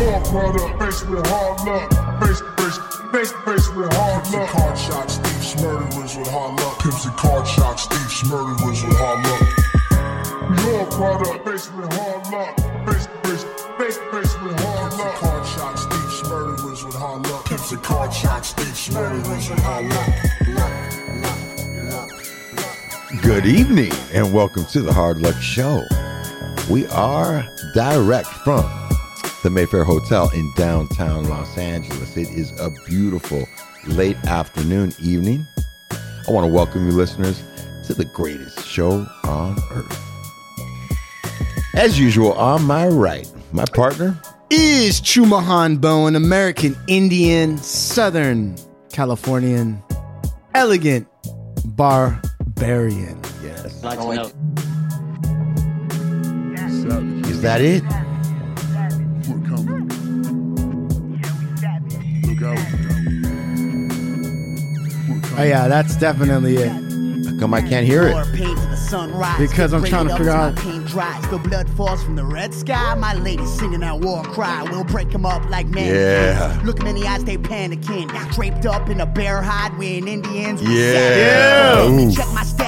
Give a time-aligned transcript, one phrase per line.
[0.00, 0.18] Your
[0.78, 1.90] faced with hard luck.
[2.22, 2.78] Face, face,
[3.12, 6.78] face, face with hard and card shots, thieves, murderers with hard luck.
[6.78, 9.42] Pimps and card shots, thieves, murderers with hard luck.
[10.64, 10.86] Your
[11.44, 12.56] faced with hard luck.
[12.88, 13.44] Face, face,
[13.76, 15.14] face, face with hard luck.
[15.16, 17.44] card shots, thieves, murderers with hard luck.
[17.44, 20.08] Pimps and card shots, thieves, murderers with hard luck.
[23.22, 25.84] Good evening and welcome to the Hard Luck Show.
[26.70, 28.79] We are direct from
[29.42, 32.16] the Mayfair Hotel in downtown Los Angeles.
[32.16, 33.46] It is a beautiful
[33.86, 35.46] late afternoon evening.
[35.90, 37.42] I want to welcome you listeners
[37.86, 39.98] to the greatest show on earth.
[41.74, 44.20] As usual, on my right, my partner,
[44.50, 48.56] is Chumahan Bowen, American Indian, Southern
[48.92, 49.82] Californian,
[50.54, 51.08] elegant
[51.64, 53.18] barbarian.
[53.42, 53.82] yes.
[53.82, 54.30] like to know.
[57.30, 57.82] Is that it?
[65.40, 66.68] Oh yeah, that's definitely it.
[66.68, 68.12] How come I can't hear it?
[68.34, 69.38] paint to the sunrise.
[69.38, 71.28] Because I'm trying to up figure out- My paint dries.
[71.30, 72.94] The blood falls from the red sky.
[72.96, 74.62] My lady singing that war cry.
[74.70, 75.94] We'll break 'em up like men.
[75.94, 76.60] Yeah.
[76.62, 78.08] Look 'em in the eyes, they panicking.
[78.34, 80.60] Draped up in a bear hide, we're Indians.
[80.62, 80.70] Yeah.
[80.70, 81.74] Yeah.
[81.86, 82.16] savage.
[82.16, 82.59] Check my status.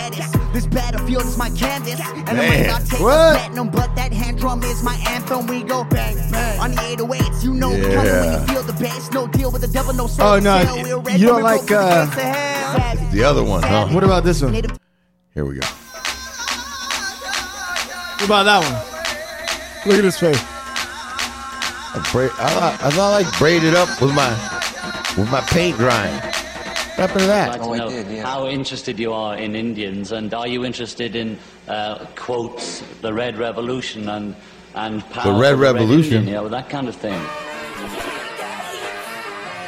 [0.52, 1.98] This battlefield is my canvas.
[2.00, 2.60] And I Man.
[2.60, 3.34] might not take What?
[3.36, 5.46] platinum, but that hand drum is my anthem.
[5.46, 7.42] We go bang bang on the 808s.
[7.42, 8.40] You know we coming when Yeah.
[8.40, 9.10] you feel the bass.
[9.12, 10.26] No deal with the devil, no soul.
[10.26, 13.08] Oh, no, Sale, we're you don't like, the uh, gates of hell.
[13.12, 13.86] The other one, huh?
[13.88, 14.52] What about this one?
[14.52, 15.66] Here we go.
[18.16, 19.86] What about that one?
[19.86, 20.38] Look at his face.
[21.94, 24.30] I, bra- I, thought, I thought I like braided up with my
[25.18, 26.20] with my paint drying.
[26.96, 27.60] What happened to I'd that?
[27.60, 32.04] like to know how interested you are in Indians, and are you interested in uh,
[32.16, 34.36] quotes, the Red Revolution, and
[34.74, 36.18] and power The Red of Revolution?
[36.18, 37.18] Indian, you know, that kind of thing.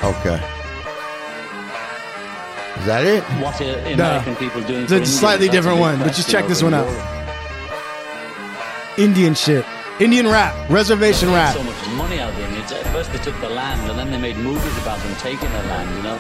[0.05, 0.39] Okay.
[2.81, 3.23] Is that it?
[3.43, 4.83] What are American people doing?
[4.83, 5.19] It's a Indians?
[5.19, 6.87] slightly That's different big one, but just check this one out.
[8.99, 9.65] Indian shit.
[9.99, 10.53] Indian rap.
[10.69, 11.55] Reservation rap.
[11.55, 14.11] So much money out of and it's- At first they took the land, and then
[14.11, 15.89] they made movies about them taking the land.
[15.97, 16.19] You know,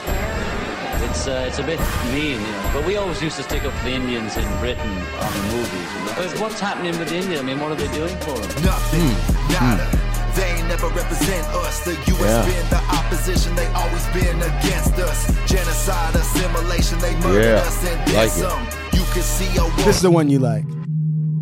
[1.10, 1.78] it's uh, it's a bit
[2.12, 2.70] mean, you know.
[2.75, 5.88] But we always used to stick up for the Indians in Britain on movies.
[5.94, 6.15] You know?
[6.16, 7.38] But what's happening with India?
[7.38, 8.50] I mean, what are they doing for them?
[8.65, 9.09] Nothing,
[9.53, 9.87] nada.
[10.34, 11.84] They ain't never represent us.
[11.84, 12.20] The U.S.
[12.20, 12.44] Yeah.
[12.44, 13.54] been the opposition.
[13.54, 15.26] They always been against us.
[15.47, 16.98] Genocide, assimilation.
[16.98, 18.31] They murdered Yeah, us and then like it.
[18.32, 18.62] some.
[18.93, 19.70] You can see a war.
[19.87, 20.64] This is the one you like.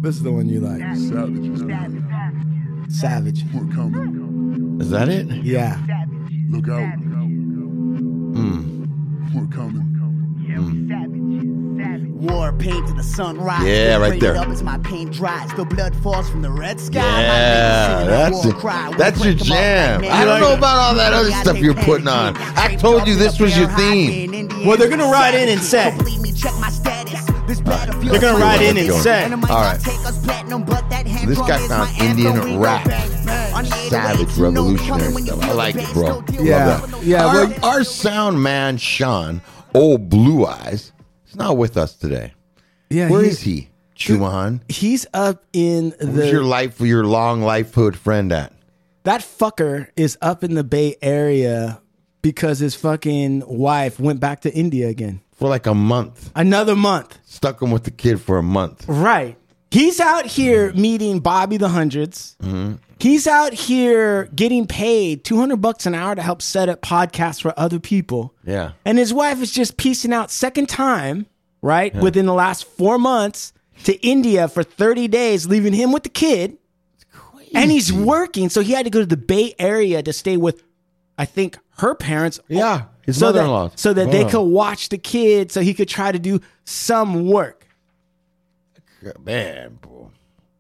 [0.03, 0.81] This is the one you like.
[0.97, 1.61] Savage.
[1.63, 2.87] man.
[2.91, 3.45] Savage.
[3.55, 4.79] We're coming.
[4.81, 5.27] Is that it?
[5.43, 5.79] Yeah.
[6.51, 6.93] Look out.
[8.37, 8.82] Hmm.
[9.35, 9.89] We're coming.
[12.21, 13.67] War paint to the sunrise.
[13.67, 14.37] Yeah, right there.
[14.37, 15.53] Up as my paint dries.
[15.55, 17.01] The blood falls from the red sky.
[17.01, 18.59] Yeah, My lady singing that that's war it.
[18.61, 18.95] cry.
[18.97, 20.03] That's your break 'em up jam.
[20.03, 22.37] like I don't know about all that other stuff you're putting on.
[22.37, 24.11] I told you this was your theme.
[24.11, 24.67] hide, we're Indians.
[24.67, 25.91] Well, they're gonna ride in and say.
[27.61, 29.01] They're gonna ride in and anthem.
[29.03, 29.25] say.
[29.25, 29.81] And it might All not right.
[29.81, 31.99] take us platinum, but that hand This drum guy is found.
[32.01, 32.87] Indian rap.
[32.87, 33.55] bang, bang.
[33.55, 35.45] On the 808s, Savage you know we revolutionary coming when you stuff.
[35.45, 36.05] I like it, bro.
[36.05, 36.13] Yeah.
[36.13, 37.33] with the devil, no Yeah, soul.
[37.33, 39.43] well, Our, our sound man, Sean,
[39.75, 40.93] old Blue Eyes,
[41.29, 42.33] is not with us today.
[42.91, 43.09] Yeah.
[43.11, 43.69] Where he- is he?
[43.97, 44.61] Chumahan?
[44.69, 46.07] He's up in the.
[46.07, 48.53] Where's your life, your long life hood friend at?
[49.05, 51.81] that fucker is up in the Bay Area
[52.23, 55.21] because his fucking wife went back to India again.
[55.43, 56.31] For like a month.
[56.37, 57.19] Another month.
[57.25, 58.85] Stuck him with the kid for a month.
[58.87, 59.37] Right.
[59.73, 62.75] He's out here meeting Bobby the 100s mm-hmm.
[63.01, 67.53] He's out here getting paid 200 bucks an hour to help set up podcasts for
[67.57, 68.33] other people.
[68.45, 68.73] Yeah.
[68.85, 71.27] And his wife is just piecing out second time,
[71.61, 71.93] right?
[71.97, 76.57] Within the last 4 months to India for 30 days, leaving him with the kid.
[77.53, 80.63] And he's working, so he had to go to the Bay Area to stay with
[81.19, 82.41] I think her parents.
[82.49, 83.71] Yeah, his so that, mother-in-law.
[83.77, 84.29] so that they Oh.
[84.29, 87.67] could watch the kid so he could try to do some work.
[89.25, 90.11] Man, bro,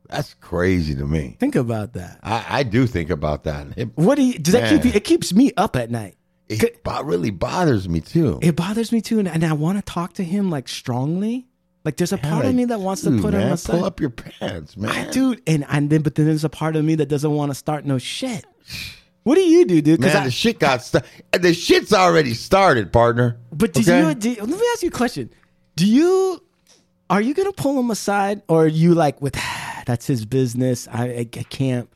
[0.09, 1.37] that's crazy to me.
[1.39, 2.19] Think about that.
[2.23, 3.69] I, I do think about that.
[3.77, 6.17] It, What do you does that keep you it keeps me up at night.
[6.49, 8.41] it bo- really bothers me too.
[8.43, 11.47] It bothers me too, and, and I want to talk to him like strongly.
[11.85, 13.73] Like there's a part of me that wants to dude, put him man, aside.
[13.73, 14.91] Pull up your pants, man.
[14.91, 17.51] I, dude, and and then but then there's a part of me that doesn't want
[17.51, 18.45] to start no shit.
[19.25, 20.01] What do you do, dude?
[20.01, 21.09] Man, I, the shit got started.
[21.33, 23.39] The shit's already started, partner.
[23.53, 24.09] but did Okay?
[24.09, 24.15] you?
[24.15, 25.31] Do, let me ask you a question.
[25.77, 26.43] Do you?
[27.09, 29.35] Are you gonna pull him aside, or are you like with?
[29.87, 30.89] That's his business.
[30.89, 31.89] I I, I can't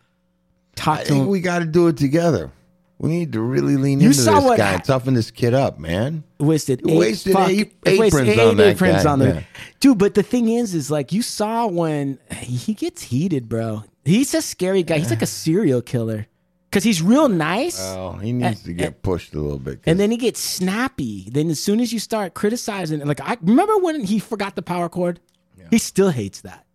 [0.76, 1.28] talk I to think him.
[1.28, 2.52] we got to do it together.
[2.98, 6.24] We need to really lean You into this guy and toughen this kid up, man.
[6.38, 9.26] wasted eight, wasted fuck- eight- it wasted aprons eight on that aprons guy, on the-
[9.26, 9.42] yeah.
[9.80, 9.98] dude.
[9.98, 13.84] But the thing is, is like you saw when he gets heated, bro.
[14.04, 14.98] He's a scary guy.
[14.98, 16.26] He's like a serial killer.
[16.76, 17.80] Because he's real nice.
[17.80, 19.80] Oh, he needs to get pushed a little bit.
[19.86, 21.26] and then he gets snappy.
[21.30, 24.90] Then as soon as you start criticizing, like I remember when he forgot the power
[24.90, 25.18] cord.
[25.70, 26.66] He still hates that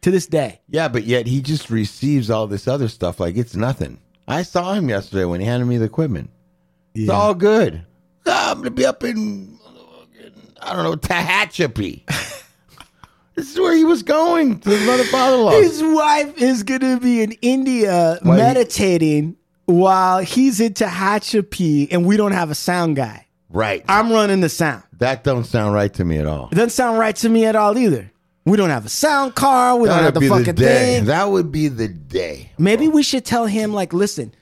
[0.00, 0.62] to this day.
[0.70, 3.98] yeah, but yet he just receives all this other stuff like it's nothing.
[4.26, 6.30] I saw him yesterday when he handed me the equipment.
[6.94, 7.84] It's all good.
[8.24, 9.58] I'm gonna be up in
[10.62, 12.06] I don't know Tehachapi.
[13.34, 15.60] this is where he was going to his mother father-in-law.
[15.60, 19.36] His wife is gonna be in India Why meditating
[19.66, 23.26] while he's in Tehachapi, and we don't have a sound guy.
[23.48, 23.84] Right.
[23.88, 24.84] I'm running the sound.
[24.98, 26.48] that don't sound right to me at all.
[26.52, 28.10] It doesn't sound right to me at all either.
[28.46, 29.76] We don't have a sound car.
[29.76, 30.96] We don't have the the fucking day.
[30.96, 31.04] thing.
[31.06, 32.50] That would be the day.
[32.58, 34.34] Maybe we should tell him, like, listen,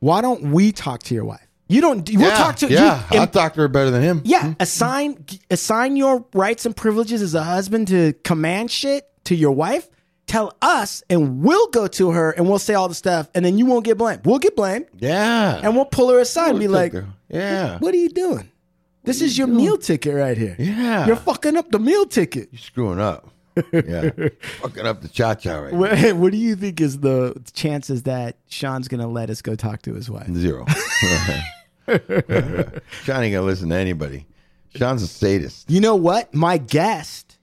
[0.00, 1.46] why don't we talk to your wife?
[1.68, 2.08] You don't.
[2.08, 3.02] We'll yeah, talk to yeah.
[3.10, 3.18] you.
[3.18, 4.22] I'll talk to her better than him.
[4.24, 4.52] Yeah, mm-hmm.
[4.60, 9.88] assign assign your rights and privileges as a husband to command shit to your wife.
[10.26, 13.58] Tell us, and we'll go to her and we'll say all the stuff, and then
[13.58, 14.26] you won't get blamed.
[14.26, 15.60] We'll get blamed, Yeah.
[15.62, 17.06] and we'll pull her aside and be like, her.
[17.28, 17.78] yeah.
[17.78, 18.50] "What are you doing?
[19.04, 20.56] This is your meal ticket right here.
[20.58, 21.06] Yeah.
[21.06, 22.48] You're fucking up the meal ticket.
[22.50, 23.28] You're screwing up.
[23.72, 24.10] Yeah.
[24.60, 25.78] Fucking up the cha cha right now.
[25.78, 29.80] What, what do you think is the chances that Sean's gonna let us go talk
[29.82, 30.28] to his wife?
[30.34, 30.66] Zero.
[31.86, 34.26] Sean ain't gonna listen to anybody.
[34.74, 35.70] Sean's a sadist.
[35.70, 36.34] You know what?
[36.34, 37.38] My guest,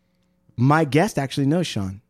[0.56, 2.02] my guest actually knows Sean.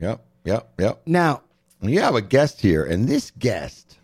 [0.00, 0.24] Yep.
[0.44, 0.68] Yep.
[0.78, 1.02] Yep.
[1.06, 1.42] Now,
[1.80, 3.98] You have a guest here, and this guest,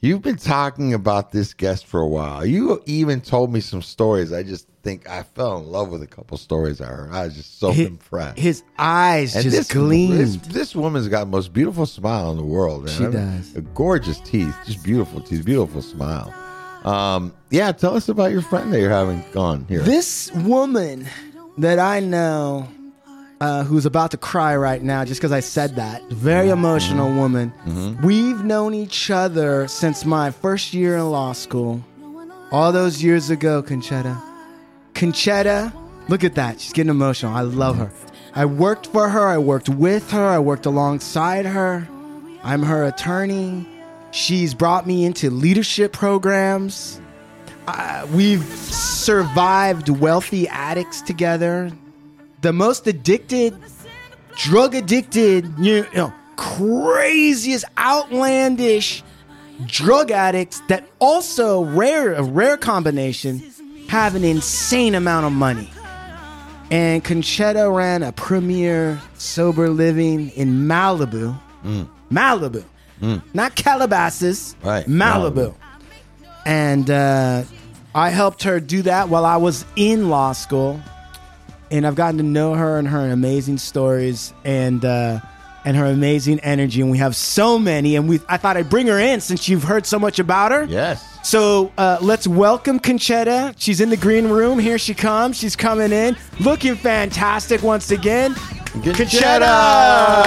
[0.00, 2.44] you've been talking about this guest for a while.
[2.46, 4.32] You even told me some stories.
[4.32, 7.12] I just think I fell in love with a couple stories I heard.
[7.12, 8.38] I was just so his, impressed.
[8.38, 10.18] his eyes and just this, gleamed.
[10.18, 12.84] This, this woman's got the most beautiful smile in the world.
[12.84, 12.94] man.
[12.96, 13.50] She I mean, does.
[13.74, 16.32] gorgeous teeth, just beautiful teeth, beautiful smile.
[16.84, 19.80] Um, yeah, tell us about your friend that you're having on here.
[19.80, 21.08] This woman
[21.58, 22.68] that I know,
[23.40, 27.52] uh, who's about to cry right now just because I said that, very emotional woman.
[28.02, 31.82] We've known each other since my first year in law school,
[32.50, 34.20] all those years ago, Concetta.
[34.94, 35.72] Concetta,
[36.08, 36.60] look at that.
[36.60, 37.34] She's getting emotional.
[37.34, 37.90] I love her.
[38.34, 41.88] I worked for her, I worked with her, I worked alongside her.
[42.42, 43.66] I'm her attorney.
[44.12, 47.00] She's brought me into leadership programs.
[47.66, 51.72] Uh, we've survived wealthy addicts together.
[52.42, 53.56] The most addicted,
[54.36, 59.02] drug addicted, you know, craziest, outlandish
[59.66, 63.42] drug addicts that also rare, a rare combination,
[63.88, 65.70] have an insane amount of money.
[66.70, 71.38] And Concetta ran a premier sober living in Malibu.
[72.10, 72.64] Malibu.
[73.32, 74.56] Not Calabasas.
[74.62, 75.54] Right, Malibu.
[75.54, 75.54] Malibu.
[76.44, 77.44] And uh,
[77.94, 80.80] I helped her do that while I was in law school.
[81.70, 85.20] And I've gotten to know her and her amazing stories and uh,
[85.64, 86.80] and her amazing energy.
[86.80, 87.96] And we have so many.
[87.96, 90.64] And we I thought I'd bring her in since you've heard so much about her.
[90.64, 91.04] yes.
[91.26, 93.52] So uh, let's welcome Concetta.
[93.58, 94.60] She's in the green room.
[94.60, 95.36] Here she comes.
[95.36, 98.36] She's coming in, looking fantastic once again.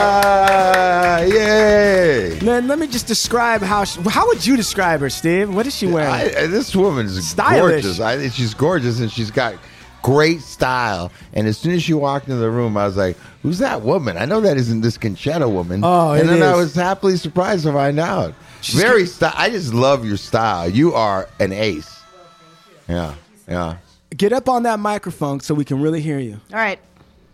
[0.10, 1.30] Concetta!
[1.32, 2.40] Yay!
[2.40, 3.84] Then let me just describe how.
[3.84, 5.54] She, how would you describe her, Steve?
[5.54, 6.10] What is she wearing?
[6.14, 7.84] I, this woman's Stylish.
[7.84, 8.00] gorgeous.
[8.00, 9.56] I think she's gorgeous and she's got
[10.02, 11.12] great style.
[11.34, 14.18] And as soon as she walked into the room, I was like, "Who's that woman?
[14.18, 17.64] I know that isn't this Concetta woman." Oh, and it then I was happily surprised
[17.66, 18.34] to find out.
[18.64, 19.34] Very style.
[19.36, 20.70] I just love your style.
[20.70, 22.02] You are an ace.
[22.88, 23.14] Yeah,
[23.48, 23.78] yeah.
[24.18, 26.40] Get up on that microphone so we can really hear you.
[26.52, 26.80] All right,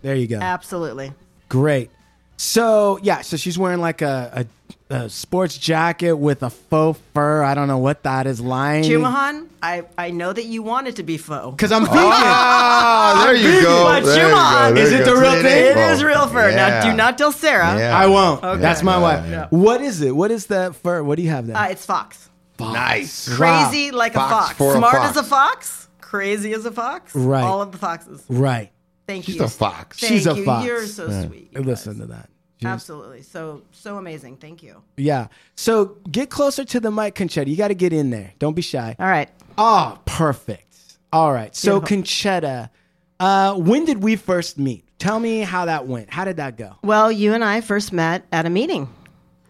[0.02, 0.40] There you go.
[0.40, 1.14] absolutely.
[1.50, 1.90] Great.
[2.38, 4.46] So yeah, so she's wearing like a,
[4.90, 7.44] a, a sports jacket with a faux fur.
[7.44, 8.84] I don't know what that is lying.
[8.84, 11.56] Chumahan, I, I know that you want it to be faux.
[11.56, 11.98] Because I'm vegan.
[11.98, 13.84] Ah, there you go.
[13.86, 14.74] But There you go.
[14.76, 15.16] There is you it go.
[15.16, 15.66] the real See, thing?
[15.66, 16.50] It Oh, real fur.
[16.50, 16.56] yeah.
[16.56, 17.78] Now, do not tell Sarah.
[17.78, 17.98] Yeah.
[17.98, 18.44] I won't.
[18.44, 18.62] Okay.
[18.62, 19.30] That's my Yeah, wife.
[19.30, 19.48] yeah.
[19.50, 20.16] What is it?
[20.16, 21.02] What is that fur?
[21.04, 21.58] What do you have there?
[21.58, 22.30] Uh, it's fox.
[22.60, 23.28] Nice.
[23.36, 24.58] Crazy like Fox a fox.
[24.58, 25.10] for a Smart fox.
[25.10, 25.88] as a fox.
[26.00, 27.14] Crazy as a fox.
[27.16, 27.44] Right.
[27.44, 28.24] All of the foxes.
[28.30, 28.72] right.
[29.08, 29.42] Thank She's you.
[29.42, 30.00] She's a fox.
[30.00, 30.46] Thank She's a you.
[30.46, 30.66] fox.
[30.66, 31.52] You're so sweet.
[31.54, 32.02] you Listen guys.
[32.02, 32.30] to that.
[32.62, 33.22] She's- Absolutely.
[33.22, 34.38] So so amazing.
[34.38, 34.82] Thank you.
[34.98, 35.28] Yeah.
[35.56, 37.48] So get closer to the mic, Concetta.
[37.48, 38.34] You got to get in there.
[38.40, 38.96] Don't be shy.
[39.00, 39.30] All right.
[39.58, 40.98] Oh, perfect.
[41.12, 41.56] All right.
[41.56, 41.98] So Beautiful.
[42.04, 42.70] Concetta,
[43.20, 44.84] uh, when did we first meet?
[45.00, 46.10] Tell me how that went.
[46.12, 46.76] How did that go?
[46.82, 48.90] Well, you and I first met at a meeting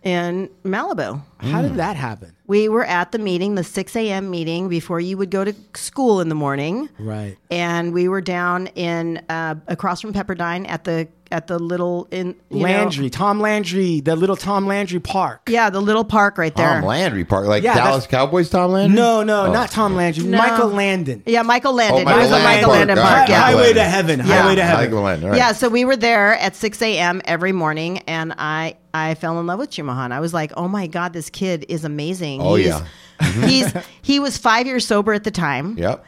[0.03, 1.21] in Malibu.
[1.39, 2.35] How did that happen?
[2.47, 4.29] We were at the meeting, the 6 a.m.
[4.29, 6.89] meeting before you would go to school in the morning.
[7.00, 7.38] Right.
[7.50, 12.36] and we were down in uh, across from Pepperdine at the at the little in
[12.50, 15.50] you know- Landry, Tom Landry, the little Tom Landry Park.
[15.50, 16.75] yeah, the little park right there.
[16.79, 18.50] Tom Landry Park, like Yeah, Dallas Cowboys.
[18.50, 18.96] Tom Landry.
[18.96, 19.51] No, no, Oh.
[19.51, 20.24] not Tom Landry.
[20.25, 20.38] No.
[20.38, 21.24] Michael Landon.
[21.25, 22.01] Yeah, Michael Landon.
[22.01, 22.77] Oh, Michael It Landon Michael Park.
[22.77, 23.17] Landon All Park.
[23.20, 23.39] right, Yeah.
[23.39, 24.20] Michael Highway to heaven.
[24.20, 24.25] Yeah.
[24.25, 24.86] Highway to heaven.
[24.86, 25.24] Michael Landon.
[25.25, 25.38] all right.
[25.38, 27.22] Yeah, so we were there at 6 a.m.
[27.25, 30.12] every morning, and I I fell in love with Chumahan.
[30.12, 32.41] I was like, oh my god, this kid is amazing.
[32.41, 32.86] Oh, he's, yeah.
[33.46, 36.05] he's he was five years sober at the time, Yep.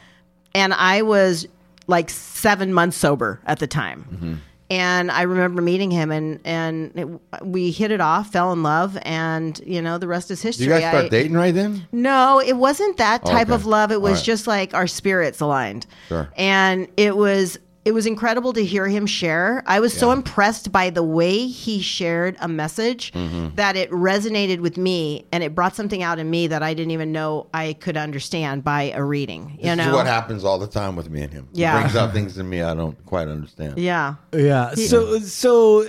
[0.54, 1.46] and I was
[1.86, 4.06] like seven months sober at the time.
[4.12, 4.34] Mm-hmm.
[4.70, 7.08] And I remember meeting him, and and it,
[7.46, 10.66] we hit it off, fell in love, and you know the rest is Did history.
[10.66, 11.86] you guys start I- dating right then?
[11.90, 13.54] no, it wasn't that oh, type Okay.
[13.54, 13.90] of love.
[13.92, 14.24] It was right.
[14.24, 15.86] just like our spirits aligned.
[16.08, 16.28] Sure.
[16.36, 19.62] And it was it was incredible to hear him share.
[19.66, 23.54] I was so impressed by the way he shared a message Mm-hmm.
[23.54, 26.90] that it resonated with me and it brought something out in me that I didn't
[26.90, 29.52] even know I could understand by a reading.
[29.58, 29.88] You This know?
[29.88, 31.48] is what happens all the time with me and him.
[31.54, 31.80] He Yeah.
[31.80, 33.78] brings out things in me I don't quite understand.
[33.78, 34.16] Yeah.
[34.34, 34.74] Yeah.
[34.74, 35.86] So so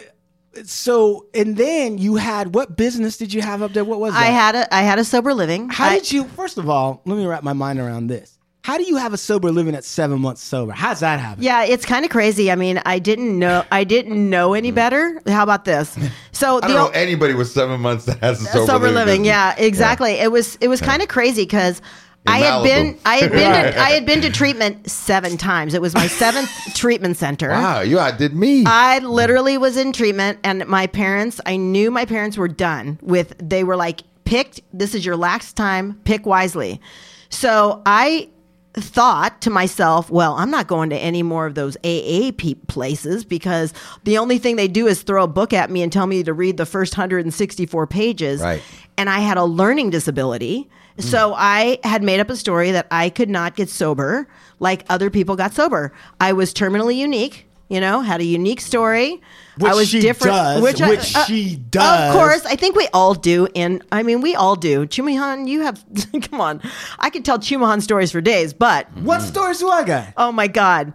[0.63, 3.84] so and then you had what business did you have up there?
[3.84, 4.22] What was that?
[4.24, 5.68] I had a I had a sober living.
[5.70, 6.24] How I- did you?
[6.29, 8.38] First of all, let me wrap my mind around this.
[8.63, 10.74] How do you have a sober living at seven months sober?
[10.74, 11.44] How's that happen?
[11.44, 12.51] Yeah, it's kind of crazy.
[12.51, 14.75] I mean, I didn't know I didn't know any mm.
[14.75, 15.22] better.
[15.28, 15.98] How about this?
[16.34, 19.22] So I don't know o- anybody with seven months that has a sober, sober, living.
[19.22, 19.28] business.
[19.28, 20.12] Yeah, exactly.
[20.13, 21.82] It was it was kind of crazy because
[22.28, 23.72] I had been I had been Right.
[23.72, 25.74] to, I had been to treatment seven times.
[25.74, 27.50] It was my seventh treatment center.
[27.50, 28.66] Wow, you outdid me.
[28.66, 31.39] I literally was in treatment, and my parents.
[31.46, 33.36] I knew my parents were done with.
[33.39, 34.60] They were like, "Picked.
[34.74, 36.00] This is your last time.
[36.04, 36.82] Pick wisely."
[37.30, 38.30] So I
[38.74, 42.32] thought to myself, well, I'm not going to any more of those AA
[42.68, 43.74] places because
[44.04, 46.34] the only thing they do is throw a book at me and tell me to
[46.34, 48.42] read the first 164 pages.
[48.42, 48.62] Right.
[48.98, 50.70] And I had a learning disability.
[50.98, 51.04] Mm.
[51.04, 54.28] So I had made up a story that I could not get sober
[54.60, 55.94] like other people got sober.
[56.20, 57.48] I was terminally unique.
[57.70, 59.22] You know, had a unique story.
[59.58, 60.36] Which I was she different.
[60.36, 62.16] does, which, I- which uh, she does.
[62.16, 63.48] Of course, I think we all do.
[63.56, 64.86] And I mean, we all do.
[64.88, 65.84] Chumahan, you have.
[66.30, 66.62] come on,
[66.98, 68.54] I could tell Chumahan stories for days.
[68.54, 70.14] But What stories do I got?
[70.18, 70.94] oh my god,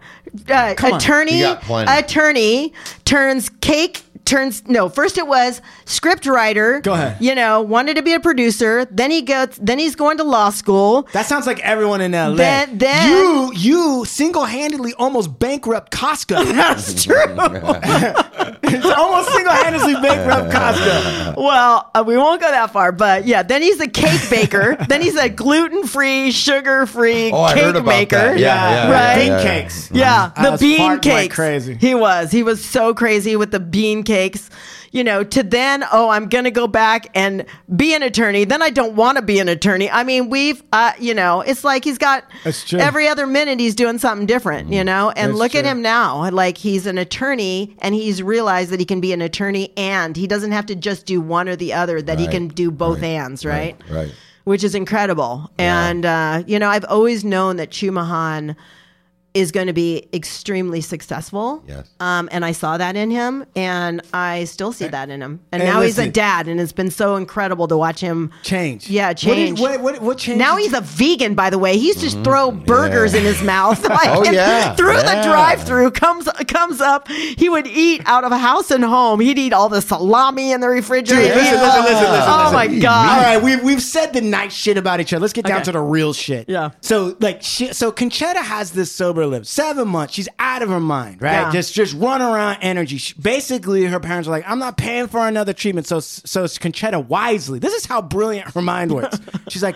[0.49, 2.73] uh, Come attorney, You attorney
[3.05, 4.01] turns cake.
[4.25, 4.89] Turns no.
[4.89, 6.81] First, it was script writer.
[6.81, 7.17] Go ahead.
[7.21, 8.85] You know, wanted to be a producer.
[8.85, 9.49] Then he goes.
[9.61, 11.07] Then he's going to law school.
[11.13, 12.33] That sounds like everyone in LA.
[12.35, 16.43] Then- then- you you single handedly almost bankrupt Costco.
[16.55, 17.15] That's true.
[18.95, 21.37] almost single handedly bankrupt Costco.
[21.37, 23.43] Well, uh, we won't go that far, but yeah.
[23.43, 24.75] Then he's a cake baker.
[24.89, 28.15] then he's a gluten-free, sugar-free Oh, I cake heard about maker.
[28.17, 28.39] that.
[28.39, 29.15] Yeah, yeah, right.
[29.15, 29.61] Bean yeah, yeah.
[29.61, 29.91] cakes.
[29.91, 31.35] Yeah, the bean farting like cakes.
[31.35, 31.75] crazy.
[31.75, 32.31] He was.
[32.31, 34.49] He was so crazy with the bean cakes.
[34.91, 37.45] You know, to then, oh, I'm going to go back and
[37.75, 38.45] be an attorney.
[38.45, 39.91] Then I don't want to be an attorney.
[39.91, 42.23] I mean, we've, uh, you know, it's like he's got
[42.71, 45.09] every other minute he's doing something different, you know?
[45.09, 46.29] And That's look at him now.
[46.29, 50.27] Like he's an attorney and he's realized that he can be an attorney and he
[50.27, 53.45] doesn't have to just do one or the other, that he can do both ands,
[53.45, 53.75] right?
[53.89, 54.13] right.
[54.45, 55.51] which is incredible.
[55.57, 58.55] And uh, you know, I've always known that Chumahan
[59.35, 61.63] is going to be extremely successful.
[61.67, 61.87] Yes.
[61.99, 65.41] Um, and I saw that in him, and I still see that in him.
[65.51, 68.89] And Hey, now he's a dad, and it's been so incredible to watch him Change.
[68.89, 69.59] Yeah, What did- change.
[69.59, 70.39] What what, what changed?
[70.39, 71.77] Now he's a vegan, by the way.
[71.77, 73.85] He used to just throw burgers in his mouth.
[73.95, 74.29] Like, Mm-hmm.
[74.29, 74.75] Oh, yeah.
[74.75, 75.15] through Yeah.
[75.21, 77.07] the drive-through comes comes up.
[77.09, 79.19] He would eat out of a house and home.
[79.19, 81.33] He'd eat all the salami in the refrigerator.
[81.33, 82.53] Dude, listen, He'd- listen, listen, listen, Oh listen.
[82.75, 83.09] my god!
[83.09, 85.21] All right, we've we've said the nice shit about each other.
[85.21, 85.65] Let's get down Okay.
[85.65, 86.47] to the real shit.
[86.47, 86.71] Yeah.
[86.81, 90.13] So like, she, so Concetta has this sober live seven months.
[90.13, 91.33] She's out of her mind, right?
[91.33, 91.51] Yeah.
[91.51, 92.97] Just just run around energy.
[92.97, 97.05] She- basically, her parents are like, "I'm not paying for another treatment." So so Concetta
[97.05, 97.59] wisely.
[97.59, 99.19] This is how brilliant her mind works.
[99.49, 99.75] She's like.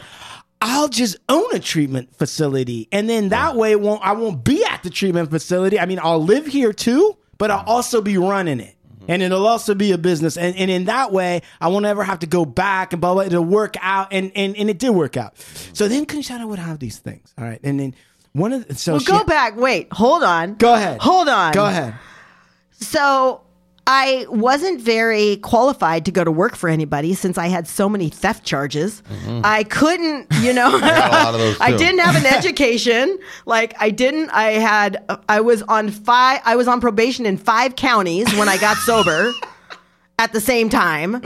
[0.62, 4.84] I'll just own a treatment facility, and then that way, won't I won't be at
[4.84, 5.80] the treatment facility.
[5.80, 8.76] I mean, I'll live here too, but I'll also be running it
[9.10, 9.12] mm-hmm.
[9.12, 10.38] and it'll also be a business.
[10.38, 13.24] And, and in that way, I won't ever have to go back and blah, blah,
[13.24, 14.10] it'll work out.
[14.12, 15.38] And, and, and it did work out.
[15.74, 17.34] So then Concetta would have these things.
[17.38, 17.60] All right.
[17.64, 17.96] And then
[18.34, 19.58] one of the, so Well, she- go back.
[19.58, 20.56] Wait, hold on.
[20.56, 21.00] Go ahead.
[21.02, 21.52] Hold on.
[21.54, 21.96] Go ahead.
[22.72, 23.42] So
[23.88, 28.10] I wasn't very qualified to go to work for anybody since I had so many
[28.10, 29.02] theft charges.
[29.44, 30.80] I couldn't, you know, Mm-hmm.
[30.82, 33.18] got a lot of those, I didn't have an education.
[33.46, 34.30] Like I didn't.
[34.30, 35.04] I had.
[35.28, 36.42] I was on five.
[36.46, 39.32] I was on probation in five counties when I got sober.
[40.20, 41.22] At the same time,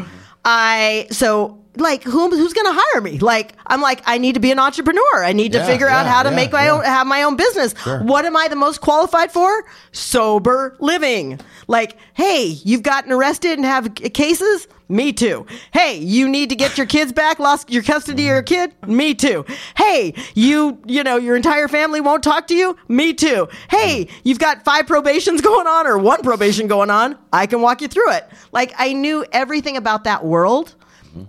[0.46, 1.60] I so.
[1.76, 3.20] Like who, who's going to hire me?
[3.20, 5.24] Like I'm like I need to be an entrepreneur.
[5.24, 6.72] I need to Yeah, figure out how to yeah, make my yeah.
[6.72, 7.74] own have my own business.
[7.86, 9.66] What am I the most qualified for?
[9.92, 11.40] Sober living.
[11.68, 14.68] Like, hey, you've gotten arrested and have cases?
[14.90, 15.46] Me too.
[15.72, 18.46] Hey, you need to get your kids back, lost your custody of your mm.
[18.46, 18.88] kid?
[18.88, 19.46] Me too.
[19.76, 22.78] Hey, you, you know, your entire family won't talk to you?
[22.88, 23.48] Me too.
[23.70, 24.12] Hey, mm.
[24.24, 27.18] you've got five probations going on or one probation going on?
[27.32, 28.30] I can walk you through it.
[28.52, 30.76] Like I knew everything about that world.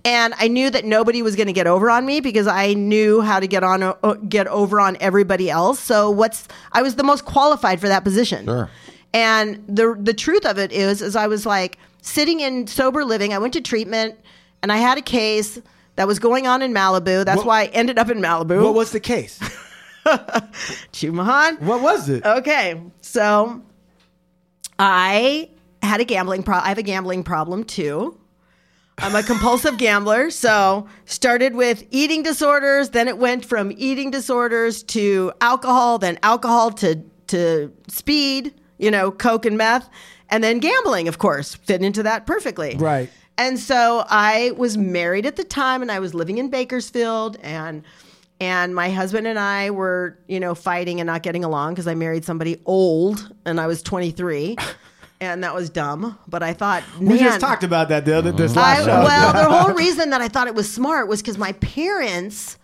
[0.03, 3.21] And I knew that nobody was going to get over on me because I knew
[3.21, 3.93] how to get on uh,
[4.27, 5.79] get over on everybody else.
[5.79, 8.45] So what's I was the most qualified for that position.
[8.45, 8.69] Sure.
[9.13, 13.33] And the the truth of it is, is I was like sitting in sober living.
[13.33, 14.15] I went to treatment,
[14.61, 15.59] and I had a case
[15.95, 17.23] that was going on in Malibu.
[17.23, 18.63] That's What- why I ended up in Malibu.
[18.63, 19.39] What was the case?
[20.05, 21.61] Chumahan?
[21.61, 22.25] What was it?
[22.25, 23.61] Okay, so
[24.77, 25.49] I
[25.81, 26.57] had a gambling pro.
[26.57, 28.17] I have a gambling problem too.
[28.99, 32.89] I'm a compulsive gambler, so started with eating disorders.
[32.89, 38.53] Then it went from eating disorders to alcohol, then alcohol to to speed.
[38.77, 39.89] You know, coke and meth,
[40.29, 41.07] and then gambling.
[41.07, 42.75] Of course, fit into that perfectly.
[42.77, 43.09] Right.
[43.37, 47.83] And so I was married at the time, and I was living in Bakersfield, and
[48.39, 51.95] and my husband and I were, you know, fighting and not getting along because I
[51.95, 54.57] married somebody old, and I was 23,
[55.21, 56.17] and that was dumb.
[56.27, 58.59] But I thought, we just talked about that the other this mm-hmm.
[58.59, 59.03] I, last show.
[59.03, 62.57] well, the whole reason that I thought it was smart was because my parents,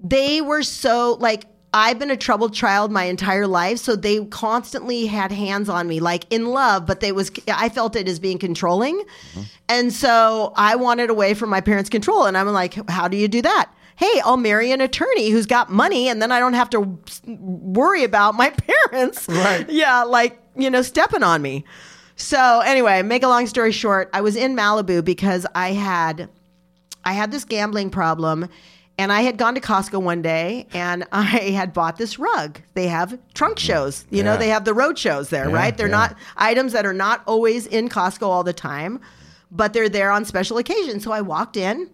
[0.00, 1.46] they were so like.
[1.76, 5.98] I've been a troubled child my entire life, so they constantly had hands on me,
[5.98, 9.40] like in love, but they was I felt it as being controlling, mm-hmm.
[9.68, 12.26] and so I wanted away from my parents' control.
[12.26, 13.72] And I'm like, how do you do that?
[13.96, 18.04] Hey, I'll marry an attorney who's got money, and then I don't have to worry
[18.04, 18.50] about my
[18.90, 19.28] parents.
[19.28, 19.68] Right.
[19.68, 21.64] Yeah, like you know, stepping on me.
[22.16, 26.28] So anyway, make a long story short, I was in Malibu because I had
[27.04, 28.48] I had this gambling problem
[28.96, 32.60] and I had gone to Costco one day and I had bought this rug.
[32.74, 33.60] They have trunk mm.
[33.60, 34.06] shows.
[34.10, 35.76] You know, they have the road shows there, Yeah, right?
[35.76, 35.92] They're yeah.
[35.92, 39.00] not items that are not always in Costco all the time,
[39.50, 41.04] but they're there on special occasions.
[41.04, 41.90] So I walked in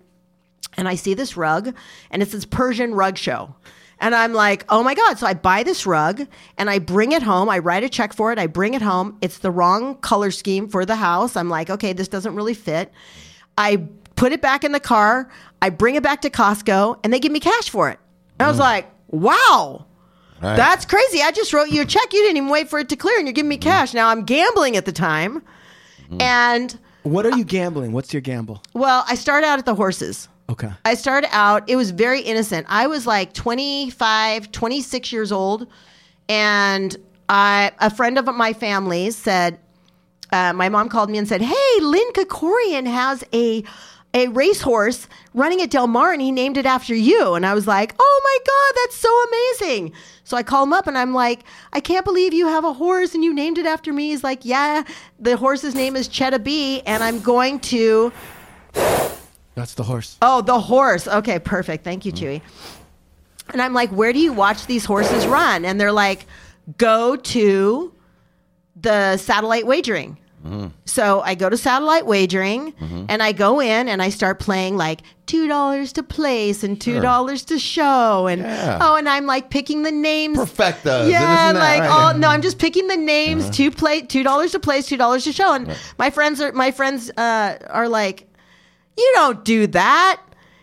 [0.77, 1.75] and I see this rug
[2.11, 3.55] and it's this Persian rug show.
[4.01, 5.19] And I'm like, oh my God.
[5.19, 6.27] So I buy this rug
[6.57, 7.49] and I bring it home.
[7.51, 8.39] I write a check for it.
[8.39, 9.19] I bring it home.
[9.21, 11.37] It's the wrong color scheme for the house.
[11.37, 12.91] I'm like, okay, this doesn't really fit.
[13.59, 15.31] I put it back in the car.
[15.61, 17.99] I bring it back to Costco and they give me cash for it.
[18.39, 18.61] And I was mm.
[18.61, 19.85] like, wow.
[20.43, 20.57] Right.
[20.57, 21.21] That's crazy.
[21.21, 22.11] I just wrote you a check.
[22.15, 23.63] You didn't even wait for it to clear and you're giving me mm.
[23.63, 23.93] cash.
[23.93, 25.43] Now I'm gambling at the time.
[26.11, 26.23] Mm.
[26.23, 27.93] And what are you gambling?
[27.93, 28.63] What's your gamble?
[28.73, 30.29] well, I start out at the horses.
[30.51, 30.71] Okay.
[30.85, 32.67] I started out, it was very innocent.
[32.69, 35.69] I was like 25, 26 years old.
[36.29, 36.97] And
[37.29, 39.61] I, a friend of my family said,
[40.33, 43.65] uh, my mom called me and said, Hey, Lynn Kokorian has a
[44.13, 47.35] a racehorse running at Del Mar and he named it after you.
[47.35, 49.93] And I was like, Oh my God, that's so amazing.
[50.25, 53.15] So I call him up and I'm like, I can't believe you have a horse
[53.15, 54.11] and you named it after me.
[54.11, 54.83] He's like, Yeah,
[55.21, 58.13] the horse's name is Chetta B, and I'm going to
[59.55, 60.17] That's the horse.
[60.23, 61.09] Oh, the horse.
[61.09, 61.85] Okay, perfect.
[61.85, 62.19] Thank you, mm.
[62.19, 62.43] Chewy.
[63.53, 65.65] And I'm like, where do you watch these horses run?
[65.65, 66.27] And they're like,
[66.79, 67.93] go to
[68.77, 70.19] the satellite wagering.
[70.47, 70.73] Mm.
[70.87, 73.05] So I go to satellite wagering mm-hmm.
[73.11, 76.99] and I go in and I start playing like two dollars to place and two
[76.99, 78.79] dollars to show and Yeah.
[78.81, 82.15] oh and I'm like picking the names Perfectas and yeah and that, like right?
[82.15, 83.53] oh no I'm just picking the names uh-huh.
[83.53, 86.71] to play two dollars to place two dollars to show and my friends are my
[86.71, 88.27] friends uh, are like
[88.97, 90.21] you don't do that.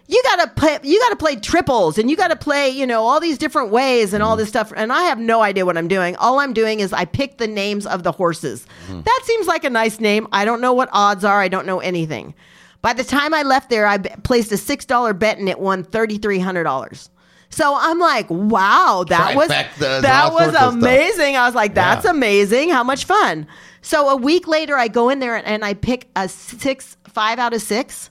[0.10, 0.80] You gotta play.
[0.84, 2.70] You gotta play triples, and you gotta play.
[2.70, 4.72] You know all these different ways and all this stuff.
[4.76, 6.16] And I have no idea what I'm doing.
[6.16, 8.66] All I'm doing is I pick the names of the horses.
[8.90, 10.26] That seems like a nice name.
[10.32, 11.42] I don't know what odds are.
[11.42, 12.34] I don't know anything.
[12.82, 15.60] By the time I left there, I b- placed a six dollar bet and it
[15.60, 17.10] won thirty three hundred dollars.
[17.50, 20.74] So I'm like, wow, that was Trifectas and that was of stuff.
[20.74, 21.36] amazing.
[21.36, 22.12] I was like, that's Yeah.
[22.12, 22.70] amazing.
[22.70, 23.46] How much fun.
[23.82, 27.54] So a week later, I go in there and I pick a six, five out
[27.54, 28.10] of six,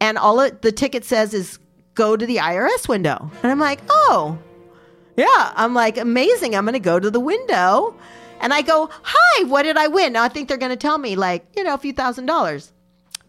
[0.00, 1.58] and all it, the ticket says is
[1.94, 3.30] go to the IRS window.
[3.42, 4.38] And I'm like, oh,
[5.16, 5.52] yeah.
[5.56, 6.54] I'm like, amazing.
[6.54, 7.94] I'm going to go to the window.
[8.40, 10.12] And I go, hi, what did I win?
[10.12, 12.72] Now I think they're going to tell me, like, you know, a few thousand dollars.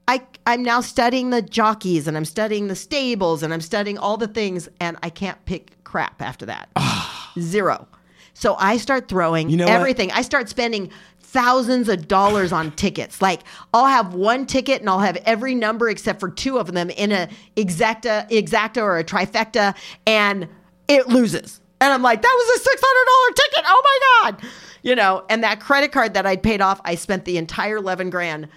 [0.07, 4.17] I, I'm now studying the jockeys and I'm studying the stables and I'm studying all
[4.17, 6.69] the things and I can't pick crap after that.
[7.39, 7.87] Zero.
[8.33, 9.73] So I start throwing You know what?
[9.73, 10.11] everything.
[10.11, 13.21] I start spending thousands of dollars on tickets.
[13.21, 13.41] Like
[13.73, 17.11] I'll have one ticket and I'll have every number except for two of them in
[17.11, 20.47] a exacta, exacta or a trifecta, and
[20.87, 21.59] it loses.
[21.81, 23.63] And I'm like, that was a six hundred dollar ticket.
[23.67, 24.49] Oh my god,
[24.81, 25.25] you know.
[25.29, 28.47] And that credit card that I'd paid off, I spent the entire eleven grand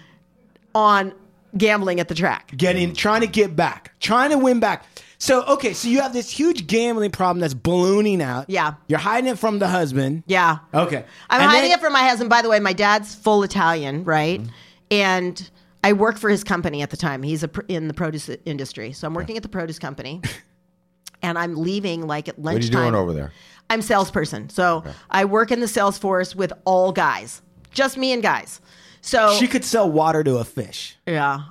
[0.73, 1.13] on
[1.57, 2.51] gambling at the track.
[2.55, 4.85] getting trying to get back, trying to win back.
[5.17, 8.49] So okay, so you have this huge gambling problem that's ballooning out.
[8.49, 8.75] Yeah.
[8.87, 10.23] You're hiding it from the husband.
[10.27, 10.59] Yeah.
[10.73, 11.03] Okay.
[11.29, 12.29] I'm And hiding then- it from my husband.
[12.29, 14.41] By the way, my dad's full Italian, right?
[14.91, 15.49] And
[15.83, 17.21] I work for his company at the time.
[17.23, 18.91] He's a, pr- in the produce industry.
[18.93, 20.21] So I'm working at the produce company.
[21.21, 22.81] and I'm leaving like at What are you lunchtime.
[22.83, 23.31] doing over there?
[23.69, 24.49] I'm salesperson.
[24.49, 28.61] So I work in the sales force with all guys, just me and guys.
[29.01, 30.97] So She could sell water to a fish.
[31.05, 31.41] yeah.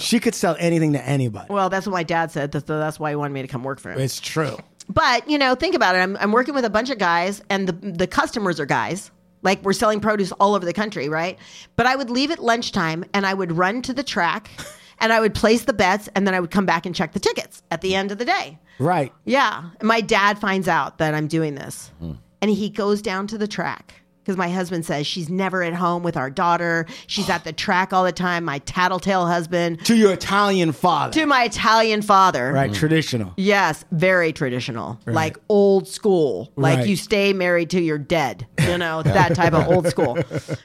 [0.00, 1.46] She could sell anything to anybody.
[1.48, 2.52] Well, that's what my dad said.
[2.52, 4.00] That's, that's why he wanted me to come work for him.
[4.00, 4.58] It's true.
[4.88, 5.98] But you know, think about it.
[5.98, 9.10] I'm, I'm working with a bunch of guys, and the the customers are guys.
[9.42, 11.38] Like we're selling produce all over the country, right?
[11.76, 14.50] But I would leave at lunchtime, and I would run to the track,
[14.98, 17.20] and I would place the bets, and then I would come back and check the
[17.20, 18.58] tickets at the end of the day.
[18.78, 19.12] Right.
[19.24, 22.12] Yeah, my dad finds out that I'm doing this, hmm.
[22.40, 26.02] and he goes down to the track because my husband says she's never at home
[26.02, 26.84] with our daughter.
[27.06, 28.44] She's at the track all the time.
[28.44, 31.12] My tattletale husband To your Italian father.
[31.20, 32.52] to my Italian father.
[32.52, 32.70] right.
[32.70, 32.78] Mm-hmm.
[32.80, 33.32] Traditional.
[33.36, 36.52] Yes, very traditional, like old school.
[36.56, 36.88] Like Right.
[36.88, 38.48] you stay married till you're dead.
[38.58, 40.18] You know that type of old school.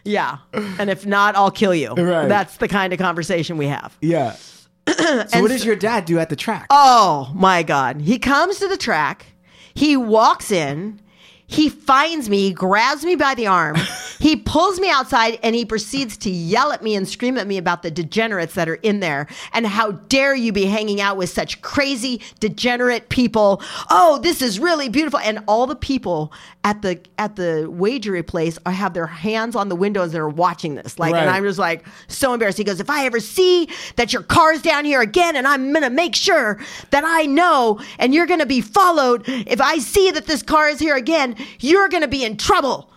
[0.04, 0.38] Yeah,
[0.80, 1.90] and if not, I'll kill you.
[1.94, 2.28] Right.
[2.28, 3.96] That's the kind of conversation we have.
[4.02, 4.32] Yeah.
[4.88, 6.66] so what does your dad do at the track?
[6.72, 8.02] Oh my God!
[8.02, 9.28] He comes to the track.
[9.76, 11.00] He walks in.
[11.52, 13.76] He finds me, he grabs me by the arm,
[14.20, 17.58] he pulls me outside, and he proceeds to yell at me and scream at me
[17.58, 19.28] about the degenerates that are in there.
[19.52, 23.62] And how dare you be hanging out with such crazy, degenerate people?
[23.90, 25.20] Oh, this is really beautiful.
[25.20, 26.32] And all the people
[26.64, 30.30] at the at the wagery place are have their hands on the windows and are
[30.30, 31.00] watching this.
[31.00, 32.60] Like, and I'm just like so embarrassed.
[32.60, 35.90] He goes, if I ever see that your car's down here again, and I'm gonna
[35.90, 36.60] make sure
[36.92, 39.24] that I know, and you're gonna be followed.
[39.28, 42.90] If I see that this car is here again, you're gonna be in trouble.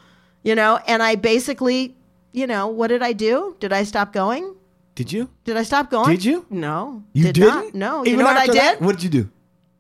[0.42, 1.96] You know, and I basically,
[2.32, 3.56] you know, what did I do?
[3.60, 4.54] Did I stop going?
[4.94, 5.28] Did you?
[5.44, 6.10] Did I stop going?
[6.10, 6.46] Did you?
[6.50, 7.02] No.
[7.14, 7.48] You did didn't?
[7.48, 7.74] Not.
[7.74, 8.04] No.
[8.04, 8.56] You Even know what I did?
[8.56, 8.80] that?
[8.80, 9.30] What did you do?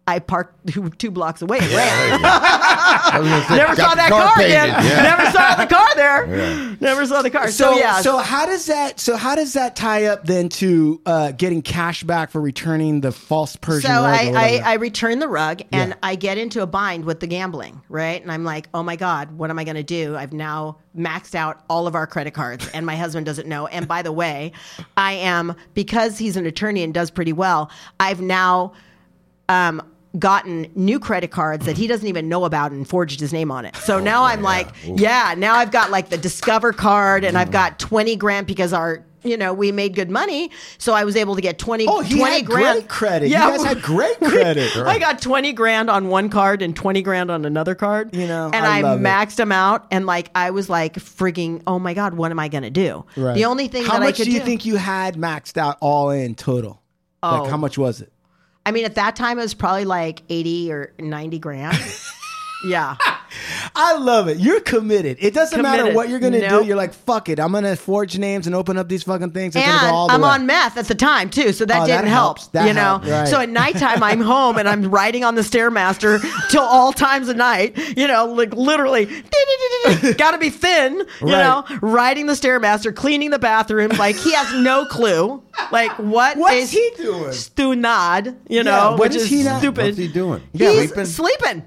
[0.06, 2.20] I parked two, two blocks away and ran.
[2.24, 4.50] I say, Never got saw that car, painted.
[4.50, 4.68] again.
[4.68, 5.02] Yeah.
[5.16, 6.36] Never saw the car there.
[6.36, 6.74] Yeah.
[6.80, 7.48] Never saw the car.
[7.50, 8.00] So, So, yeah.
[8.00, 9.00] so how does that?
[9.00, 13.12] So how does that tie up then to uh, getting cash back for returning the
[13.12, 14.62] false Persian So rug or I, I.
[14.64, 15.96] I return the rug and Yeah.
[16.02, 18.20] I get into a bind with the gambling, right?
[18.20, 20.16] And I'm like, oh my God, what am I going to do?
[20.16, 23.66] I've now maxed out all of our credit cards and my husband doesn't know.
[23.68, 24.52] And by the way,
[24.96, 28.74] I am, because he's an attorney and does pretty well, I've now
[29.48, 29.82] um,
[30.18, 33.64] gotten new credit cards that he doesn't even know about and forged his name on
[33.64, 33.74] it.
[33.76, 37.48] So oh, now I'm like, yeah, now I've got like the Discover card and I've
[37.48, 37.52] mm.
[37.52, 41.34] got 20 grand because our you know, we made good money, so I was able
[41.34, 42.78] to get 20, Oh, he 20 had grand.
[42.80, 43.28] great credit.
[43.28, 44.76] You guys had great credit.
[44.76, 48.14] I got 20 grand on one card and 20 grand on another card.
[48.14, 49.02] You know, and I I, love it.
[49.02, 49.86] maxed them out.
[49.90, 53.06] And like, I was like, freaking, oh my God, what am I going to do?
[53.16, 53.34] Right.
[53.34, 55.56] The only thing How that I much could do you do- think you had maxed
[55.56, 56.82] out all in total?
[57.22, 57.42] Oh.
[57.42, 58.12] Like how much was it?
[58.66, 61.78] I mean, at that time, it was probably like 80 or 90 grand.
[62.66, 62.96] yeah.
[63.74, 64.38] I love it.
[64.38, 65.16] You're committed.
[65.20, 66.62] It doesn't matter what you're gonna Nope.
[66.62, 66.66] do.
[66.68, 67.38] You're like, fuck it.
[67.40, 69.56] I'm gonna forge names and open up these fucking things.
[69.56, 70.28] It's And gonna go all the I'm way.
[70.28, 72.38] on meth at the time too, so that Oh, that didn't help.
[72.38, 72.46] helps.
[72.48, 73.28] That you know, helped, right.
[73.28, 76.20] so at nighttime I'm home and I'm riding on the stairmaster
[76.50, 77.76] till all times of night.
[77.96, 79.06] You know, like literally,
[80.16, 80.94] got to be thin.
[81.20, 81.42] You Right.
[81.42, 83.90] know, riding the stairmaster, cleaning the bathroom.
[83.98, 85.42] Like he has no clue.
[85.70, 87.30] Like what What's is he doing?
[87.30, 88.36] Stunad?
[88.48, 89.84] You know, what which is is he not- stupid.
[89.86, 90.42] What's he doing?
[90.52, 91.04] He's Sleeping?
[91.06, 91.62] sleeping.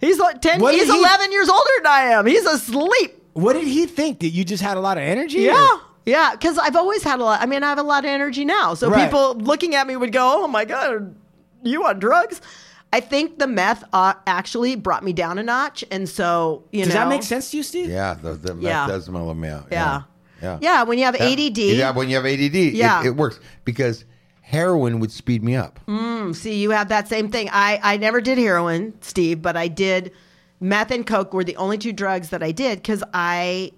[0.00, 0.60] He's like ten.
[0.60, 2.26] What he's did he- 11 years older than I am.
[2.26, 3.22] He's asleep.
[3.32, 4.20] What did he think?
[4.20, 5.40] That you just had a lot of energy?
[5.40, 5.52] Yeah.
[5.74, 7.40] or- Yeah, because I've always had a lot.
[7.42, 8.74] I mean, I have a lot of energy now.
[8.74, 9.04] So Right.
[9.04, 11.14] people looking at me would go, "Oh my god,
[11.64, 12.40] you on drugs?"
[12.92, 16.84] I think the meth uh, actually brought me down a notch, and so you know
[16.86, 17.88] Does know that make sense to you, Steve?
[17.90, 18.86] Yeah, the, the meth Yeah.
[18.86, 19.66] does mellow me out.
[19.72, 20.02] Yeah.
[20.40, 20.58] Yeah.
[20.60, 21.58] Yeah, when you have ADD.
[21.58, 23.00] Yeah, when you have ADD, Yeah.
[23.00, 24.04] it, it works because
[24.46, 25.80] heroin would speed me up.
[26.32, 27.48] See, you have that same thing.
[27.52, 30.12] I I never did heroin, Steve, but I did
[30.60, 33.72] meth and coke were the only two drugs that I did because I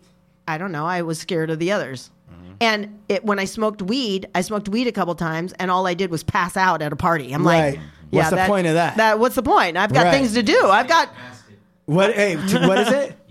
[0.46, 2.11] I don't know, I was scared of the others.
[2.31, 2.52] Mm-hmm.
[2.61, 5.94] And it, when I smoked weed, I smoked weed a couple times, and all I
[5.94, 7.33] did was pass out at a party.
[7.33, 7.72] I'm Right.
[7.74, 8.96] like, What's yeah, the point of that?
[8.96, 9.76] That what's the point?
[9.76, 10.11] I've got Right.
[10.12, 10.66] things to do.
[10.68, 11.11] I've got
[11.87, 12.14] What?
[12.14, 13.16] Hey, t- what is it?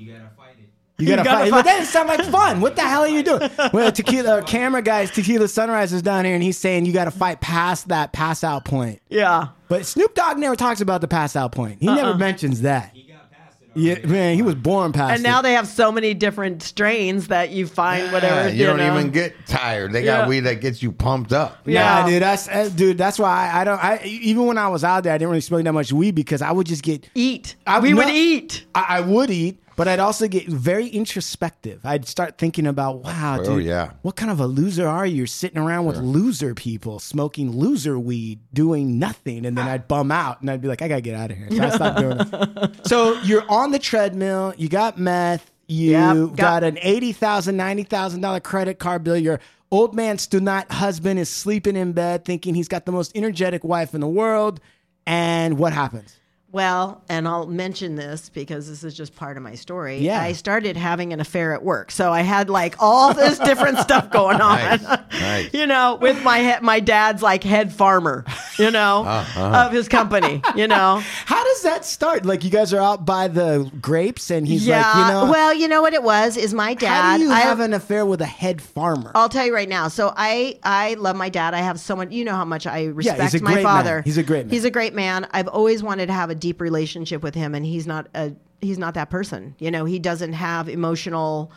[0.99, 1.45] You gotta fight it.
[1.45, 1.51] You gotta, gotta fight.
[1.51, 1.51] fight.
[1.51, 2.61] But that doesn't sound like fun.
[2.61, 3.49] What the hell are you doing?
[3.73, 7.11] Well, tequila camera guys, tequila sunrise is down here, and he's saying you got to
[7.11, 9.01] fight past that pass out point.
[9.09, 9.49] yeah.
[9.69, 11.77] But Snoop Dogg never talks about the pass out point.
[11.81, 11.95] He Uh-uh.
[11.95, 12.91] never mentions that.
[12.93, 13.69] He got past it.
[13.75, 15.43] Yeah, man, he was born past And now it.
[15.43, 18.47] they have so many different strains that you find whatever.
[18.47, 18.97] Yeah, you, don't know.
[18.97, 19.91] even get tired.
[19.91, 20.19] They Yeah.
[20.21, 21.57] got weed that gets you pumped up.
[21.65, 22.09] Yeah, Yeah.
[22.09, 22.21] dude.
[22.21, 22.97] That's uh, dude.
[22.97, 23.83] That's why I, I don't.
[23.83, 26.41] I even when I was out there, I didn't really smoke that much weed because
[26.41, 27.07] I would just get.
[27.13, 27.55] eat.
[27.67, 28.65] I- we would eat.
[28.73, 31.79] I, I would eat, but I'd also get very introspective.
[31.85, 33.53] I'd start thinking about, wow, oh, dude.
[33.53, 33.91] Oh, yeah.
[34.01, 35.15] What kind of a loser are you?
[35.17, 40.11] You're sitting around with loser people smoking loser weed, doing nothing, and then I'd bum
[40.11, 41.47] out and I'd be like, I gotta get out of here.
[41.51, 42.71] So I stopped doing it.
[42.87, 44.53] So you're on the treadmill.
[44.57, 45.49] You got meth.
[45.67, 49.17] You Yep, got, got- an eighty thousand, ninety thousand dollar $90,000 credit card bill.
[49.17, 49.39] Your
[49.71, 53.93] old man Stunat husband is sleeping in bed, thinking he's got the most energetic wife
[53.93, 54.59] in the world.
[55.05, 56.15] And what happens?
[56.57, 59.99] Well, and I'll mention this because this is just part of my story.
[59.99, 60.19] Yeah.
[60.19, 61.91] I started having an affair at work.
[61.91, 64.57] So I had like all this different stuff going on.
[64.57, 65.53] Nice, nice.
[65.53, 68.25] You know, with my he- my dad's like head farmer,
[68.57, 69.65] you know, Uh-huh.
[69.67, 70.99] of his company, you know.
[71.27, 72.25] How does that start?
[72.25, 74.81] Like you guys are out by the grapes, and he's yeah.
[74.81, 77.01] like, you know, well, you know what it was is my dad.
[77.01, 79.11] how do you I, have an affair with a head farmer?
[79.13, 79.89] I'll tell you right now.
[79.89, 81.53] So I I love my dad.
[81.53, 82.11] I have so much.
[82.11, 83.97] You know how much I respect a my father.
[83.97, 84.03] man.
[84.05, 84.53] He's a great man.
[84.53, 85.27] He's a great man.
[85.31, 88.77] I've always wanted to have a deep relationship with him, and he's not a he's
[88.77, 89.53] not that person.
[89.59, 91.51] You know, he doesn't have emotional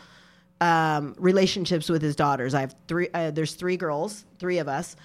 [0.59, 2.53] um, relationships with his daughters.
[2.53, 3.07] I have three.
[3.13, 4.95] Uh, there's three girls, three of us.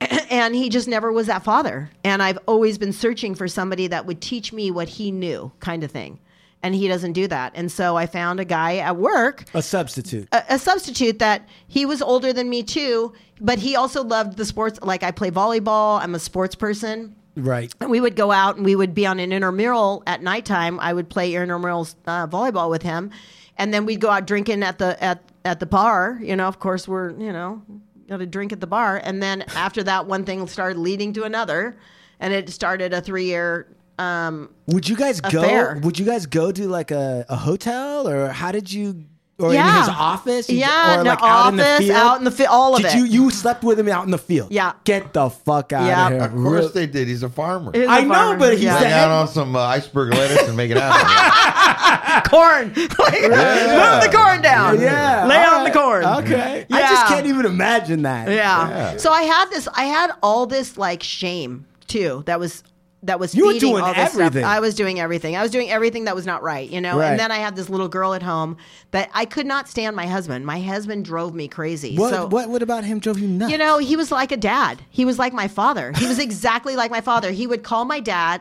[0.30, 1.90] And he just never was that father.
[2.02, 5.84] And I've always been searching for somebody that would teach me what he knew, kind
[5.84, 6.18] of thing.
[6.62, 7.52] And he doesn't do that.
[7.54, 10.28] And so I found a guy at work a substitute.
[10.32, 14.46] a, a substitute that he was older than me too, but he also loved the
[14.46, 14.80] sports.
[14.80, 17.14] Like I play volleyball, I'm a sports person.
[17.36, 17.74] Right.
[17.80, 20.78] And we would go out and we would be on an intramural at nighttime.
[20.80, 23.10] I would play intramural uh, volleyball with him,
[23.56, 26.18] and then we'd go out drinking at the at at the bar.
[26.22, 27.62] You know, of course, we're you know
[28.08, 31.24] got a drink at the bar, and then after that, one thing started leading to
[31.24, 31.76] another,
[32.20, 33.66] and it started a three year.
[33.98, 35.40] Um, Would you guys go?
[35.82, 39.04] Would you guys go to like a, a hotel, or how did you?
[39.42, 39.74] Or Yeah.
[39.74, 40.48] in his office?
[40.48, 41.96] You- Yeah, or in like the out in the office, field?
[41.96, 42.96] out in the fi- all of did it.
[42.96, 44.48] you you slept with him out in the field?
[44.50, 44.72] Yeah.
[44.84, 46.06] Get the fuck out Yeah.
[46.06, 46.22] of here.
[46.22, 47.08] Of course Real- they did.
[47.08, 47.72] He's a farmer.
[47.74, 48.38] He's a I know, farmer.
[48.38, 48.78] but he's Yeah.
[48.78, 52.22] the Lay on some uh, iceberg lettuce and make it happen.
[52.30, 52.72] corn.
[53.02, 54.80] Like, Move the corn down.
[54.80, 55.26] Yeah.
[55.26, 56.04] Lay all on the corn.
[56.04, 56.66] Okay.
[56.70, 58.28] I just can't even imagine that.
[58.28, 58.68] Yeah.
[58.68, 58.96] Yeah.
[58.96, 59.68] So I had this.
[59.74, 62.22] I had all this like shame too.
[62.26, 62.62] That was
[63.04, 64.42] that was You were doing all this everything.
[64.42, 64.50] Stuff.
[64.50, 65.36] I was doing everything.
[65.36, 66.68] I was doing everything that was not right.
[66.68, 66.98] You know.
[66.98, 67.10] Right.
[67.10, 68.56] And then I had this little girl at home
[68.92, 69.96] that I could not stand.
[69.96, 70.46] My husband.
[70.46, 71.96] My husband drove me crazy.
[71.96, 73.50] What So, what what about him drove you nuts?
[73.50, 74.82] You know, he was like a dad.
[74.90, 75.92] He was like my father.
[75.96, 77.30] He was exactly like my father.
[77.30, 78.40] He would call my dad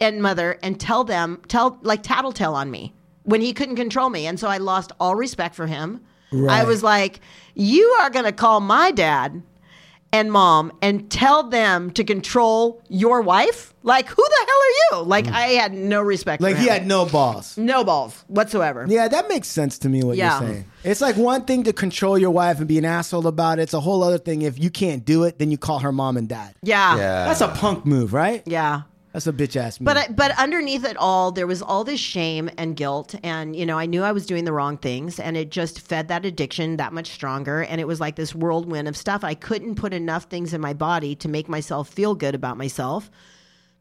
[0.00, 4.26] and mother and tell them, tell like tattletale on me when he couldn't control me.
[4.26, 6.00] And so I lost all respect for him.
[6.32, 7.18] I was like,
[7.54, 9.42] you are going to call my dad
[10.12, 13.72] and mom and tell them to control your wife?
[13.82, 15.08] Like, who the hell are you?
[15.08, 16.44] Like, I had no respect Mm.
[16.44, 16.72] like for he him.
[16.74, 17.56] had no balls.
[17.56, 18.84] no balls whatsoever.
[18.88, 20.38] Yeah, that makes sense to me what Yeah.
[20.40, 20.64] you're saying.
[20.84, 23.62] It's like one thing to control your wife and be an asshole about it.
[23.62, 26.16] It's a whole other thing if you can't do it, then you call her mom
[26.16, 26.54] and dad.
[26.62, 26.96] Yeah.
[26.96, 27.24] yeah.
[27.26, 28.42] That's a punk move, right?
[28.46, 28.82] Yeah.
[29.12, 29.86] That's a bitch ass move.
[29.86, 33.66] But I, but underneath it all, there was all this shame and guilt, and you
[33.66, 36.76] know, I knew I was doing the wrong things, and it just fed that addiction
[36.76, 37.62] that much stronger.
[37.62, 39.24] And it was like this whirlwind of stuff.
[39.24, 43.10] I couldn't put enough things in my body to make myself feel good about myself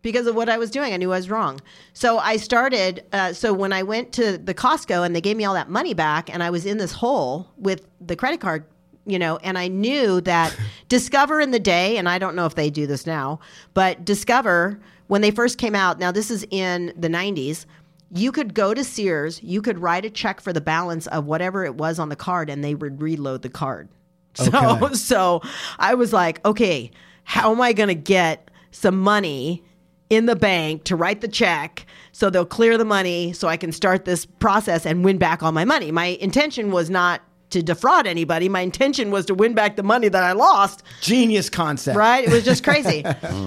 [0.02, 0.94] because of what I was doing.
[0.94, 1.60] I knew I was wrong.
[1.94, 3.04] So I started.
[3.14, 5.94] Uh, so when I went to the Costco and they gave me all that money
[5.94, 8.66] back, and I was in this hole with the credit card.
[9.06, 10.56] You know, and I knew that
[10.90, 13.40] Discover in the day, and I don't know if they do this now,
[13.74, 17.66] but Discover, when they first came out, now this is in the 90s,
[18.12, 21.66] you could go to Sears, you could write a check for the balance of whatever
[21.66, 23.90] it was on the card, and they would reload the card.
[24.36, 24.94] So, Okay.
[24.94, 25.42] so
[25.80, 26.92] I was like, okay,
[27.24, 29.64] how am I going to get some money
[30.12, 33.72] in the bank to write the check so they'll clear the money so I can
[33.72, 35.92] start this process and win back all my money?
[35.92, 38.50] My intention was not to defraud anybody.
[38.50, 40.84] My intention was to win back the money that I lost.
[41.02, 41.98] Genius concept.
[41.98, 42.24] Right?
[42.26, 43.04] It was just crazy.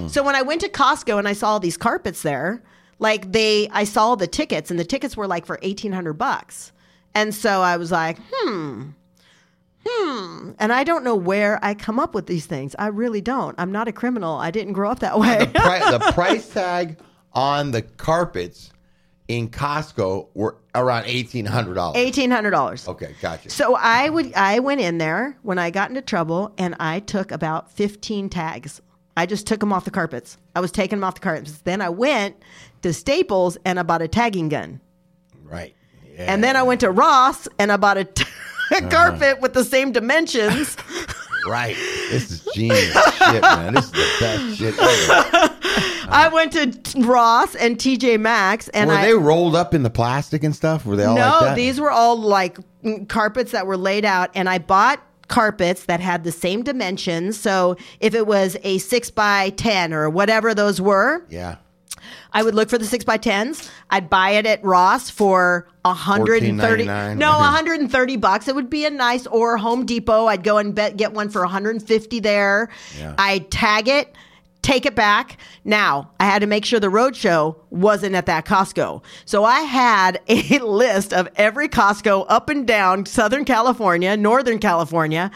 [0.07, 2.61] so when I went to Costco and I saw all these carpets there,
[2.99, 6.71] like they, I saw the tickets and the tickets were like for eighteen hundred bucks,
[7.15, 8.89] and so I was like, hmm.
[9.85, 10.51] Hmm.
[10.59, 12.73] And I don't know where I come up with these things.
[12.79, 13.53] I really don't.
[13.57, 14.37] I'm not a criminal.
[14.37, 15.39] I didn't grow up that way.
[15.39, 16.97] the, pri- the price tag
[17.33, 18.71] on the carpets
[19.27, 21.97] in Costco were around eighteen hundred dollars.
[21.97, 22.87] Eighteen hundred dollars.
[22.87, 23.49] Okay, gotcha.
[23.49, 27.31] So I would I went in there when I got into trouble and I took
[27.31, 28.81] about 15 tags.
[29.15, 30.37] I just took them off the carpets.
[30.55, 31.59] I was taking them off the carpets.
[31.59, 32.35] Then I went
[32.81, 34.81] to Staples and I bought a tagging gun.
[35.43, 35.75] right.
[36.15, 36.31] Yeah.
[36.31, 38.23] And then I went to Ross and I bought a, t-
[38.71, 38.89] a uh-huh.
[38.89, 40.77] carpet with the same dimensions.
[41.47, 41.75] right.
[42.11, 43.73] This is genius shit, man.
[43.73, 45.89] This is the best shit ever.
[46.09, 49.89] I went to Ross and TJ Maxx, and Were I they rolled up in the
[49.89, 50.85] plastic and stuff?
[50.85, 51.55] Were they all no, like that?
[51.55, 55.99] these were all like mm, carpets that were laid out, and I bought carpets that
[55.99, 57.39] had the same dimensions.
[57.39, 61.57] So if it was a six by ten or whatever those were, yeah.
[62.33, 63.69] I would look for the six by tens.
[63.89, 66.85] I'd buy it at Ross for a hundred and thirty.
[66.85, 67.17] $14.99.
[67.17, 68.47] No, hundred and thirty bucks.
[68.47, 70.25] It would be a nice or Home Depot.
[70.27, 72.69] I'd go and bet, get one for one hundred and fifty there.
[72.97, 73.15] Yeah.
[73.17, 74.13] I'd tag it.
[74.63, 75.37] Take it back.
[75.65, 79.03] Now, I had to make sure the roadshow wasn't at that Costco.
[79.25, 85.29] So I had a list of every Costco up and down Southern California, Northern California.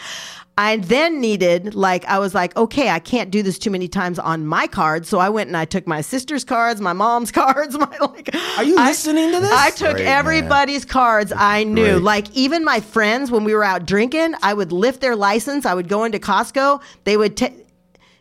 [0.59, 4.17] I then needed, like, I was like, okay, I can't do this too many times
[4.17, 5.05] on my card.
[5.05, 8.33] So I went and I took my sister's cards, my mom's cards, my like.
[8.57, 9.51] Are you I- listening to this?
[9.51, 10.17] I took Great, man.
[10.17, 11.83] everybody's cards I knew.
[11.95, 12.01] Great.
[12.01, 15.65] Like even my friends, when we were out drinking, I would lift their license.
[15.65, 16.81] I would go into Costco.
[17.03, 17.66] They would take,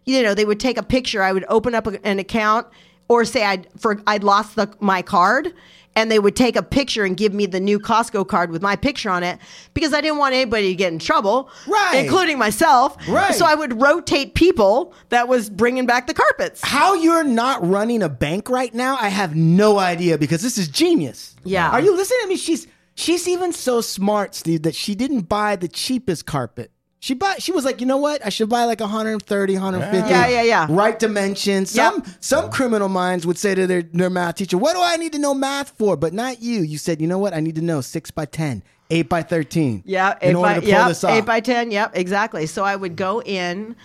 [0.07, 1.23] you know, they would take a picture.
[1.23, 2.67] I would open up a- an account
[3.09, 5.53] or say I'd for I'd lost the my card.
[5.99, 8.77] And they would take a picture and give me the new Costco card with my
[8.77, 9.39] picture on it
[9.73, 12.05] because I didn't want anybody to get in trouble, Right.
[12.05, 13.35] Including myself, Right.
[13.35, 16.61] So I would rotate people that was bringing back the carpets.
[16.63, 20.69] How you're not running a bank right now, I have no idea because this is
[20.69, 21.35] genius.
[21.45, 21.71] Yeah.
[21.71, 22.37] Are you listening to me?
[22.37, 26.73] She's she's even so smart, Steve, that she didn't buy the cheapest carpet.
[27.07, 28.27] She buy she was like, you know what?
[28.27, 30.11] I should buy like 130, 150.
[30.11, 30.67] Yeah, yeah, yeah.
[30.69, 31.71] Right dimensions.
[31.71, 32.07] Some Yep.
[32.19, 35.21] some criminal minds would say to their, their math teacher, What do I need to
[35.21, 35.97] know math for?
[35.97, 36.63] But not you.
[36.63, 37.33] You said, you know what?
[37.33, 39.85] I need to know six by ten, eight by thirteen.
[39.87, 41.11] Yeah, In eight order by to pull yep, this off.
[41.13, 41.71] eight by ten.
[41.71, 42.47] Yep, exactly.
[42.47, 43.77] So I would go in,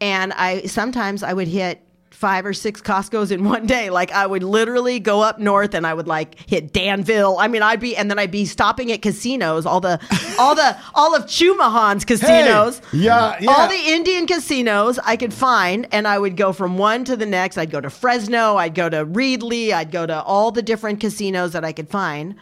[0.00, 1.82] and I sometimes I would hit
[2.22, 3.90] five or six Costco's in one day.
[3.90, 7.36] Like I would literally go up north and I would like hit Danville.
[7.40, 10.00] I mean, I'd be and then I'd be stopping at casinos, all the
[10.38, 12.80] all the all of Chumahan's casinos.
[12.92, 13.50] yeah, yeah.
[13.50, 17.26] All the Indian casinos I could find, and I would go from one to the
[17.26, 17.58] next.
[17.58, 21.52] I'd go to Fresno, I'd go to Reedley, I'd go to all the different casinos
[21.54, 22.36] that I could find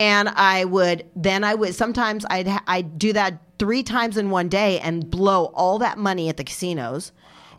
[0.00, 4.48] and I would then I would sometimes I'd I'd do that three times in one
[4.48, 7.10] day and blow all that money at the casinos,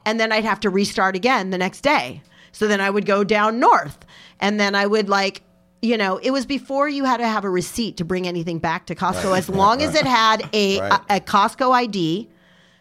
[0.09, 2.21] and then I'd have to restart again the next day.
[2.51, 3.97] So then I would go down north,
[4.39, 5.43] and then I would like.
[5.81, 8.87] You know, it was before you had to have a receipt to bring anything back
[8.87, 9.37] to Costco.
[9.37, 11.01] As long as it had a, Right.
[11.09, 12.27] a a Costco ID,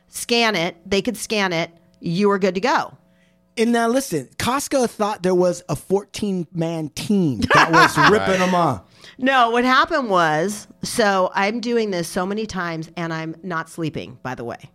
[0.09, 0.77] scan it.
[0.85, 1.71] They could scan it.
[2.01, 2.97] You were good to go.
[3.57, 8.55] And now listen, Costco thought there was a 14 man team that was ripping them
[8.55, 8.83] off.
[9.17, 14.19] No, what happened was so I'm doing this so many times and I'm not sleeping,
[14.25, 14.71] by the way.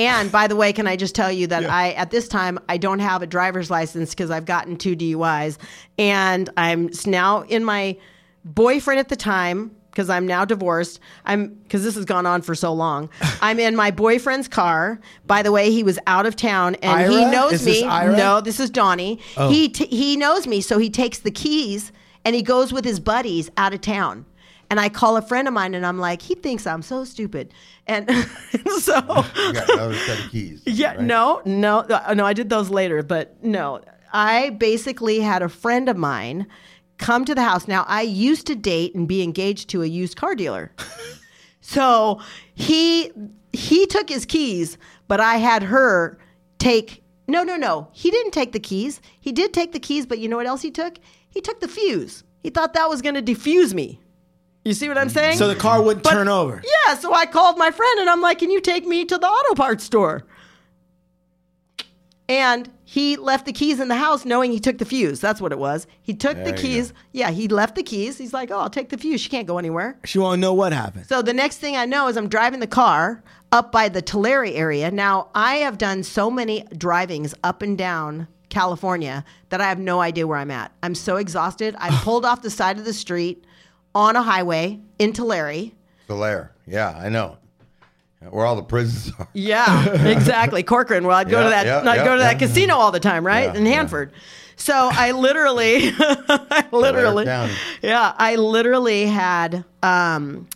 [0.00, 2.78] And by the way, can I just tell you that I at this time I
[2.78, 5.58] don't have a driver's license because I've gotten two DUIs
[5.98, 7.98] and I'm now in my
[8.44, 11.00] boyfriend at the time because I'm now divorced.
[11.26, 13.10] I'm because this has gone on for so long.
[13.42, 15.00] I'm in my boyfriend's car.
[15.26, 17.88] By the way, he was out of town and he knows Is this me.
[17.88, 18.16] Ira?
[18.16, 19.20] No, this is Donnie.
[19.36, 19.50] Oh.
[19.50, 21.92] He t- he knows me, so he takes the keys
[22.24, 24.24] and he goes with his buddies out of town.
[24.70, 27.52] And I call a friend of mine and I'm like, he thinks I'm so stupid.
[27.88, 28.08] And
[28.78, 28.96] so
[29.34, 30.62] You got another set of keys.
[30.64, 31.00] yeah, right?
[31.00, 32.24] no, no, uh, no.
[32.24, 33.80] I did those later, but no.
[34.12, 36.46] I basically had a friend of mine
[36.98, 37.66] come to the house.
[37.66, 40.70] Now, I used to date and be engaged to a used car dealer.
[41.60, 42.20] so
[42.54, 43.10] he
[43.52, 44.78] he took his keys,
[45.08, 46.18] but I had her
[46.58, 47.02] take.
[47.26, 47.88] No, no, no.
[47.92, 49.00] He didn't take the keys.
[49.20, 50.98] He did take the keys, but you know what else he took?
[51.28, 52.22] He took the fuse.
[52.42, 54.00] He thought that was going to defuse me.
[54.64, 55.38] You see what I'm saying?
[55.38, 56.62] So the car wouldn't But- turn over.
[56.88, 59.26] Yeah, so I called my friend and I'm like, "Can you take me to the
[59.26, 60.24] auto parts store?"
[62.28, 65.18] And he left the keys in the house knowing he took the fuse.
[65.20, 65.88] That's what it was.
[66.00, 66.92] He took the There you keys.
[67.12, 68.18] Yeah, he left the keys.
[68.18, 69.20] He's like, "Oh, I'll take the fuse.
[69.20, 71.06] She can't go anywhere." She want to know what happened.
[71.08, 74.44] So the next thing I know is I'm driving the car up by the Tulare
[74.46, 74.92] area.
[74.92, 80.00] Now, I have done so many drivings up and down California that I have no
[80.00, 80.70] idea where I'm at.
[80.84, 81.74] I'm so exhausted.
[81.78, 83.44] I pulled off the side of the street
[83.94, 85.70] on a highway in Tulare.
[86.08, 86.50] Solaire.
[86.66, 87.36] Yeah, I know.
[88.28, 89.28] Where all the prisons are.
[89.32, 90.62] Yeah, exactly.
[90.62, 91.06] Corcoran.
[91.06, 91.66] Well, I'd go Yeah, to that.
[91.66, 92.46] yeah, I'd yeah, go to that yeah.
[92.46, 93.44] casino all the time, right?
[93.52, 93.72] Yeah, in yeah.
[93.76, 94.12] Hanford.
[94.56, 97.24] So I literally, I literally,
[97.82, 100.48] yeah, I literally had um,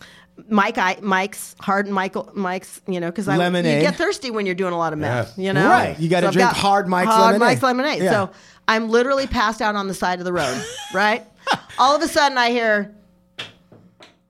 [0.47, 3.77] Mike, I, Mike's hard Michael, Mike's, you know, because I Lemonade.
[3.77, 5.37] you get thirsty when you're doing a lot of meth, Yes.
[5.39, 5.99] you know, Right.
[5.99, 7.39] You gotta I've drink got hard Mike's hard lemonade.
[7.39, 8.03] Mike's lemonade.
[8.03, 8.11] Yeah.
[8.11, 8.29] So
[8.67, 11.25] I'm literally passed out on the side of the road, right?
[11.79, 12.93] all of a sudden, I hear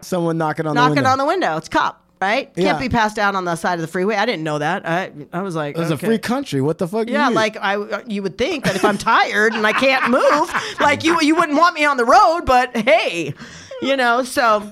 [0.06, 1.10] Someone knocking on the knocking window.
[1.10, 1.58] on the window.
[1.58, 2.02] It's cop.
[2.22, 2.54] Right?
[2.56, 4.16] Can't be passed out on the side of the freeway.
[4.16, 4.88] I didn't know that.
[4.88, 6.08] I I was like, It was okay.
[6.08, 6.62] a free country.
[6.62, 7.10] What the fuck?
[7.10, 7.36] Yeah, you?
[7.36, 11.22] like I, you would think that if I'm tired and I can't move, like you,
[11.22, 12.44] you wouldn't want me on the road.
[12.46, 13.34] But hey,
[13.82, 14.24] you know.
[14.24, 14.72] So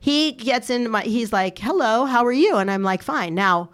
[0.00, 1.02] he gets into my.
[1.02, 3.70] He's like, "Hello, how are you?" And I'm like, "Fine." Now,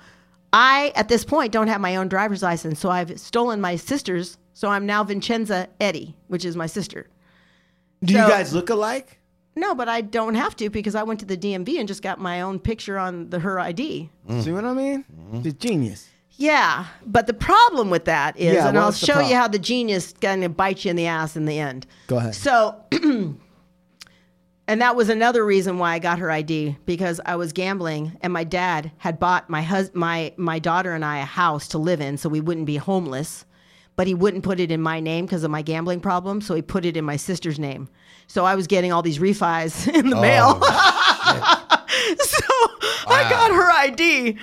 [0.53, 4.39] I at this point don't have my own driver's license, so I've stolen my sister's
[4.55, 7.09] So I'm now Vincenza Eddie, which is my sister.
[8.03, 9.19] Do you So- guys look alike?
[9.57, 12.19] No, but I don't have to because I went to the DMV and just got
[12.19, 14.11] my own picture on the her ID.
[14.41, 15.05] See what I mean?
[15.13, 15.43] Mm-hmm.
[15.43, 16.09] The genius.
[16.37, 19.37] Yeah, but the problem with that is, Yeah, and I'll what's the show you problem?
[19.39, 21.87] how the genius going to bite you in the ass in the end.
[22.09, 22.35] Go ahead.
[22.35, 23.39] So, and
[24.81, 28.45] that was another reason why I got her ID because I was gambling, and my
[28.45, 32.17] dad had bought my hus- my my daughter and I a house to live in,
[32.17, 33.45] so we wouldn't be homeless.
[33.97, 36.63] But he wouldn't put it in my name because of my gambling problem, so he
[36.63, 37.89] put it in my sister's name.
[38.27, 40.61] So I was getting all these refis in the mail.
[42.19, 42.45] so
[43.07, 44.37] I got her ID,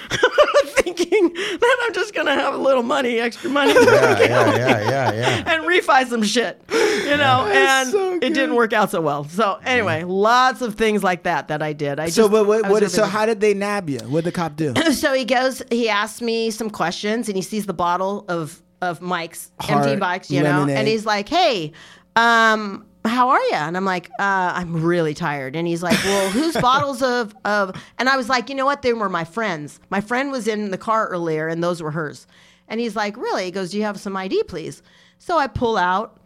[0.81, 4.55] thinking that I'm just gonna have a little money, extra money, Yeah, yeah,
[4.89, 7.47] yeah, yeah, and refi some shit, you know.
[7.51, 9.25] and so it didn't work out so well.
[9.25, 11.99] So anyway, lots of things like that that I did.
[11.99, 13.99] I So, just, what, was so how did they nab you?
[13.99, 14.73] What did the cop do?
[14.93, 19.01] so he goes, he asks me some questions, and he sees the bottle of of
[19.01, 21.71] Mike's empty Hard Mike's, you know, and he's like, "Hey,
[22.15, 26.29] um, how are you?" And I'm like, uh, "I'm really tired." And he's like, "Well,
[26.31, 28.81] whose bottles of of?" And I was like, "You know what?
[28.81, 29.79] They were my friends.
[29.89, 32.27] My friend was in the car earlier, and those were hers."
[32.67, 34.81] And he's like, "Really?" He goes, "Do you have some ID, please?"
[35.19, 36.17] So I pull out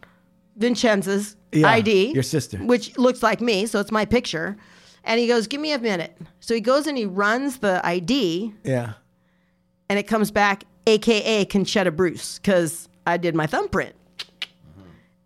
[0.56, 2.58] Vincenza's Yeah, ID, your sister.
[2.58, 4.56] which looks like me, so it's my picture.
[5.04, 8.52] And he goes, "Give me a minute." So he goes and he runs the ID,
[8.64, 8.94] Yeah.
[9.88, 13.94] and it comes back, AKA Concetta Bruce, because I did my thumbprint.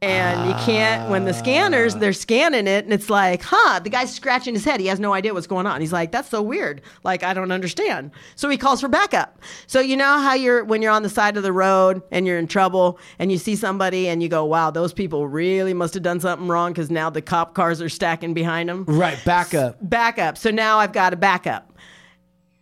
[0.03, 4.15] And you can't, when the scanners, they're scanning it, and it's like, huh, the guy's
[4.15, 4.81] scratching his head.
[4.81, 5.83] He has no idea what's going on.
[5.83, 6.81] He's like, that's so weird.
[7.05, 8.13] Like, I don't understand.
[8.35, 9.39] So he calls for backup.
[9.67, 12.39] So, you know how you're, when you're on the side of the road and you're
[12.39, 16.03] in trouble and you see somebody and you go, wow, those people really must have
[16.03, 18.87] done something wrong because now the cop cars are stacking behind them?
[18.87, 19.23] Right.
[19.27, 19.77] Back up.
[19.83, 20.39] backup.
[20.39, 21.67] So now I've got a backup.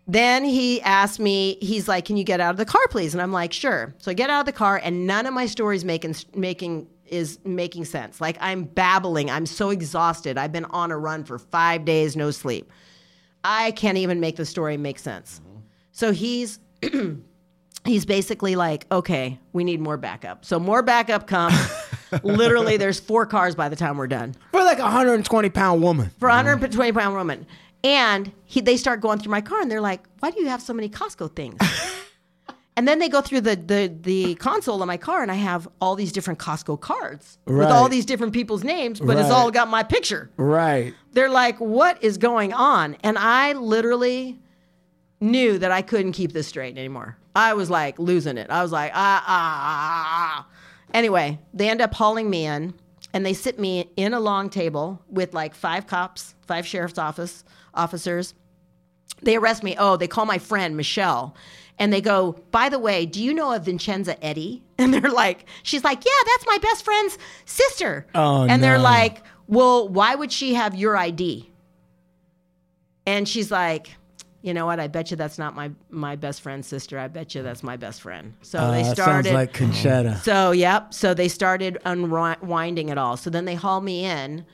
[0.08, 3.20] Then he asked me, he's like, "Can you get out of the car, please?" And
[3.20, 5.84] I'm like, "Sure." So I get out of the car, and none of my stories
[5.84, 8.20] making making is making sense.
[8.20, 9.30] Like I'm babbling.
[9.30, 10.38] I'm so exhausted.
[10.38, 12.70] I've been on a run for five days, no sleep.
[13.44, 15.40] I can't even make the story make sense.
[15.92, 16.58] So he's
[17.84, 20.44] he's basically like, okay, we need more backup.
[20.44, 21.54] So more backup comes.
[22.22, 26.10] Literally, there's four cars by the time we're done For like a 120 pound woman.
[26.18, 27.46] for a 120 pound woman.
[27.84, 30.60] And he, they start going through my car and they're like, why do you have
[30.60, 31.60] so many Costco things?
[32.78, 35.66] and then they go through the, the, the console of my car and I have
[35.80, 39.66] all these different Costco cards with all these different people's names, but it's all got
[39.66, 40.30] my picture.
[40.36, 40.94] Right.
[41.10, 42.96] They're like, what is going on?
[43.02, 44.38] And I literally
[45.20, 47.18] knew that I couldn't keep this straight anymore.
[47.34, 48.48] I was like losing it.
[48.48, 50.48] I was like, ah, ah, ah, ah.
[50.94, 52.74] Anyway, they end up hauling me in
[53.12, 57.42] and they sit me in a long table with like five cops, five sheriff's office
[57.74, 58.34] officers.
[59.20, 59.74] They arrest me.
[59.76, 61.34] Oh, they call my friend Michelle.
[61.80, 64.62] And they go, by the way, do you know a Vincenza Eddy?
[64.80, 68.06] And they're like, she's like, yeah, that's my best friend's sister.
[68.14, 71.50] Oh, and they're like, well, why would she have your ID?
[73.06, 73.90] And she's like,
[74.42, 74.78] you know what?
[74.78, 76.96] I bet you that's not my my best friend's sister.
[76.98, 78.34] I bet you that's my best friend.
[78.42, 79.24] So Uh, they that started.
[79.30, 80.18] sounds like Concetta.
[80.22, 80.94] So, yep.
[80.94, 83.16] So they started unwinding it all.
[83.16, 84.44] So then they haul me in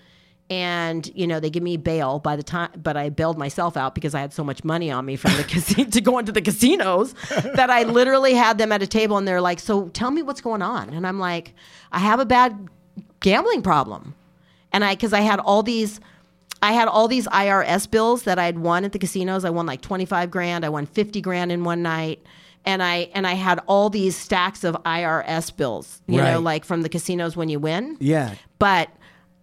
[0.51, 3.95] and, you know, they give me bail by the time, but I bailed myself out
[3.95, 6.43] because I had so much money on me from the casino to go into the
[6.43, 7.13] casinos
[7.55, 10.43] that I literally had them at a table and they're like, so tell me what's
[10.43, 10.91] going on.
[10.91, 11.55] And I'm like,
[11.93, 12.69] I have a bad
[13.21, 14.15] gambling problem.
[14.71, 15.99] And I, cause I had all these,
[16.61, 19.47] I had all these IRS bills that I had won at the casinos.
[19.47, 20.65] I won like 25 grand.
[20.65, 22.23] I won 50 grand in one night.
[22.67, 26.81] And I and I had all these stacks of IRS bills, you know, like from
[26.81, 27.99] the casinos when you win.
[28.01, 28.37] Yeah.
[28.59, 28.89] But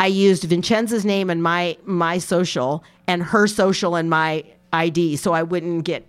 [0.02, 4.43] I used Vincenza's name and my my social and her social and my
[4.74, 6.08] ID so I wouldn't get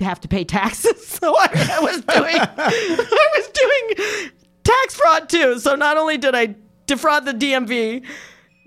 [0.00, 1.06] have to pay taxes.
[1.18, 4.30] So I, I was doing I was doing
[4.62, 5.58] tax fraud too.
[5.58, 6.54] So not only did I
[6.86, 8.04] defraud the DMV,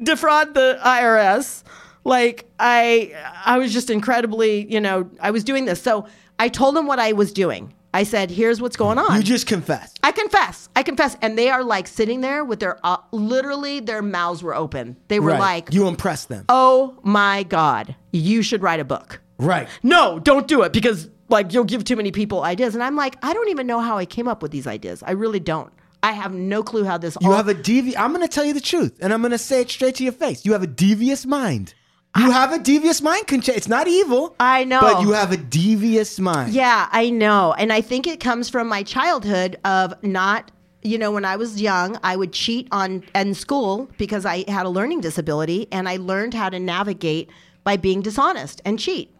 [0.03, 1.63] defraud the IRS,
[2.03, 3.13] like I
[3.45, 5.81] I was just incredibly, you know, I was doing this.
[5.81, 6.07] So
[6.39, 7.73] I told them what I was doing.
[7.93, 9.99] I said, "Here's what's going on." You just confessed.
[10.03, 10.69] I confess.
[10.75, 11.17] I confess.
[11.21, 14.95] And they are like sitting there with their, uh, literally, their mouths were open.
[15.09, 15.39] They were Right.
[15.39, 16.45] like, you impressed them.
[16.49, 19.19] oh my God, you should write a book.
[19.37, 19.67] Right.
[19.83, 22.75] No, don't do it because, like, you'll give too many people ideas.
[22.75, 25.03] And I'm like, I don't even know how I came up with these ideas.
[25.05, 25.71] I really don't.
[26.03, 27.37] I have no clue how this all You all.
[27.37, 27.95] have a devious.
[27.97, 30.03] I'm going to tell you the truth, and I'm going to say it straight to
[30.03, 30.45] your face.
[30.45, 31.73] You have a devious mind.
[32.17, 33.25] You have a devious mind.
[33.29, 34.35] It's not evil.
[34.39, 34.81] I know.
[34.81, 36.53] But you have a devious mind.
[36.53, 37.53] Yeah, I know.
[37.53, 40.51] And I think it comes from my childhood of not,
[40.83, 44.65] you know, when I was young, I would cheat on in school because I had
[44.65, 47.29] a learning disability and I learned how to navigate
[47.63, 49.15] by being dishonest and cheat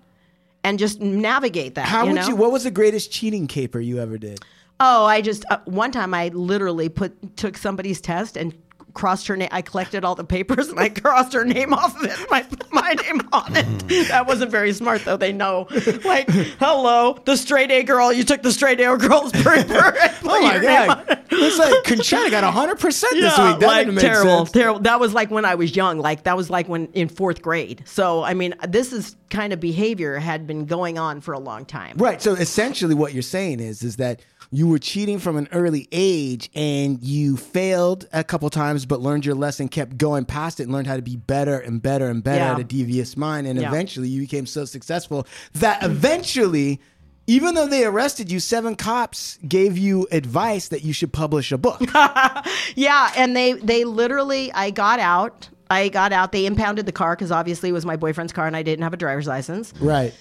[0.63, 1.87] and just navigate that.
[1.87, 2.27] How you would know?
[2.27, 2.35] you?
[2.35, 4.39] What was the greatest cheating caper you ever did?
[4.79, 8.53] Oh, I just uh, one time I literally put took somebody's test and
[8.93, 9.49] crossed her name.
[9.51, 12.31] I collected all the papers and I crossed her name off of it.
[12.31, 14.07] My my name on it.
[14.09, 15.17] That wasn't very smart though.
[15.17, 15.67] They know.
[16.05, 18.11] Like, hello, the straight A girl.
[18.11, 19.93] You took the straight A girl's paper.
[20.23, 21.09] Oh my your name on god!
[21.09, 21.31] it.
[21.31, 23.59] Looks like Concetta got hundred percent this Yeah, week.
[23.59, 24.51] That like terrible, sense.
[24.51, 24.79] terrible.
[24.81, 25.99] That was like when I was young.
[25.99, 27.83] Like that was like when in fourth grade.
[27.85, 31.65] So I mean, this is kind of behavior had been going on for a long
[31.65, 31.97] time.
[31.97, 32.21] Right.
[32.21, 34.21] So essentially, what you're saying is, is that
[34.51, 39.25] you were cheating from an early age, and you failed a couple times, but learned
[39.25, 42.21] your lesson, kept going past it, and learned how to be better and better and
[42.23, 42.53] better Yeah.
[42.53, 43.69] at a devious mind, and Yeah.
[43.69, 46.79] eventually, you became so successful that eventually.
[47.27, 51.57] Even though they arrested you, seven cops gave you advice that you should publish a
[51.57, 51.79] book.
[52.75, 55.47] Yeah, and they they literally I got out.
[55.69, 56.31] I got out.
[56.31, 58.93] They impounded the car because obviously it was my boyfriend's car and I didn't have
[58.93, 59.71] a driver's license.
[59.79, 60.13] right.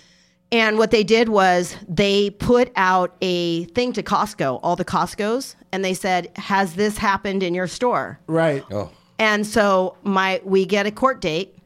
[0.53, 5.55] And what they did was they put out a thing to Costco, all the Costco's,
[5.73, 8.65] and they said, "Has this happened in your store?" Right.
[8.71, 11.57] Oh, And so my we get a court date,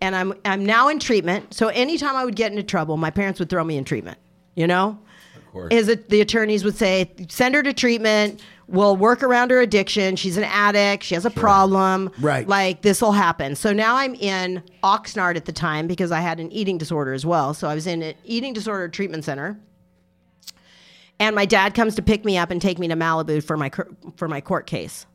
[0.00, 1.54] and I'm I'm now in treatment.
[1.54, 4.18] So anytime I would get into trouble, my parents would throw me in treatment.
[4.56, 4.98] You know,
[5.50, 5.72] course.
[5.72, 8.42] is it the attorneys would say send her to treatment.
[8.66, 10.16] We'll work around her addiction.
[10.16, 11.04] She's an addict.
[11.04, 12.10] She has a problem.
[12.18, 12.48] Right.
[12.48, 13.56] Like this will happen.
[13.56, 17.26] So now I'm in Oxnard at the time because I had an eating disorder as
[17.26, 17.52] well.
[17.52, 19.58] So I was in an eating disorder treatment center.
[21.20, 23.70] And my dad comes to pick me up and take me to Malibu for my
[24.16, 25.06] for my court case.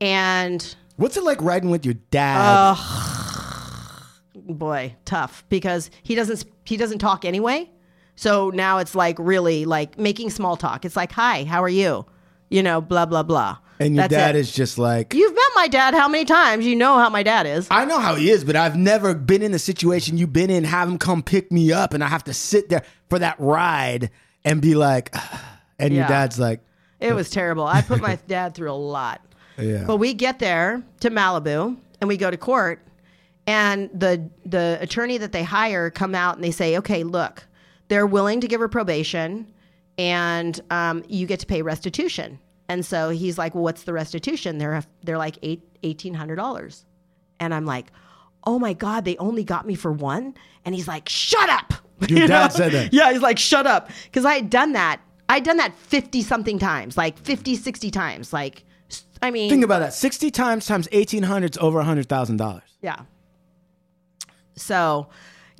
[0.00, 2.76] And What's it like riding with your dad?
[4.34, 7.70] boy, tough because he doesn't he doesn't talk anyway.
[8.16, 10.84] So now it's like really like making small talk.
[10.84, 12.04] It's like, "Hi, how are you?"
[12.50, 13.58] You know, blah blah blah.
[13.78, 14.40] and your That's dad it.
[14.40, 16.66] is just like, You've met my dad how many times?
[16.66, 17.66] You know how my dad is.
[17.70, 20.64] I know how he is, but I've never been in the situation you've been in.
[20.64, 24.10] Have him come pick me up, and I have to sit there for that ride
[24.44, 25.14] and be like,
[25.78, 26.08] and your Yeah.
[26.08, 26.60] dad's like,
[26.98, 27.66] It was terrible.
[27.66, 29.20] I put my dad through a lot.
[29.58, 29.84] Yeah.
[29.86, 32.80] But we get there to Malibu and we go to court
[33.46, 37.46] and the the attorney that they hire come out and they say, "Okay, look,
[37.88, 39.46] they're willing to give her probation
[39.98, 42.38] and um, you get to pay restitution."
[42.68, 46.84] And so he's like, "Well, what's the restitution?" They're they're like eight eighteen hundred dollars,
[47.38, 47.92] and I'm like,
[48.44, 50.34] "Oh my god, they only got me for one."
[50.64, 51.74] And he's like, "Shut up."
[52.08, 52.92] Your dad said that?
[52.94, 53.90] Yeah, he's like, shut up.
[54.04, 55.00] Because I had done that.
[55.28, 58.32] I'd done that 50 something times, like 50, 60 times.
[58.32, 58.64] Like,
[59.20, 62.38] I mean, think about that, sixty times times eighteen hundred is over a hundred thousand
[62.38, 62.62] dollars.
[62.80, 63.00] yeah.
[64.56, 65.08] So,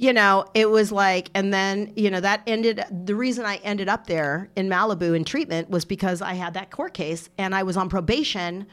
[0.01, 3.87] you know, it was like, and then, you know, that ended, the reason I ended
[3.87, 7.65] up there in Malibu in treatment was because I had that court case and I
[7.65, 8.67] was on probation.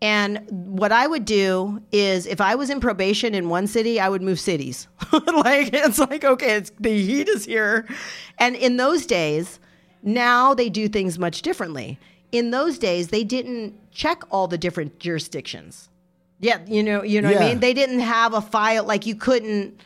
[0.00, 4.08] And what I would do is if I was in probation in one city, I
[4.08, 4.88] would move cities.
[5.12, 7.86] like, it's like, okay, it's, the heat is here.
[8.38, 9.60] And in those days,
[10.02, 11.98] now they do things much differently.
[12.32, 15.90] In those days, they didn't check all the different jurisdictions.
[16.40, 17.60] Yeah, you know, you know what I mean.
[17.60, 19.78] They didn't have a file like you couldn't.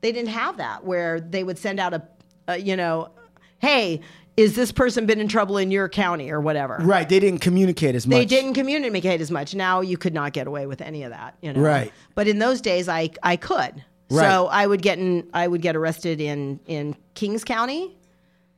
[0.00, 2.02] They didn't have that where they would send out a,
[2.48, 3.10] a you know,
[3.58, 4.00] hey,
[4.36, 6.78] is this person been in trouble in your county or whatever?
[6.80, 7.06] Right.
[7.08, 8.16] They didn't communicate as much.
[8.16, 9.54] They didn't communicate as much.
[9.54, 11.60] Now you could not get away with any of that, you know.
[11.60, 11.92] Right.
[12.14, 13.84] But in those days, I I could.
[14.12, 14.26] Right.
[14.28, 15.28] So I would get in.
[15.34, 17.94] I would get arrested in in Kings County,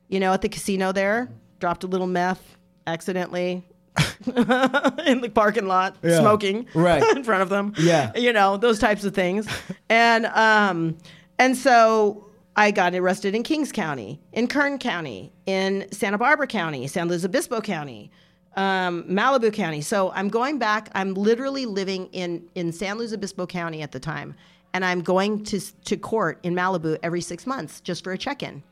[0.09, 1.29] you know, at the casino there.
[1.59, 3.65] Dropped a little meth accidentally
[4.27, 6.21] in the parking lot, Yeah.
[6.21, 7.03] smoking Right.
[7.17, 7.75] in front of them.
[7.79, 8.13] Yeah.
[8.17, 9.47] you know those types of things,
[9.89, 10.97] and um,
[11.43, 12.25] and so
[12.55, 17.25] I got arrested in Kings County, in Kern County, in Santa Barbara County, San Luis
[17.25, 18.13] Obispo County,
[18.55, 19.81] um, Malibu County.
[19.81, 20.89] So I'm going back.
[20.95, 24.37] I'm literally living in in San Luis Obispo County at the time,
[24.73, 28.45] and I'm going to to court in Malibu every six months just for a check
[28.45, 28.63] in.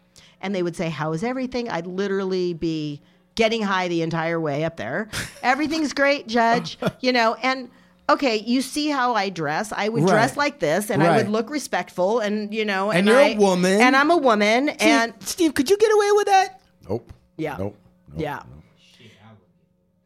[0.41, 3.01] And they would say, "How is everything?" I'd literally be
[3.35, 5.09] getting high the entire way up there.
[5.43, 6.79] Everything's great, Judge.
[7.01, 7.69] You know, and
[8.13, 9.73] okay, you see how I dress.
[9.73, 13.19] I would dress like this, and I would look respectful, and you know, And you're
[13.19, 13.81] a a woman.
[13.81, 16.61] and I'm a woman, and Steve, Steve, could you get away with that?
[16.89, 17.13] nope.
[17.37, 17.57] Yeah.
[17.59, 17.77] Nope.
[18.09, 18.21] nope.
[18.21, 18.43] yeah.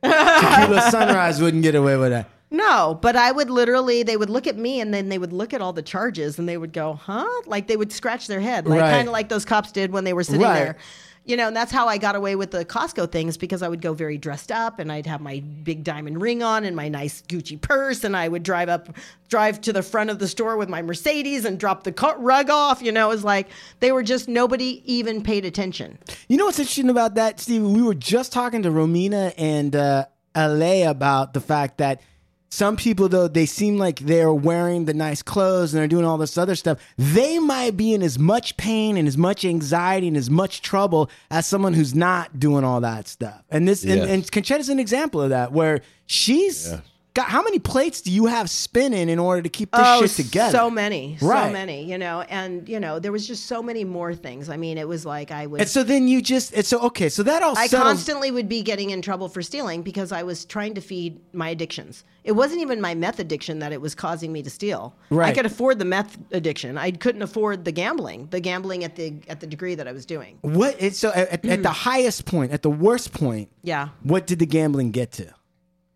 [0.03, 2.29] Tequila Sunrise wouldn't get away with that.
[2.51, 5.53] No, but I would literally, they would look at me and then they would look
[5.53, 7.27] at all the charges and they would go, huh?
[7.47, 8.91] Like they would scratch their head, like Right.
[8.93, 10.55] kind of like those cops did when they were sitting Right.
[10.55, 10.77] there.
[11.27, 13.81] You know, and that's how I got away with the Costco things because I would
[13.81, 17.23] go very dressed up and I'd have my big diamond ring on and my nice
[17.23, 18.95] Gucci purse and I would drive up,
[19.29, 22.83] drive to the front of the store with my Mercedes and drop the rug off.
[22.83, 23.49] You know, it was like
[23.81, 25.99] they were just, nobody even paid attention.
[26.29, 27.63] You know what's interesting about that, Steve?
[27.63, 30.07] We were just talking to Romina and uh,
[30.37, 32.01] LA about the fact that
[32.55, 36.19] some people though they seem like they're wearing the nice clothes and they're doing all
[36.19, 36.79] this other stuff.
[36.97, 41.11] They might be in as much pain and as much anxiety and as much trouble
[41.33, 43.43] as someone who's not doing all that stuff.
[43.51, 46.73] And this and, and Concetta's an example of that, where she's
[47.15, 50.11] got how many plates do you have spinning in order to keep this oh, shit
[50.11, 50.51] together?
[50.51, 54.15] so many, so many, you know, and you know, there was just so many more
[54.15, 54.51] things.
[54.51, 55.61] I mean, it was like I would.
[55.61, 58.49] And so then you just and so okay, so that all I settles- constantly would
[58.49, 62.05] be getting in trouble for stealing because I was trying to feed my addictions.
[62.25, 64.97] It wasn't even my meth addiction that it was causing me to steal.
[65.11, 65.29] Right.
[65.29, 66.77] I could afford the meth addiction.
[66.79, 68.29] I couldn't afford the gambling.
[68.31, 70.39] The gambling at the at the degree that I was doing.
[70.41, 70.77] What?
[70.81, 71.67] It's so at, at the mm.
[71.67, 73.91] highest point, at the worst point, Yeah.
[74.03, 75.33] what did the gambling get to?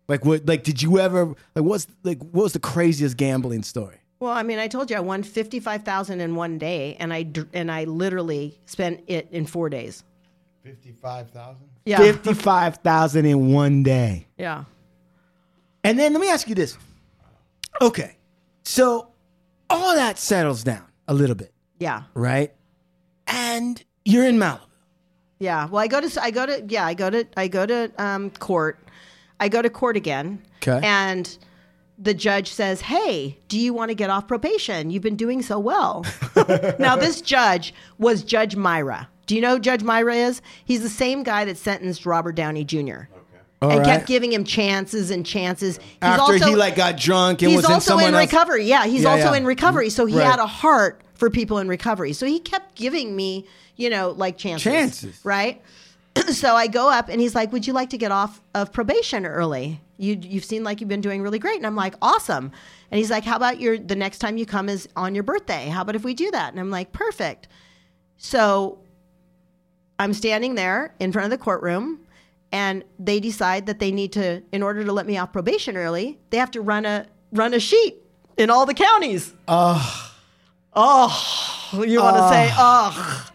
[0.09, 0.45] Like what?
[0.45, 1.27] Like did you ever?
[1.55, 3.97] Like what's like what was the craziest gambling story?
[4.19, 7.13] Well, I mean, I told you I won fifty five thousand in one day, and
[7.13, 10.03] I and I literally spent it in four days.
[10.63, 11.69] Fifty-five thousand.
[11.85, 11.99] Yeah.
[11.99, 14.27] Fifty-five thousand in one day.
[14.37, 14.65] Yeah.
[15.83, 16.77] And then let me ask you this.
[17.81, 18.17] Okay,
[18.63, 19.07] so
[19.69, 22.03] all that settles down a little bit, Yeah.
[22.13, 22.51] right?
[23.25, 24.59] And you're in Malibu.
[25.39, 25.67] Yeah.
[25.67, 28.31] Well, I go to I go to yeah I go to I go to um,
[28.31, 28.79] court.
[29.39, 30.41] I go to court again.
[30.61, 30.79] 'Kay.
[30.83, 31.37] And
[31.97, 34.89] the judge says, "Hey, do you want to get off probation?
[34.89, 36.05] You've been doing so well."
[36.79, 39.09] now, this judge was Judge Mira.
[39.25, 40.41] Do you know who Judge Mira is?
[40.65, 43.03] He's the same guy that sentenced Robert Downey Jr.
[43.61, 43.85] All and right.
[43.85, 45.77] kept giving him chances and chances.
[45.77, 48.65] He's After he also- like got drunk and he's was in also in else- recovery.
[48.65, 49.35] Yeah, he's Yeah, also yeah.
[49.37, 49.89] in recovery.
[49.89, 50.25] So he Right.
[50.25, 52.13] had a heart for people in recovery.
[52.13, 54.63] So he kept giving me, you know, like chances.
[54.63, 55.19] Chances.
[55.25, 55.61] Right?
[56.31, 59.25] so I go up and he's like, "Would you like to get off of probation
[59.25, 59.81] early?
[59.97, 62.51] You you've seen like you've been doing really great." And I'm like, "Awesome."
[62.91, 65.67] And he's like, "How about your the next time you come is on your birthday?
[65.67, 67.47] How about if we do that?" And I'm like, "Perfect."
[68.17, 68.79] So
[69.97, 71.99] I'm standing there in front of the courtroom
[72.51, 76.17] and they decide that they need to in order to let me off probation early,
[76.29, 77.97] they have to run a run a sheet
[78.37, 79.33] in all the counties.
[79.47, 80.05] Oh.
[80.75, 83.29] Oh, you want to say oh.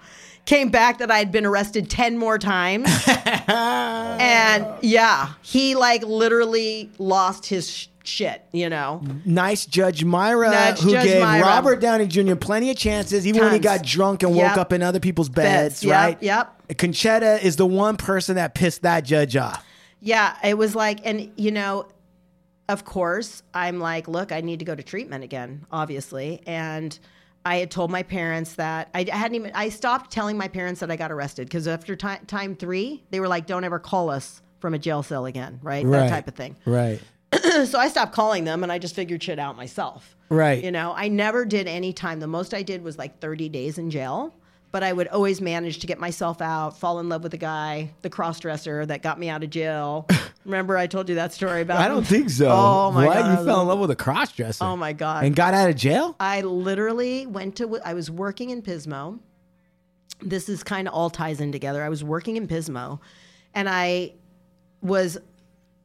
[0.47, 2.89] Came back that I had been arrested 10 more times.
[3.49, 9.03] and yeah, he like literally lost his sh- shit, you know.
[9.25, 11.41] Nice Judge Mira, Nice who Judge gave Mira.
[11.41, 12.35] Robert Downey Jr.
[12.35, 13.79] plenty of chances, even when he Tons.
[13.81, 14.49] got drunk and Yep.
[14.51, 16.23] woke up in other people's beds, Beds, yep, right?
[16.23, 16.63] yep.
[16.69, 19.65] Concetta is the one person that pissed that judge off.
[20.01, 21.87] Yeah, it was like, and you know,
[22.69, 26.43] of course, I'm like, look, I need to go to treatment again, obviously.
[26.47, 26.99] And
[27.47, 30.91] I had told my parents that I, hadn't even, I stopped telling my parents that
[30.91, 34.41] I got arrested because after ti- time three, they were like, don't ever call us
[34.61, 35.89] from a jail cell again, right?
[35.89, 36.57] That type of thing.
[36.65, 37.01] Right.
[37.67, 40.17] so I stopped calling them and I just figured shit out myself.
[40.31, 40.65] Right.
[40.65, 42.21] You know, I never did any time.
[42.21, 44.35] The most I did was like 30 days in jail,
[44.75, 47.93] but I would always manage to get myself out, fall in love with a guy,
[48.03, 50.05] the cross dresser that got me out of jail.
[50.45, 52.49] Remember I told you that story about I don't think so.
[52.51, 53.15] Oh my Why?
[53.15, 53.39] god.
[53.39, 54.65] You fell in love with a cross dresser.
[54.65, 55.27] Oh my god.
[55.27, 56.17] And got out of jail?
[56.19, 59.21] I literally went to I was working in Pismo.
[60.21, 61.81] This is kind of all ties in together.
[61.81, 62.99] I was working in Pismo
[63.55, 64.15] and I
[64.83, 65.19] was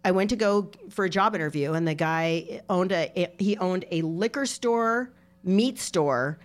[0.03, 3.85] I went to go for a job interview and the guy owned a he owned
[3.91, 5.11] a liquor store,
[5.43, 6.39] meat store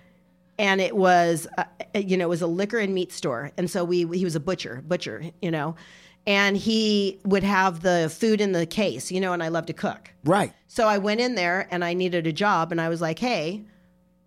[0.59, 3.53] and it was uh, you know it was a liquor and meat store.
[3.57, 5.77] And so we he was a butcher butcher you know.
[6.27, 9.73] And he would have the food in the case you know and I love to
[9.73, 10.11] cook.
[10.25, 10.53] Right.
[10.67, 13.65] so I went in there and I needed a job, and I was like, "Hey,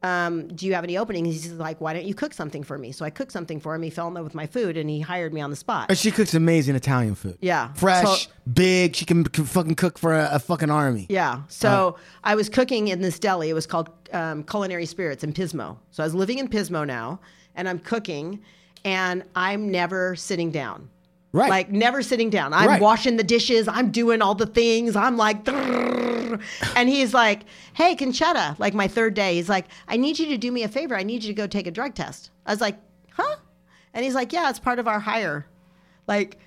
[0.07, 2.91] um, do you have any openings?" He's like, "Why don't you cook something for me?"
[2.91, 3.81] So I cooked something for him.
[3.83, 5.87] He fell in love with my food, and he hired me on the spot.
[5.89, 7.37] And she cooks amazing Italian food.
[7.41, 7.73] Yeah.
[7.73, 8.95] Fresh, So- big.
[8.95, 11.05] She can, can fucking cook for a, a fucking army.
[11.09, 11.41] Yeah.
[11.47, 13.49] So I was cooking in this deli.
[13.49, 15.77] It was called um, Culinary Spirits in Pismo.
[15.91, 17.19] So I was living in Pismo now,
[17.55, 18.39] and I'm cooking,
[18.85, 20.89] and I'm never sitting down.
[21.33, 21.49] Right.
[21.49, 22.53] Like never sitting down.
[22.53, 22.81] I'm Right.
[22.81, 23.67] washing the dishes.
[23.67, 24.95] I'm doing all the things.
[24.95, 25.47] I'm like,
[26.75, 27.41] and he's like,
[27.73, 30.67] "Hey, Concetta." Like my third day, he's like, "I need you to do me a
[30.67, 30.95] favor.
[30.95, 32.77] I need you to go take a drug test." I was like,
[33.11, 33.35] "Huh?"
[33.93, 35.45] And he's like, "Yeah, it's part of our hire."
[36.07, 36.39] Like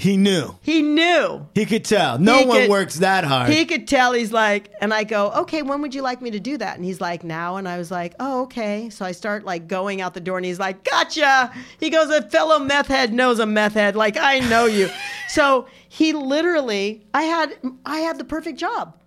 [0.00, 0.56] He knew.
[0.62, 1.46] he knew.
[1.54, 2.18] He could tell.
[2.18, 3.50] No He one could- works that hard.
[3.50, 6.40] He could tell he's like, and I go, okay, when would you like me to
[6.40, 6.76] do that?
[6.76, 7.56] And he's like, now.
[7.56, 8.88] And I was like, oh, okay.
[8.88, 11.52] So I start like going out the door and he's like, gotcha.
[11.78, 13.94] He goes, a fellow meth head knows a meth head.
[13.94, 14.88] Like, I know you.
[15.28, 18.98] so he literally, I had, I had the perfect job.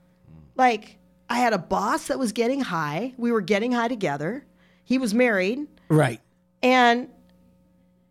[0.56, 3.14] Like, I had a boss that was getting high.
[3.18, 4.46] We were getting high together.
[4.84, 6.22] He was married right.
[6.62, 7.10] and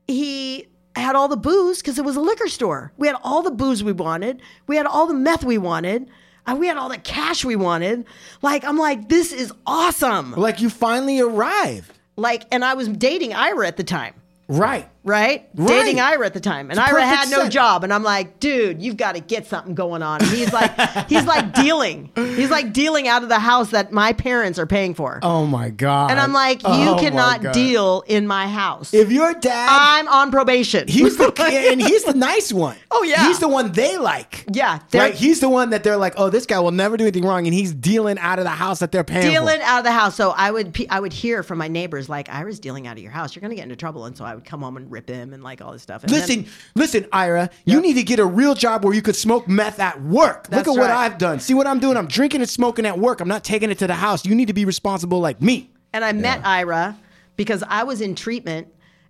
[0.08, 0.66] he
[1.00, 2.92] had all the booze because it was a liquor store.
[2.96, 4.42] We had all the booze we wanted.
[4.66, 6.08] We had all the meth we wanted.
[6.46, 8.04] And we had all the cash we wanted.
[8.42, 10.32] Like, I'm like, this is awesome.
[10.32, 11.92] Like you finally arrived.
[12.16, 14.14] Like, and I was dating Ira at the time.
[14.48, 14.88] Right.
[15.04, 15.48] Right?
[15.54, 15.68] Right.
[15.68, 18.80] Dating Ira at the time, and It's Ira had no job, and I'm like, dude,
[18.82, 20.20] you've got to get something going on.
[20.22, 20.70] And he's like,
[21.08, 24.94] he's like dealing, he's like dealing out of the house that my parents are paying
[24.94, 26.10] for, Oh my god.
[26.10, 28.94] and I'm like, you Oh cannot deal in my house.
[28.94, 30.86] If your dad, I'm on probation.
[30.88, 31.32] he's the
[31.70, 32.76] and he's the nice one.
[32.90, 33.26] Oh, yeah.
[33.26, 34.44] he's the one they like.
[34.52, 37.24] yeah, Right, he's the one that they're like, oh, this guy will never do anything
[37.24, 39.64] wrong, and he's dealing out of the house that they're paying dealing for.
[39.66, 40.14] out of the house.
[40.14, 43.12] So I would I would hear from my neighbors like, Ira's dealing out of your
[43.12, 43.34] house.
[43.34, 45.42] You're gonna get into trouble, and so I would come home and rip him and
[45.42, 46.04] like all this stuff.
[46.04, 49.16] And then- Listen, listen, Ira, you need to get a real job where you could
[49.16, 50.46] smoke meth at work.
[50.48, 50.90] That's Look at what.
[50.90, 51.40] I've done.
[51.40, 51.96] See what I'm doing?
[51.96, 53.20] I'm drinking and smoking at work.
[53.20, 54.24] I'm not taking it to the house.
[54.24, 55.70] You need to be responsible like me.
[55.92, 56.96] And I met Ira
[57.36, 58.68] because I was in treatment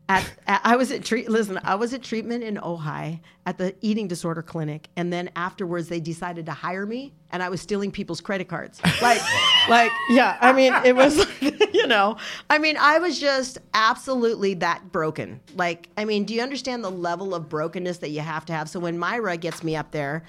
[0.08, 3.74] at, at- I was at treat listen, I was at treatment in Ojai at the
[3.80, 7.90] eating disorder clinic and then afterwards they decided to hire me and I was stealing
[7.90, 8.80] people's credit cards.
[9.00, 9.20] Like
[9.68, 12.16] like yeah, I mean it was you know,
[12.50, 15.40] I mean I was just absolutely that broken.
[15.54, 18.68] Like I mean, do you understand the level of brokenness that you have to have?
[18.68, 20.24] So when Mira gets me up there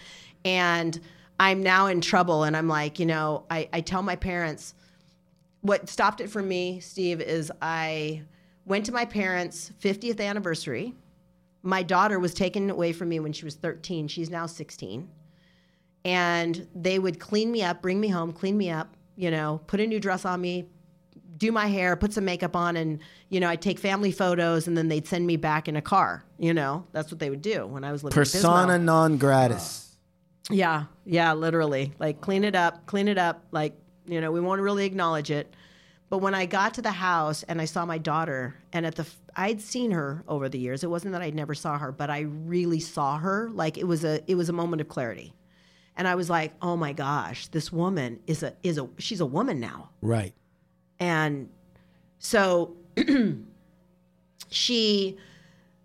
[0.45, 0.99] and
[1.39, 4.75] I'm now in trouble and I'm like, you know, I, I tell my parents
[5.61, 8.21] what stopped it for me, Steve, is I
[8.65, 10.93] went to my parents' 50th anniversary.
[11.61, 14.07] My daughter was taken away from me when she was 13.
[14.07, 15.09] She's now 16.
[16.05, 19.79] And they would clean me up, bring me home, clean me up, you know, put
[19.79, 20.65] a new dress on me,
[21.37, 22.99] do my hair, put some makeup on, and,
[23.29, 26.25] you know, I'd take family photos and then they'd send me back in a car.
[26.37, 29.95] You know, that's what they would do when I was living in Persona non gratis.
[30.49, 31.93] Yeah, yeah, literally.
[31.99, 33.45] Like clean it up, clean it up.
[33.51, 33.73] Like,
[34.05, 35.53] you know, we won't really acknowledge it.
[36.13, 39.07] But when I got to the house and I saw my daughter, and at the,
[39.35, 40.83] I'd seen her over the years.
[40.83, 43.49] It wasn't that I never saw her, but I really saw her.
[43.51, 45.33] Like it was a, it was a moment of clarity,
[45.97, 49.25] and I was like, oh my gosh, this woman is a, is a, she's a
[49.25, 49.89] woman now.
[50.03, 50.35] Right.
[50.99, 51.49] And
[52.19, 52.75] so
[54.49, 55.17] she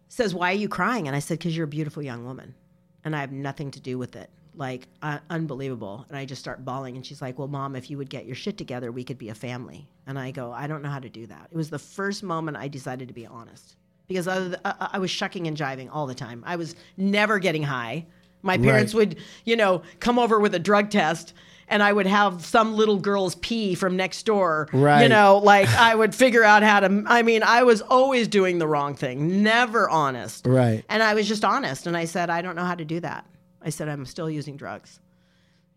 [0.08, 1.06] says, Why are you crying?
[1.06, 2.54] And I said, Because you're a beautiful young woman.
[3.02, 4.28] And I have nothing to do with it.
[4.58, 6.04] Like, uh, unbelievable.
[6.08, 6.96] And I just start bawling.
[6.96, 9.28] And she's like, Well, mom, if you would get your shit together, we could be
[9.28, 9.88] a family.
[10.06, 11.48] And I go, I don't know how to do that.
[11.52, 13.76] It was the first moment I decided to be honest
[14.08, 16.42] because I, I, I was shucking and jiving all the time.
[16.44, 18.06] I was never getting high.
[18.42, 19.08] My parents Right.
[19.10, 21.34] would, you know, come over with a drug test.
[21.70, 24.68] And I would have some little girl's pee from next door.
[24.72, 25.02] Right.
[25.02, 27.04] You know, like I would figure out how to.
[27.06, 30.46] I mean, I was always doing the wrong thing, never honest.
[30.46, 30.82] Right.
[30.88, 31.86] And I was just honest.
[31.86, 33.26] And I said, I don't know how to do that.
[33.62, 35.00] I said, I'm still using drugs.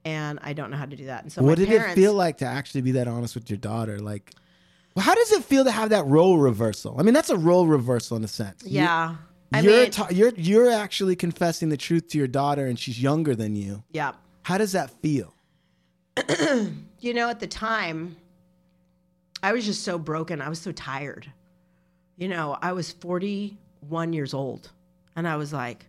[0.03, 1.23] And I don't know how to do that.
[1.23, 3.57] And so what did parents, it feel like to actually be that honest with your
[3.57, 3.99] daughter?
[3.99, 4.33] Like,
[4.95, 6.95] well, how does it feel to have that role reversal?
[6.99, 8.63] I mean, that's a role reversal in a sense.
[8.65, 9.15] You- Yeah.
[9.53, 13.01] I you're mean, ta- you're you're actually confessing the truth to your daughter, and she's
[13.01, 13.83] younger than you.
[13.91, 14.13] yeah.
[14.43, 15.33] How does that feel?
[16.99, 18.15] You know, at the time,
[19.43, 20.39] I was just so broken.
[20.41, 21.31] I was so tired.
[22.15, 24.69] You know, I was 41 years old,
[25.15, 25.85] and I was like,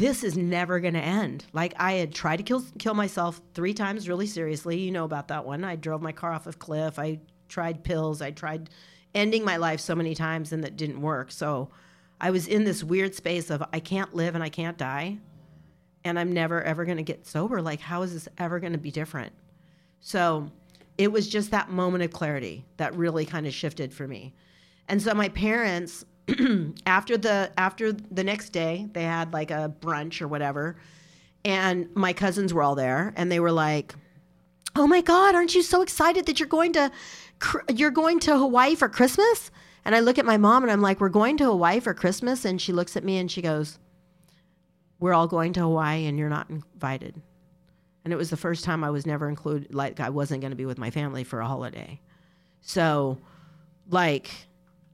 [0.00, 1.44] this is never going to end.
[1.52, 4.78] Like, I had tried to kill, kill myself three times really seriously.
[4.78, 5.62] You know about that one.
[5.62, 6.98] I drove my car off a cliff.
[6.98, 8.22] I tried pills.
[8.22, 8.70] I tried
[9.14, 11.30] ending my life so many times, and that didn't work.
[11.30, 11.68] So
[12.20, 15.18] I was in this weird space of I can't live and I can't die
[16.04, 17.60] and I'm never ever going to get sober.
[17.60, 19.32] Like, how is this ever going to be different?
[20.00, 20.50] So
[20.98, 24.34] it was just that moment of clarity that really kind of shifted for me.
[24.88, 26.04] And so my parents,
[26.86, 30.76] after the after the next day, they had like a brunch or whatever,
[31.44, 33.94] and my cousins were all there, and they were like,
[34.76, 36.90] "Oh my God, aren't you so excited that you're going to
[37.74, 39.50] you're going to Hawaii for Christmas?"
[39.84, 42.44] And I look at my mom and I'm like, "We're going to Hawaii for Christmas,"
[42.44, 43.78] and she looks at me and she goes
[45.00, 47.20] we're all going to Hawaii and you're not invited.
[48.04, 50.56] And it was the first time I was never included, like I wasn't going to
[50.56, 52.00] be with my family for a holiday.
[52.60, 53.18] So,
[53.88, 54.30] like,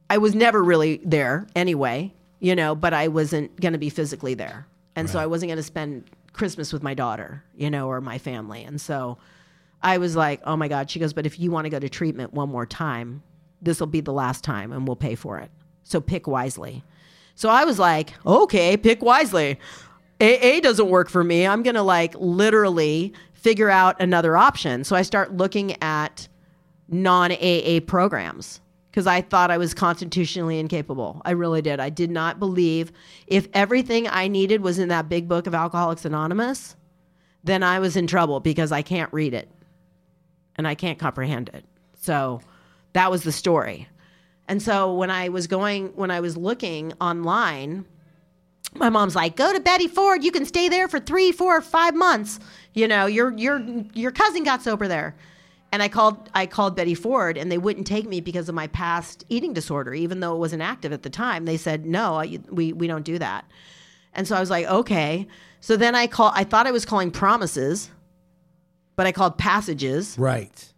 [0.09, 4.35] I was never really there anyway, you know, but I wasn't going to be physically
[4.35, 4.67] there.
[4.95, 8.17] And so I wasn't going to spend Christmas with my daughter, you know, or my
[8.19, 8.65] family.
[8.65, 9.19] And so
[9.83, 10.91] I was like, oh my God.
[10.91, 13.23] She goes, but if you want to go to treatment one more time,
[13.61, 15.51] this will be the last time and we'll pay for it.
[15.83, 16.83] So pick wisely.
[17.35, 19.59] So I was like, okay, pick wisely.
[20.21, 21.47] AA doesn't work for me.
[21.47, 24.83] I'm going to like literally figure out another option.
[24.85, 26.27] So I start looking at
[26.89, 28.61] non AA programs
[28.97, 31.21] because I thought I was constitutionally incapable.
[31.23, 31.81] I really did.
[31.81, 32.93] I did not believe
[33.27, 36.77] if everything I needed was in that big book of Alcoholics Anonymous,
[37.45, 39.51] then I was in trouble because I can't read it
[40.57, 41.67] and I can't comprehend it.
[42.01, 42.41] So
[42.95, 43.87] that was the story.
[44.49, 47.85] And so when I was going, when I was looking online,
[48.77, 50.25] my mom's like, "Go to Betty Ford.
[50.25, 52.41] You can stay there for three, four, five months.
[52.73, 55.15] You know, your your your cousin got sober there."
[55.77, 58.66] And I called I called Betty Ford, and they wouldn't take me because of my
[58.68, 61.45] past eating disorder, even though it wasn't active at the time.
[61.45, 63.45] They said no, I, we we don't do that.
[64.14, 65.27] And so I was like, okay.
[65.61, 66.33] So then I call.
[66.35, 67.91] I thought I was calling promises,
[68.97, 70.72] but I called passages, Right.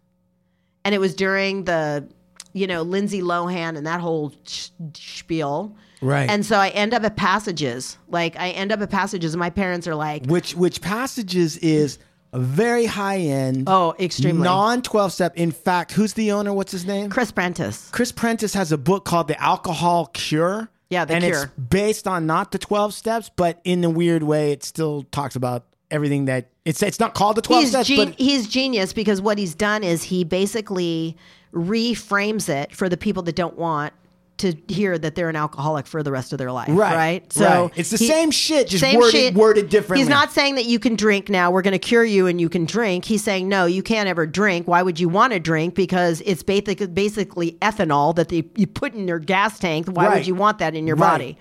[0.83, 2.05] and it was during the,
[2.51, 5.77] you know, Lindsay Lohan and that whole sh- spiel.
[6.01, 6.29] Right.
[6.29, 7.97] And so I end up at passages.
[8.09, 11.99] Like I end up at passages, and my parents are like, which which passages is
[12.33, 13.63] a very high end.
[13.67, 14.43] Oh, extremely.
[14.43, 15.35] non twelve step.
[15.35, 16.53] In fact, who's the owner?
[16.53, 17.09] What's his name?
[17.09, 17.89] Chris Prentiss.
[17.91, 20.69] Chris Prentiss has a book called The Alcohol Cure.
[20.89, 21.43] Yeah, The and Cure.
[21.43, 25.35] it's based on not the twelve steps, but in a weird way, it still talks
[25.35, 26.81] about everything that it's.
[26.83, 29.83] It's not called the twelve he's, steps, gen- but he's genius because what he's done
[29.83, 31.17] is he basically
[31.53, 33.93] reframes it for the people that don't want
[34.39, 36.67] to hear that they're an alcoholic for the rest of their life.
[36.69, 37.33] Right, Right.
[37.33, 37.71] So right.
[37.75, 39.99] It's the same shit, just same worded- worded differently.
[39.99, 41.51] He's not saying that you can drink now.
[41.51, 43.05] We're going to cure you and you can drink.
[43.05, 44.67] He's saying no, you can't ever drink.
[44.67, 45.75] Why would you want to drink?
[45.75, 49.87] Because it's basically basically ethanol that they, you put in your gas tank.
[49.87, 50.15] Why Right.
[50.17, 51.11] would you want that in your Right.
[51.11, 51.37] body?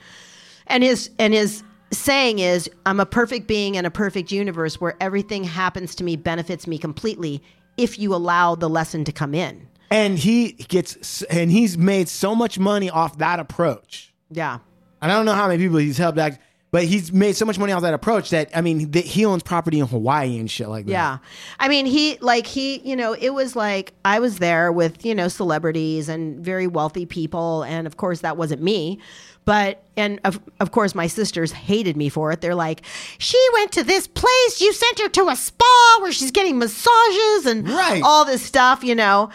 [0.67, 4.95] And his and his saying is, I'm a perfect being in a perfect universe where
[5.01, 7.43] everything happens to me benefits me completely
[7.79, 9.67] if you allow the lesson to come in.
[9.91, 14.13] And he gets and he's made so much money off that approach.
[14.31, 14.59] Yeah.
[15.01, 16.33] And I don't know how many people he's helped out,
[16.71, 19.43] but he's made so much money off that approach that I mean, that he owns
[19.43, 20.93] property in Hawaii and shit like that.
[20.93, 21.19] Yeah.
[21.61, 25.15] I mean, he, like, he, you know, it was like I was there with, you
[25.15, 27.63] know, celebrities and very wealthy people.
[27.63, 28.99] And of course, that wasn't me.
[29.45, 32.43] But, and of, of course, my sisters hated me for it.
[32.43, 32.83] They're like,
[33.17, 34.61] she went to this place.
[34.61, 38.03] You sent her to a spa where she's getting massages and Right.
[38.05, 39.31] all this stuff, you know.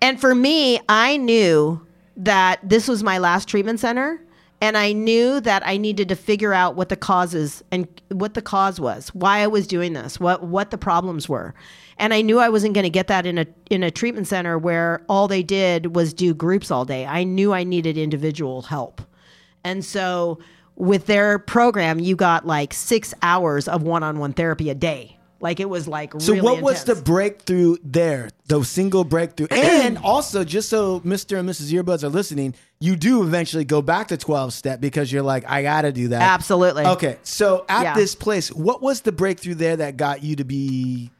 [0.00, 1.84] And for me, I knew
[2.16, 4.20] that this was my last treatment center.
[4.60, 8.42] And I knew that I needed to figure out what the causes and what the
[8.42, 11.54] cause was, why I was doing this, what what the problems were.
[11.96, 14.58] And I knew I wasn't going to get that in a in a treatment center
[14.58, 17.06] where all they did was do groups all day.
[17.06, 19.00] I knew I needed individual help.
[19.62, 20.40] And so
[20.74, 25.17] with their program, you got like 6 hours of one-on-one therapy a day.
[25.40, 28.30] Like it was like So really what was the breakthrough there?
[28.46, 29.46] The single breakthrough.
[29.78, 31.38] And also, just so Mr.
[31.38, 31.72] and Mrs.
[31.72, 35.62] Earbuds are listening, you do eventually go back to 12 step because you're like, I
[35.62, 36.20] gotta do that.
[36.20, 36.84] Absolutely.
[36.84, 37.18] Okay.
[37.22, 37.94] So at Yeah.
[37.94, 41.10] this place, what was the breakthrough there that got you to be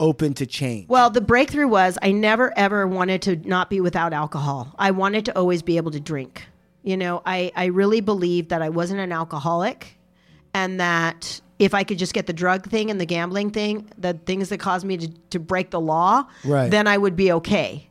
[0.00, 0.88] open to change?
[0.88, 4.74] Well, the breakthrough was I never ever wanted to not be without alcohol.
[4.78, 6.44] I wanted to always be able to drink.
[6.82, 9.96] You know, I, I really believed that I wasn't an alcoholic
[10.54, 14.14] and that if I could just get the drug thing and the gambling thing, the
[14.14, 16.70] things that caused me to, to break the law, Right.
[16.70, 17.88] then I would be okay.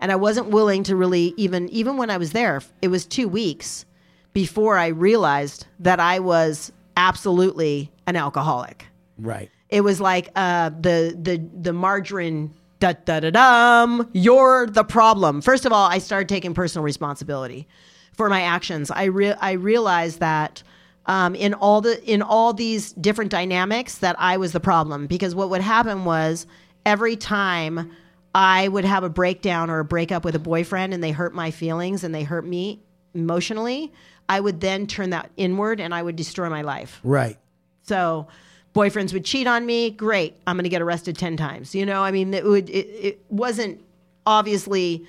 [0.00, 3.28] And I wasn't willing to really even even when I was there, it was two
[3.28, 3.84] weeks
[4.32, 8.86] before I realized that I was absolutely an alcoholic
[9.18, 9.50] right.
[9.68, 14.08] it was like uh, the the the margarine da da da dum.
[14.12, 15.42] You're the problem.
[15.42, 17.68] First of all, I started taking personal responsibility
[18.14, 18.90] for my actions.
[18.90, 20.62] I re- I realized that
[21.10, 25.34] um, in all the in all these different dynamics that I was the problem because
[25.34, 26.46] what would happen was
[26.86, 27.90] every time
[28.32, 31.50] I would have a breakdown or a breakup with a boyfriend and they hurt my
[31.50, 32.80] feelings and they hurt me
[33.12, 33.92] emotionally,
[34.28, 37.00] I would then turn that inward and I would destroy my life.
[37.02, 37.36] Right.
[37.82, 38.28] So
[38.72, 39.90] boyfriends would cheat on me.
[39.90, 40.36] Great.
[40.46, 41.74] I'm going to get arrested 10 times.
[41.74, 43.82] You know, I mean, it would, it, it wasn't
[44.26, 45.04] obviously,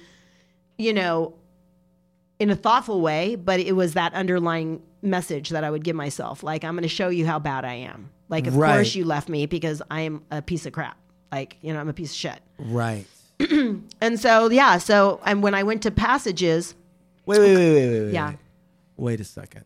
[0.79, 1.35] you know,
[2.39, 6.43] in a thoughtful way, but it was that underlying message that I would give myself.
[6.43, 8.09] Like, I'm going to show you how bad I am.
[8.29, 8.73] Like, of Right.
[8.75, 10.97] course you left me because I am a piece of crap.
[11.31, 12.39] Like, you know, I'm a piece of shit.
[12.59, 13.05] Right.
[14.01, 14.77] And so, yeah.
[14.77, 16.75] So, and when I went to passages,
[17.25, 18.13] Wait, wait, wait, wait, wait, wait.
[18.13, 18.29] Yeah.
[18.29, 18.37] Wait,
[18.97, 19.65] Wait a second.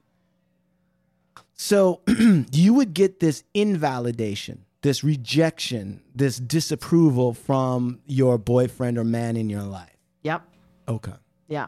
[1.53, 2.01] So
[2.51, 9.49] you would get this invalidation, this rejection, this disapproval from your boyfriend or man in
[9.49, 9.95] your life.
[10.23, 10.41] yep.
[10.87, 11.13] Okay.
[11.47, 11.67] Yeah.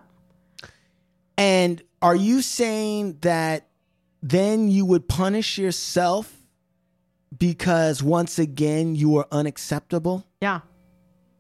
[1.38, 3.68] And are you saying that
[4.22, 6.34] then you would punish yourself
[7.38, 10.26] because once again you were unacceptable?
[10.42, 10.62] Yeah.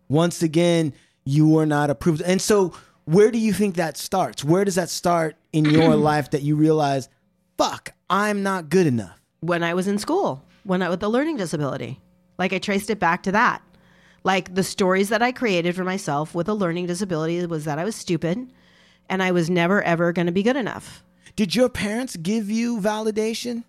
[0.07, 0.93] Once again
[1.25, 2.21] you were not approved.
[2.21, 2.73] And so
[3.05, 4.43] where do you think that starts?
[4.43, 7.09] Where does that start in your life that you realize,
[7.57, 9.17] fuck, I'm not good enough?
[9.41, 12.01] when I was in school, when I with a learning disability.
[12.37, 13.61] Like I traced it back to that.
[14.23, 17.83] Like the stories that I created for myself with a learning disability was that I
[17.83, 18.51] was stupid
[19.09, 21.03] and I was never ever going to be good enough.
[21.35, 23.63] Did your parents give you validation?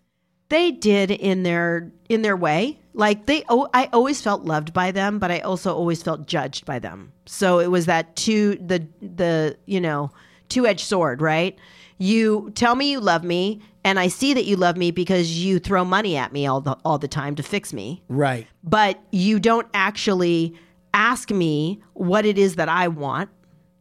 [0.48, 2.78] They did in their in their way.
[2.94, 6.64] Like they oh, I always felt loved by them, but I also always felt judged
[6.64, 7.12] by them.
[7.26, 10.10] So it was that two the the, you know,
[10.48, 11.58] two-edged sword, right?
[11.98, 15.58] You tell me you love me and I see that you love me because you
[15.58, 18.02] throw money at me all the all the time to fix me.
[18.08, 18.46] Right.
[18.64, 20.54] but you don't actually
[20.94, 23.28] ask me what it is that I want.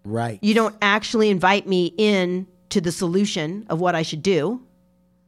[0.07, 0.39] Right.
[0.41, 4.61] You don't actually invite me in to the solution of what I should do.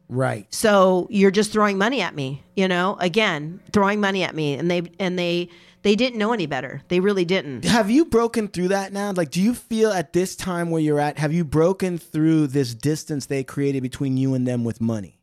[0.07, 0.47] Right.
[0.53, 2.95] So you're just throwing money at me, you know?
[2.99, 5.49] Again, throwing money at me and they and they
[5.81, 6.81] they didn't know any better.
[6.87, 7.65] They really didn't.
[7.65, 9.11] Have you broken through that now?
[9.11, 12.73] Like, do you feel at this time where you're at, have you broken through this
[12.73, 15.19] distance they created between you and them with money?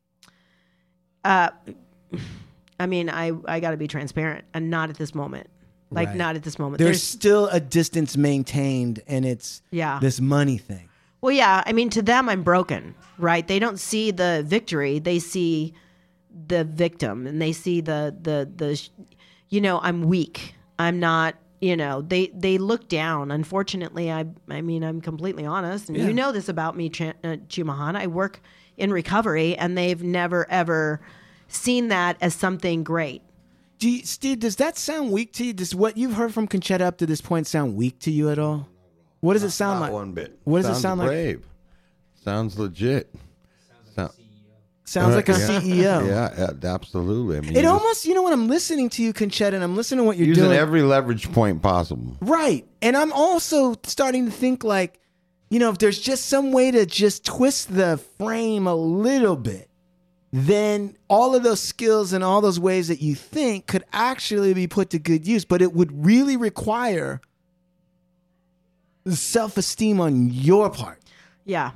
[1.25, 1.49] Uh
[2.79, 5.49] I mean, I I got to be transparent and not at this moment.
[5.91, 6.17] Like Right.
[6.17, 6.79] not at this moment.
[6.79, 9.99] There's, still a distance maintained, and it's Yeah.
[10.01, 10.89] this money thing.
[11.21, 11.63] Well, yeah.
[11.65, 13.47] I mean, to them, I'm broken, right?
[13.47, 15.75] They don't see the victory; they see
[16.49, 18.81] the victim, and they see the the the.
[19.49, 20.55] You know, I'm weak.
[20.79, 21.37] I'm not.
[21.61, 23.31] You know, they they look down.
[23.31, 26.09] Unfortunately, I I mean, I'm completely honest, and Yeah.
[26.09, 27.97] you know this about me, Ch- uh, Chumahan.
[27.97, 28.43] I work
[28.77, 31.01] in recovery, and they've never ever
[31.49, 33.23] seen that as something great.
[33.79, 35.53] Do you, Steve, does that sound weak to you?
[35.53, 38.39] Does what you've heard from Concetta up to this point sound weak to you at
[38.39, 38.69] all?
[39.21, 39.93] What does it sound Not like?
[39.93, 40.39] one bit.
[40.45, 41.09] What does Sounds it sound like?
[41.09, 41.45] brave.
[42.25, 43.15] Sounds legit.
[43.95, 44.11] Sound-
[44.85, 45.39] Sounds like a yeah.
[45.61, 46.07] CEO.
[46.07, 47.39] Yeah, yeah, absolutely.
[47.39, 49.75] I mean, It you're almost, you know, when I'm listening to you, Concetta, and I'm
[49.77, 50.53] listening to what you're using doing.
[50.53, 52.17] Using every leverage point possible.
[52.21, 52.65] Right.
[52.83, 55.01] And I'm also starting to think like,
[55.51, 59.66] you know, if there's just some way to just twist the frame a little bit,
[60.39, 64.67] then all of those skills and all those ways that you think could actually be
[64.67, 65.45] put to good use.
[65.45, 67.21] But it would really require
[69.09, 71.01] self esteem on your part.
[71.45, 71.71] Yeah.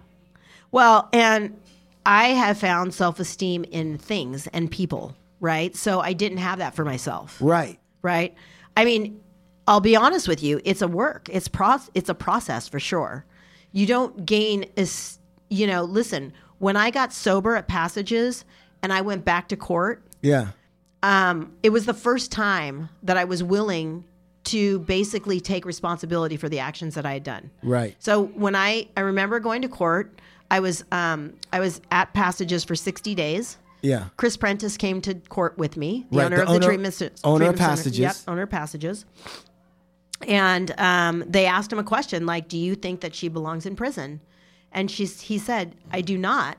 [0.73, 1.59] Well, and
[2.05, 5.75] I have found self esteem in things and people, right?
[5.77, 7.79] So I didn't have that for myself, Right.
[8.03, 8.35] right?
[8.77, 9.21] I mean,
[9.67, 11.29] I'll be honest with you, it's a work.
[11.31, 13.25] It's pro- it's a process for sure.
[13.73, 15.19] You don't gain is
[15.53, 18.45] you know, listen, when I got sober at Passages
[18.83, 20.49] and I went back to court, Yeah.
[21.03, 24.05] um, it was the first time that I was willing
[24.45, 27.51] to basically take responsibility for the actions that I had done.
[27.63, 27.95] Right.
[27.99, 30.19] So when I I remember going to court,
[30.51, 33.59] I was um I was at Passages for 60 days.
[33.83, 34.07] Yeah.
[34.17, 36.95] Chris Prentiss came to court with me, the Right, owner the of the owner- treatment
[36.95, 37.69] c- owner of treatment center.
[37.71, 37.99] Passages.
[37.99, 39.05] Yep, owner of Passages.
[40.27, 43.75] And um, they asked him a question like, "Do you think that she belongs in
[43.77, 44.21] prison?"
[44.73, 46.59] And she's he said, "I do not.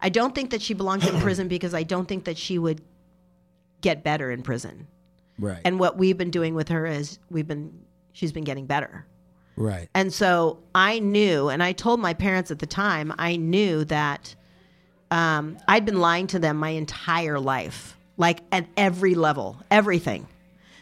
[0.00, 2.82] I don't think that she belongs in prison because I don't think that she would
[3.80, 4.86] get better in prison."
[5.38, 5.60] Right.
[5.64, 9.06] And what we've been doing with her is we've been she's been getting better.
[9.56, 9.88] right.
[9.94, 14.34] And so I knew, and I told my parents at the time, I knew that
[15.10, 20.28] um, I'd been lying to them my entire life, like at every level, everything,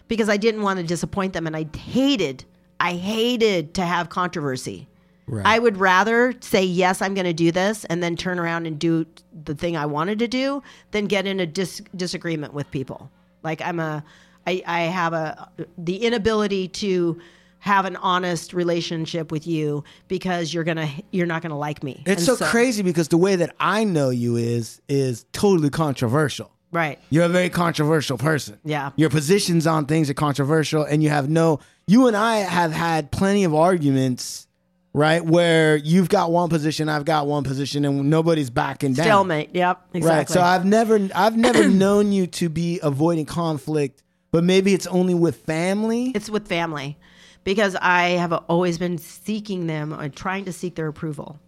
[0.08, 1.46] because I didn't want to disappoint them.
[1.46, 2.44] And I hated,
[2.78, 4.88] I hated to have controversy.
[5.32, 5.46] Right.
[5.46, 8.78] I would rather say, yes, I'm going to do this, and then turn around and
[8.78, 9.06] do
[9.44, 13.10] the thing I wanted to do than get in a dis- disagreement with people.
[13.42, 14.04] Like I'm a,
[14.46, 17.20] I, I have a, the inability to
[17.60, 22.02] have an honest relationship with you because you're gonna you're not gonna like me.
[22.06, 26.50] It's And so, crazy because the way that I know you is is totally controversial.
[26.72, 26.98] right?
[27.10, 28.58] You're a very controversial person.
[28.64, 28.90] Yeah.
[28.96, 31.60] Your positions on things are controversial, and you have no.
[31.86, 34.46] You and I have had plenty of arguments,
[34.92, 35.24] right?
[35.24, 39.06] Where you've got one position, I've got one position, and nobody's backing down.
[39.06, 39.54] Stalemate.
[39.54, 39.88] Yep.
[39.94, 40.16] Exactly.
[40.18, 40.28] Right.
[40.28, 45.14] So I've never, I've never known you to be avoiding conflict, but maybe it's only
[45.14, 46.12] with family.
[46.14, 46.98] it's with family
[47.44, 51.40] because I have always been seeking them or trying to seek their approval.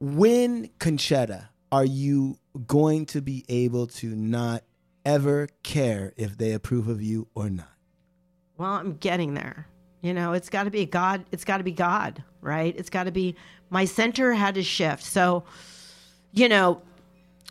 [0.00, 4.62] when Concetta are you going to be able to not
[5.04, 7.70] ever care if they approve of you or not?
[8.58, 9.66] Well, I'm getting there.
[10.06, 11.24] You know, it's got to be God.
[11.32, 12.72] It's got to be God, right?
[12.78, 13.34] It's got to be
[13.70, 15.02] my center had to shift.
[15.02, 15.42] So,
[16.30, 16.80] you know,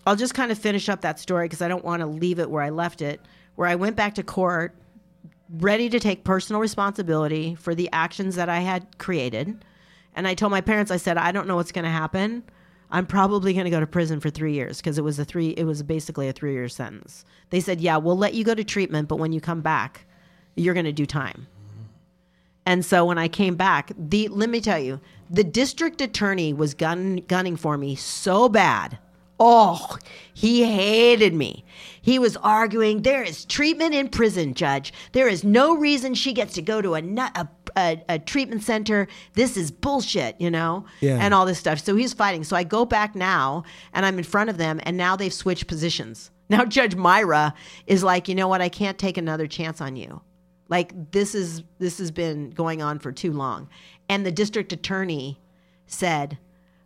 [0.08, 2.50] I'll just kind of finish up that story because I don't want to leave it
[2.50, 3.20] where I left it,
[3.56, 4.74] where I went back to court
[5.50, 9.66] ready to take personal responsibility for the actions that I had created.
[10.16, 12.42] And I told my parents, I said, I don't know what's going to happen.
[12.90, 15.50] I'm probably going to go to prison for three years because it was a three.
[15.50, 17.26] It was basically a three year sentence.
[17.50, 20.06] They said, "Yeah, we'll let you go to treatment, but when you come back,
[20.56, 21.48] you're going to do time."
[22.66, 25.00] And so when I came back, the let me tell you,
[25.30, 28.98] the district attorney was gun, gunning for me so bad.
[29.40, 29.98] Oh,
[30.34, 31.66] he hated me.
[32.02, 34.94] He was arguing there is treatment in prison, judge.
[35.12, 39.08] There is no reason she gets to go to a a, a, a treatment center.
[39.34, 41.18] This is bullshit, you know, Yeah.
[41.20, 41.80] and all this stuff.
[41.80, 42.46] So he's fighting.
[42.46, 43.64] So I go back now,
[43.94, 46.32] and I'm in front of them, and now they've switched positions.
[46.48, 47.54] Now Judge Mira
[47.88, 48.62] is like, you know what?
[48.62, 50.22] I can't take another chance on you.
[50.70, 53.70] Like this is this has been going on for too long.
[54.10, 55.40] And the district attorney
[55.88, 56.38] said,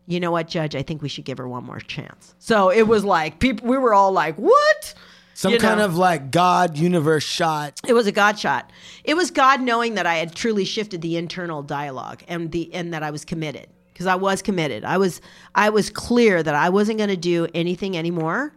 [0.05, 0.75] "You know what, judge?
[0.75, 3.77] I think we should give her one more chance." So it was like people we
[3.77, 4.93] were all like, "What?"
[5.33, 5.85] Some You kind know.
[5.85, 7.79] of like God universe shot.
[7.87, 8.71] It was a God shot.
[9.05, 12.93] It was God knowing that I had truly shifted the internal dialogue and the and
[12.93, 14.83] that I was committed because I was committed.
[14.83, 15.21] I was
[15.55, 18.53] I was clear that I wasn't going to do anything anymore,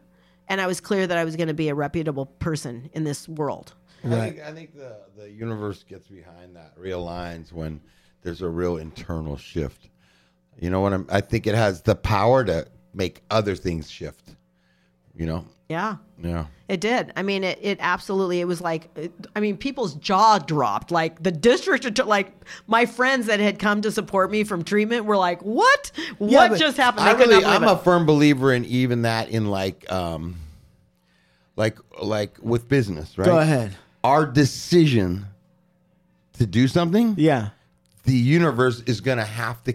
[0.48, 3.28] and I was clear that I was going to be a reputable person in this
[3.28, 3.74] world.
[4.04, 7.80] I think, I think the, the universe gets behind that, realigns when
[8.22, 9.88] there's a real internal shift.
[10.60, 11.06] You know what I'm?
[11.10, 14.36] I think it has the power to make other things shift.
[15.14, 15.44] You know?
[15.68, 15.96] Yeah.
[16.22, 16.46] Yeah.
[16.68, 17.12] It did.
[17.16, 20.90] I mean, it, it absolutely, it was like, it- I mean, people's jaw dropped.
[20.90, 22.32] Like the district, like
[22.66, 25.92] my friends that had come to support me from treatment were like, what?
[26.18, 27.06] what but just happened?
[27.08, 30.36] I could really, I'm believe a firm believer in even that in like, um,
[31.56, 33.24] like, like with business, right?
[33.26, 33.74] Go ahead.
[34.04, 35.26] Our decision
[36.34, 37.50] to do something, Yeah.
[38.04, 39.74] the universe is going to have to.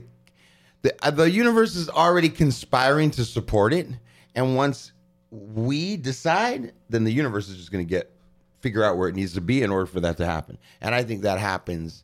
[0.81, 3.87] The, uh, the universe is already conspiring to support it,
[4.35, 4.91] and once
[5.31, 8.11] we decide, then the universe is just going to get
[8.59, 10.57] figure out where it needs to be in order for that to happen.
[10.81, 12.03] And I think that happens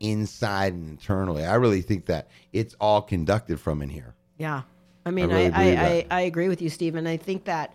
[0.00, 1.44] inside and internally.
[1.44, 4.14] I really think that it's all conducted from in here.
[4.38, 4.62] Yeah.
[5.06, 6.06] I mean, really I, believe I, I.
[6.10, 7.06] I agree with you, Stephen.
[7.06, 7.72] I think that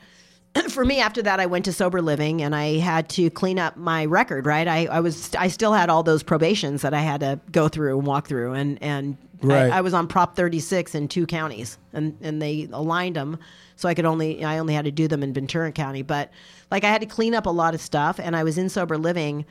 [0.70, 3.78] for me, after that, I went to sober living and I had to clean up
[3.78, 4.68] my record, right?
[4.68, 7.97] I, I was, I still had all those probations that I had to go through
[7.97, 8.54] and walk through.
[8.54, 9.72] And, and Right.
[9.72, 13.39] I, I was on Prop 36 in two counties and, and they aligned them.
[13.76, 16.02] So I could only, I only had to do them in Ventura County.
[16.02, 16.32] But
[16.72, 18.97] like I had to clean up a lot of stuff and I was in sober
[18.97, 19.45] living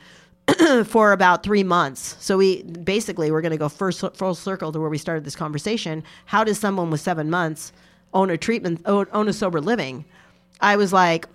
[0.85, 2.15] for about three months.
[2.19, 5.35] So we basically we're going to go first full circle to where we started this
[5.35, 6.03] conversation.
[6.25, 7.73] How does someone with seven months
[8.13, 10.05] own a treatment, own, own a sober living?
[10.61, 11.27] I was like,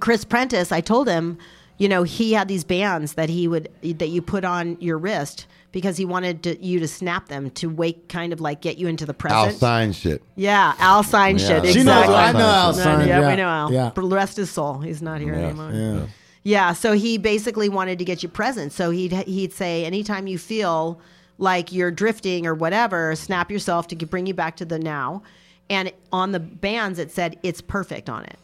[0.00, 0.72] Chris Prentiss.
[0.72, 1.38] I told him,
[1.78, 5.46] you know, he had these bands that he would that you put on your wrist
[5.70, 8.88] because he wanted to, you to snap them to wake, kind of like get you
[8.88, 9.52] into the present.
[9.52, 10.22] Al sign shit.
[10.34, 11.46] Yeah, Al Sign Yeah.
[11.46, 11.64] shit.
[11.72, 11.84] She Exactly.
[12.14, 13.30] knows- I know Al Yeah, Sign, Yeah, yeah.
[13.30, 13.72] we know Al.
[13.72, 13.90] Yeah.
[13.94, 14.78] But rest his soul.
[14.78, 15.70] He's not here Yes, anymore.
[15.72, 16.06] yeah.
[16.42, 18.72] Yeah, so he basically wanted to get you present.
[18.72, 20.98] So he'd he'd say anytime you feel
[21.36, 25.22] like you're drifting or whatever, snap yourself to bring you back to the now.
[25.70, 28.38] And on the bands it said it's perfect on it.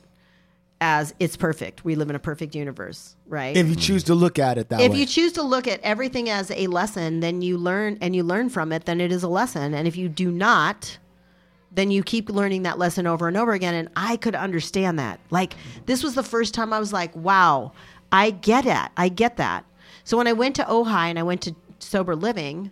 [0.81, 1.85] As it's perfect.
[1.85, 3.57] We live in a perfect universe, right?
[3.57, 4.85] If you choose to look at it that way.
[4.85, 4.99] if way.
[4.99, 8.51] you choose to look at everything as a lesson, then you learn and you learn
[8.51, 9.73] from it, then it is a lesson.
[9.73, 10.99] And if you do not,
[11.73, 13.75] then you keep learning that lesson over and over again.
[13.75, 15.21] And I could understand that.
[15.31, 15.55] Like,
[15.87, 17.73] this was the first time I was like, wow,
[18.13, 18.91] I get it.
[18.97, 19.65] I get that.
[20.05, 22.71] So when I went to Ojai and I went to sober living,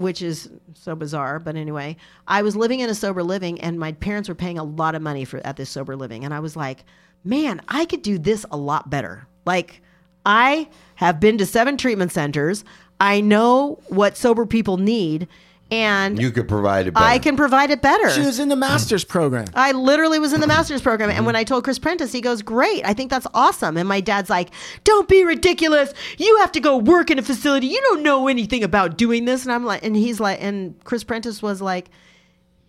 [0.00, 1.94] which is so bizarre, but anyway,
[2.26, 5.02] I was living in a sober living and my parents were paying a lot of
[5.02, 6.24] money for at this sober living.
[6.24, 6.84] And I was like,
[7.22, 9.26] man, I could do this a lot better.
[9.44, 9.82] Like,
[10.24, 12.64] I have been to seven treatment centers.
[12.98, 15.28] I know what sober people need,
[15.70, 17.06] and You could provide it better.
[17.06, 18.10] I can provide it better.
[18.10, 19.46] she was in the master's program.
[19.54, 20.56] I literally was in the mm-hmm.
[20.56, 21.10] master's program.
[21.10, 21.40] And when mm-hmm.
[21.40, 22.84] I told Chris Prentiss, he goes, Great.
[22.84, 23.76] I think that's awesome.
[23.76, 24.50] And my dad's like,
[24.84, 25.92] Don't be ridiculous.
[26.18, 27.68] You have to go work in a facility.
[27.68, 29.44] You don't know anything about doing this.
[29.44, 31.88] And I'm like, and he's like, and Chris Prentiss was like,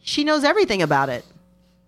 [0.01, 1.25] She knows everything about it.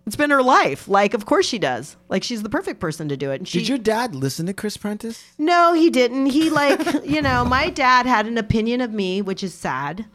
[0.05, 0.87] It's been her life.
[0.87, 1.95] Like, of course she does.
[2.09, 3.39] Like, she's the perfect person to do it.
[3.39, 5.23] And she, Did your dad listen to Chris Prentiss?
[5.37, 6.25] no, he didn't.
[6.25, 10.05] He like, you know, my dad had an opinion of me, which is sad.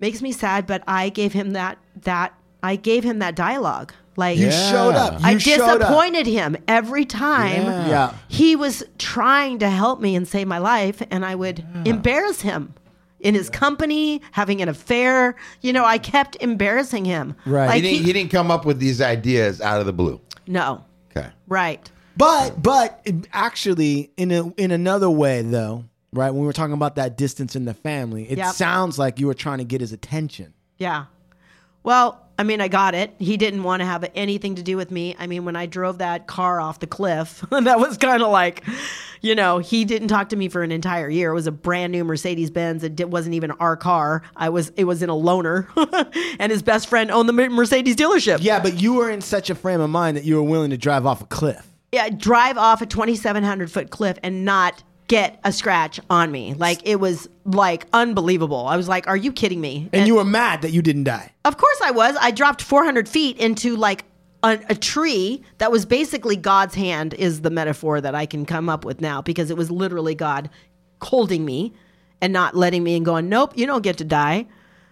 [0.00, 3.92] Makes me sad, but I gave him that that I gave him that dialogue.
[4.16, 5.20] Like You showed up.
[5.20, 5.78] You I showed up.
[5.78, 7.62] disappointed him every time.
[7.64, 7.88] Yeah.
[7.88, 8.14] Yeah.
[8.28, 12.74] He was trying to help me and save my life and I would embarrass him
[13.20, 15.36] in his company, having an affair.
[15.60, 17.36] You know, I kept embarrassing him.
[17.46, 17.66] Right.
[17.66, 20.20] Like he, didn't, he- he didn't come up with these ideas out of the blue.
[20.46, 20.84] no.
[21.16, 21.28] Okay.
[21.46, 21.90] Right.
[22.16, 26.30] But but actually, in a, in another way though, right?
[26.30, 28.54] When we were talking about that distance in the family, it Yep.
[28.54, 30.52] sounds like you were trying to get his attention.
[30.78, 31.04] Yeah.
[31.84, 33.14] Well, I mean, I got it.
[33.18, 35.16] He didn't want to have anything to do with me.
[35.18, 38.62] I mean, when I drove that car off the cliff, that was kind of like,
[39.22, 41.30] you know, he didn't talk to me for an entire year.
[41.30, 42.84] It was a brand new Mercedes Benz.
[42.84, 44.22] It wasn't even our car.
[44.36, 45.66] I was, it was in a loaner,
[46.38, 48.38] and his best friend owned the Mercedes dealership.
[48.40, 50.76] Yeah, but you were in such a frame of mind that you were willing to
[50.78, 51.66] drive off a cliff.
[51.90, 56.54] yeah, drive off a 2,700 foot cliff and not get a scratch on me.
[56.54, 58.66] Like it was like unbelievable.
[58.66, 61.32] I was like, "Are you kidding me?" And you were mad that you didn't die.
[61.44, 62.16] Of course I was.
[62.20, 64.04] I dropped 400 feet into like
[64.42, 68.68] a, a tree that was basically God's hand, is the metaphor that I can come
[68.68, 70.48] up with now because it was literally God
[71.02, 71.72] holding me
[72.20, 74.46] and not letting me and going, nope, you don't get to die.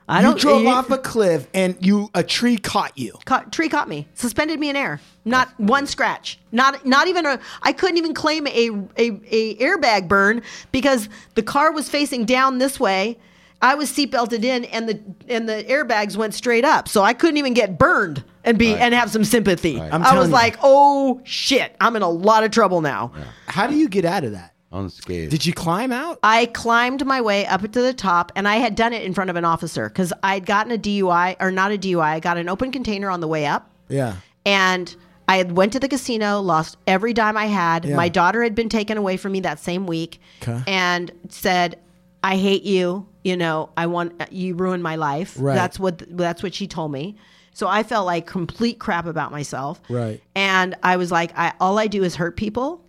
[0.08, 0.40] I you don't.
[0.40, 3.18] drove you- off a cliff and you a tree caught you.
[3.24, 5.00] Caught, tree caught me, suspended me in air.
[5.26, 6.38] Not one scratch.
[6.52, 7.38] Not not even a.
[7.62, 10.40] I couldn't even claim a, a a airbag burn
[10.72, 13.18] because the car was facing down this way,
[13.62, 17.38] I was seatbelted in, and the and the airbags went straight up, so I couldn't
[17.38, 19.76] even get burned and be and have some sympathy.
[19.78, 19.92] Right.
[19.92, 20.32] I'm was you.
[20.32, 23.12] like, oh shit, I'm in a lot of trouble now.
[23.46, 24.54] How do you get out of that?
[24.72, 25.30] Unscathed.
[25.30, 26.18] Did you climb out?
[26.22, 29.30] I climbed my way up to the top, and I had done it in front
[29.30, 32.02] of an officer because I'd gotten a DUI or not a DUI.
[32.02, 33.70] I got an open container on the way up.
[33.88, 34.16] Yeah.
[34.44, 34.94] and
[35.28, 37.84] I had went to the casino, lost every dime I had.
[37.84, 37.96] Yeah.
[37.96, 40.62] My daughter had been taken away from me that same week, Okay.
[40.66, 41.78] and said,
[42.22, 43.06] "I hate you.
[43.24, 45.54] You know, I want you ruined my life." Right.
[45.54, 47.16] That's what that's what she told me.
[47.52, 49.80] So I felt like complete crap about myself.
[49.88, 50.20] Right.
[50.34, 52.82] And I was like, I all I do is hurt people,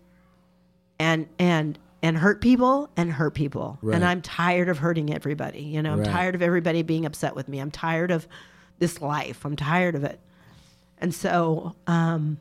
[1.00, 3.80] and and and hurt people and hurt people.
[3.82, 3.96] Right.
[3.96, 5.62] And I'm tired of hurting everybody.
[5.62, 6.08] You know, I'm Right.
[6.10, 7.60] tired of everybody being upset with me.
[7.60, 8.28] I'm tired of
[8.80, 9.44] this life.
[9.46, 10.20] I'm tired of it.
[11.00, 12.38] And so um,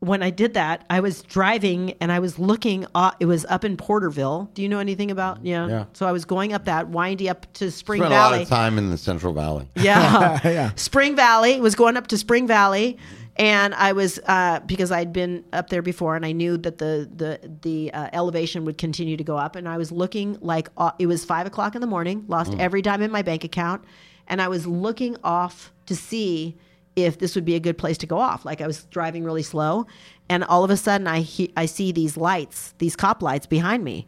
[0.00, 2.86] when I did that, I was driving and I was looking.
[2.94, 4.50] Uh, it was up in Porterville.
[4.52, 5.44] Do you know anything about?
[5.44, 5.66] Yeah.
[5.66, 5.84] Yeah.
[5.94, 8.38] So I was going up that windy up to Spring Spent a Valley.
[8.38, 9.68] lot of time in the Central Valley.
[9.76, 10.40] Yeah.
[10.44, 10.72] Yeah.
[10.76, 12.98] Spring Valley was going up to Spring Valley,
[13.36, 17.08] and I was uh, because I'd been up there before, and I knew that the
[17.16, 20.90] the the uh, elevation would continue to go up, and I was looking like uh,
[20.98, 23.82] it was five o'clock in the morning, lost every dime in my bank account,
[24.26, 26.56] and I was looking off to see
[26.96, 28.44] if this would be a good place to go off.
[28.44, 29.86] Like I was driving really slow,
[30.28, 33.82] and all of a sudden I he- I see these lights, these cop lights behind
[33.84, 34.06] me.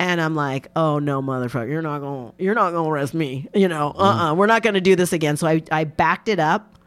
[0.00, 3.48] And I'm like, oh no, motherfucker, you're not gonna, you're not gonna arrest me.
[3.52, 5.36] You know, uh, uh-uh, we're not gonna do this again.
[5.36, 6.78] So I, I backed it up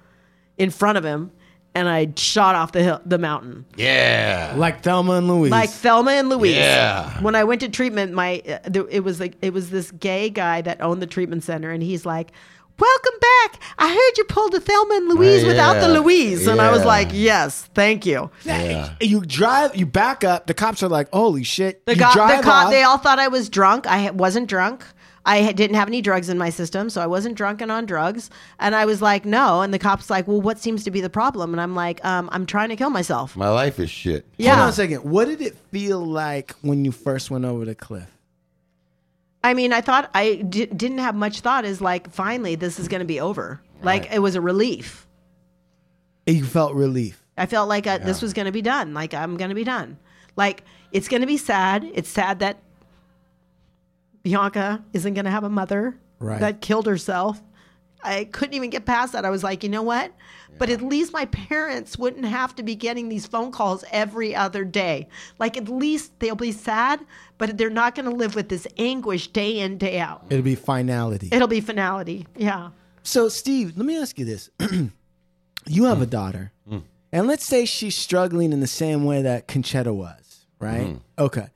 [0.58, 1.30] in front of him,
[1.76, 4.54] and I shot off the hill, the mountain, Yeah.
[4.56, 5.52] Like Thelma and Louise.
[5.52, 6.56] like Thelma and Louise.
[6.56, 7.22] Yeah.
[7.22, 10.30] When I went to treatment, my uh, there, it was like it was this gay
[10.30, 12.32] guy that owned the treatment center, and he's like.
[12.80, 13.62] Welcome back.
[13.78, 16.48] I heard you pulled a Thelma and Louise Yeah, without the Louise.
[16.48, 18.32] And I was like, yes, thank you.
[18.44, 18.96] Yeah.
[19.00, 20.48] You drive, you back up.
[20.48, 22.72] The cops are like, "Holy shit!" The, you cop, the drive cop, off.
[22.72, 23.86] they all thought I was drunk.
[23.88, 24.84] I wasn't drunk.
[25.26, 28.32] I didn't have any drugs in my system, so I wasn't drunk and on drugs.
[28.60, 29.62] And I was like, no.
[29.62, 31.54] And the cop's like, well, what seems to be the problem?
[31.54, 33.36] And I'm like, um, I'm trying to kill myself.
[33.38, 34.26] My life is shit.
[34.38, 34.56] Yeah.
[34.56, 35.04] Hold on a second.
[35.04, 38.10] What did it feel like when you first went over the cliff?
[39.44, 41.66] I mean, I thought I didn't have much thought.
[41.66, 43.62] Is like, finally, this is going to be over.
[43.82, 45.08] Like, it was a relief.
[46.28, 47.26] You felt relief.
[47.38, 48.94] I felt like uh, this was going to be done.
[48.94, 49.98] Like, I'm going to be done.
[50.36, 51.90] Like, it's going to be sad.
[51.94, 52.60] It's sad that
[54.24, 56.40] Bianca isn't going to have a mother Right.
[56.40, 57.42] that killed herself.
[58.04, 59.26] I couldn't even get past that.
[59.26, 60.12] I was like, you know what?
[60.58, 64.64] But at least my parents wouldn't have to be getting these phone calls every other
[64.64, 65.08] day.
[65.40, 67.00] Like, at least they'll be sad,
[67.38, 70.26] but they're not going to live with this anguish day in, day out.
[70.30, 71.30] It'll be finality.
[71.32, 72.28] It'll be finality.
[72.36, 72.72] Yeah.
[73.04, 74.50] So, Steve, let me ask you this:
[75.68, 76.10] You have a mm.
[76.10, 76.84] daughter, mm.
[77.12, 80.88] and let's say she's struggling in the same way that Concetta was, right?
[80.88, 81.00] Mm.
[81.18, 81.48] Okay,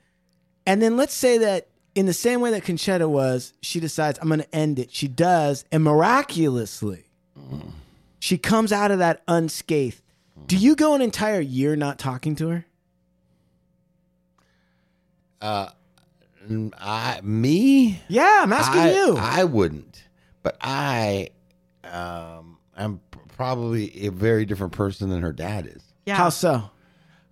[0.66, 4.28] and then let's say that in the same way that Concetta was, she decides I'm
[4.28, 4.94] going to end it.
[4.94, 7.06] She does, and miraculously,
[8.20, 10.02] she comes out of that unscathed.
[10.48, 12.66] Do you go an entire year not talking to her?
[15.42, 18.02] Mm, I me?
[18.08, 19.18] Yeah, I'm asking I, you.
[19.18, 20.04] I wouldn't,
[20.44, 21.30] but I,
[21.84, 23.00] um, I'm
[23.36, 25.82] probably a very different person than her dad is.
[26.06, 26.16] Yeah.
[26.16, 26.70] How so?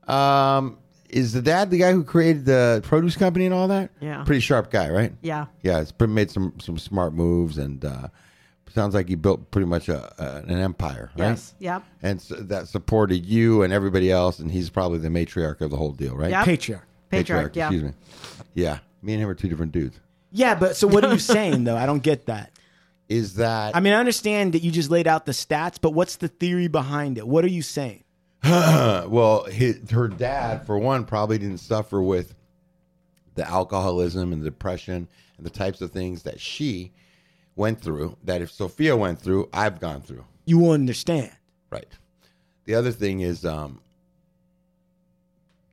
[0.08, 0.78] Um,
[1.14, 3.92] is the dad the guy who created the produce company and all that?
[4.02, 4.24] Yeah.
[4.24, 5.14] pretty sharp guy, right?
[5.22, 5.46] Yeah.
[5.62, 8.08] Yeah, it's pretty, made some some smart moves and uh,
[8.74, 11.30] sounds like he built pretty much a, a an empire, right?
[11.30, 11.54] Yes.
[11.60, 11.84] Yep.
[12.02, 15.78] And so that supported you and everybody else, and he's probably the matriarch of the
[15.78, 16.32] whole deal, right?
[16.32, 16.46] Yep.
[16.46, 16.88] Patriarch.
[17.10, 17.56] Patriarch.
[17.56, 17.68] Yeah.
[17.68, 17.92] Excuse me.
[18.56, 20.00] Yeah, me and him are two different dudes.
[20.32, 21.78] Yeah, but so what are you saying though?
[21.78, 22.52] I don't get that.
[23.10, 26.16] Is that I mean, I understand that you just laid out the stats, but what's
[26.16, 27.28] the theory behind it?
[27.28, 28.03] What are you saying?
[29.08, 32.36] Well, his, her dad, for one, probably didn't suffer with
[33.36, 35.08] the alcoholism and the depression
[35.38, 36.92] and the types of things that she
[37.56, 38.18] went through.
[38.24, 40.26] That if Sophia went through, I've gone through.
[40.46, 41.32] You understand.
[41.70, 41.88] Right.
[42.66, 43.80] The other thing is, um,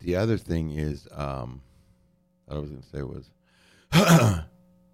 [0.01, 1.61] the other thing is, um,
[2.47, 4.45] what I was going to say was,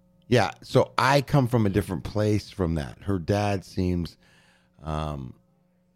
[0.27, 0.51] yeah.
[0.63, 2.97] So I come from a different place from that.
[3.01, 4.17] Her dad seems,
[4.83, 5.33] um,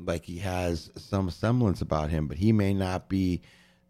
[0.05, 3.41] like he has some semblance about him, but he may not be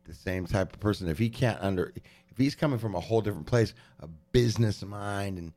[0.06, 1.08] the same type of person.
[1.08, 1.94] If he can't under,
[2.30, 5.54] if he's coming from a whole different place, a business mind, and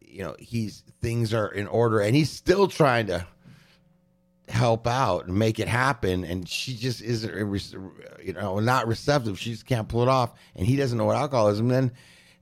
[0.00, 3.26] you know, he's things are in order, and he's still trying to
[4.48, 7.32] help out and make it happen and she just isn't
[8.22, 9.38] you know not receptive.
[9.38, 11.92] She just can't pull it off and he doesn't know what alcoholism then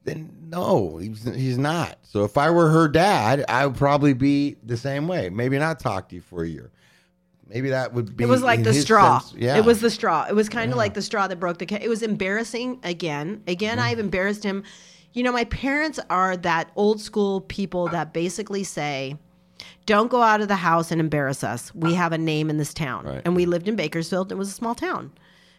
[0.02, 1.98] then no he's, he's not.
[2.02, 5.30] So if i were her dad i would probably be the same way.
[5.30, 6.72] Maybe not talk to you for a year
[7.50, 9.18] maybe that would be It was like the straw.
[9.18, 10.24] sense- yeah It was the straw.
[10.28, 11.80] It was kind of like the straw that broke the case.
[11.82, 13.42] It was embarrassing again.
[13.46, 13.86] Again, Mm-hmm.
[13.86, 14.62] I've embarrassed him
[15.12, 19.16] You know, my parents are that old school people that basically say,
[19.84, 21.74] don't go out of the house and embarrass us.
[21.74, 23.04] We have a name in this town.
[23.04, 23.22] Right.
[23.24, 24.30] And we lived in Bakersfield.
[24.30, 25.10] It was a small town.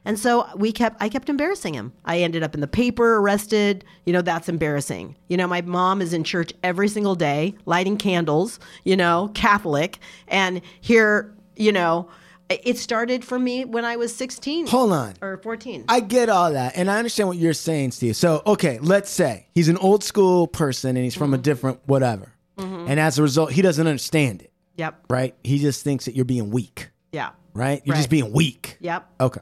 [0.05, 1.91] And so we kept I kept embarrassing him.
[2.05, 3.83] I ended up in the paper, arrested.
[4.05, 5.15] You know, that's embarrassing.
[5.27, 9.99] You know, my mom is in church every single day, lighting candles, you know, Catholic.
[10.29, 12.09] And here, you know,
[12.49, 14.67] it started for me when I was 16.
[14.67, 15.13] Hold on.
[15.21, 15.85] Or 14.
[15.87, 18.15] I get all that, and I understand what you're saying, Steve.
[18.17, 21.43] So, okay, let's say he's an old school person and he's from a Mm-hmm.
[21.43, 25.05] different whatever, and as a result, he doesn't understand it, Yep.
[25.09, 25.33] right?
[25.43, 27.29] He just thinks that you're being weak, Yeah.
[27.53, 27.81] right?
[27.85, 28.77] You're just being weak.
[28.81, 29.07] Yep.
[29.19, 29.41] Okay.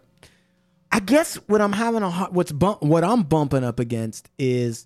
[0.91, 4.85] I guess what I'm having a hard, what's bump, what I'm bumping up against is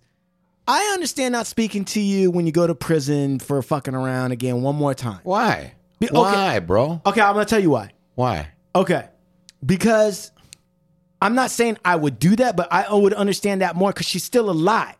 [0.67, 4.61] I understand not speaking to you when you go to prison for fucking around again
[4.61, 5.19] one more time.
[5.23, 5.73] Why?
[5.99, 6.17] Be- okay.
[6.17, 7.01] Why, bro?
[7.05, 7.91] Okay, I'm gonna tell you why.
[8.15, 8.49] Why?
[8.75, 9.07] Okay.
[9.65, 10.31] Because
[11.21, 14.23] I'm not saying I would do that, but I would understand that more because she's
[14.23, 14.95] still alive.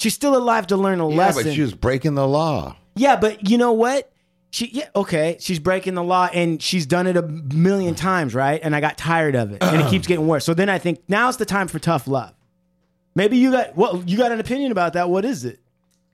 [0.00, 1.16] She's still alive to learn a lesson.
[1.18, 1.44] Yeah, lesson.
[1.44, 2.76] but she was breaking the law.
[2.96, 4.10] yeah, but you know what?
[4.50, 8.60] She yeah, okay, she's breaking the law and she's done it a million times, right?
[8.62, 9.62] And I got tired of it.
[9.62, 10.44] And it keeps getting worse.
[10.44, 12.32] So then I think now's the time for tough love.
[13.16, 15.10] Maybe you got well, you got an opinion about that.
[15.10, 15.60] What is it?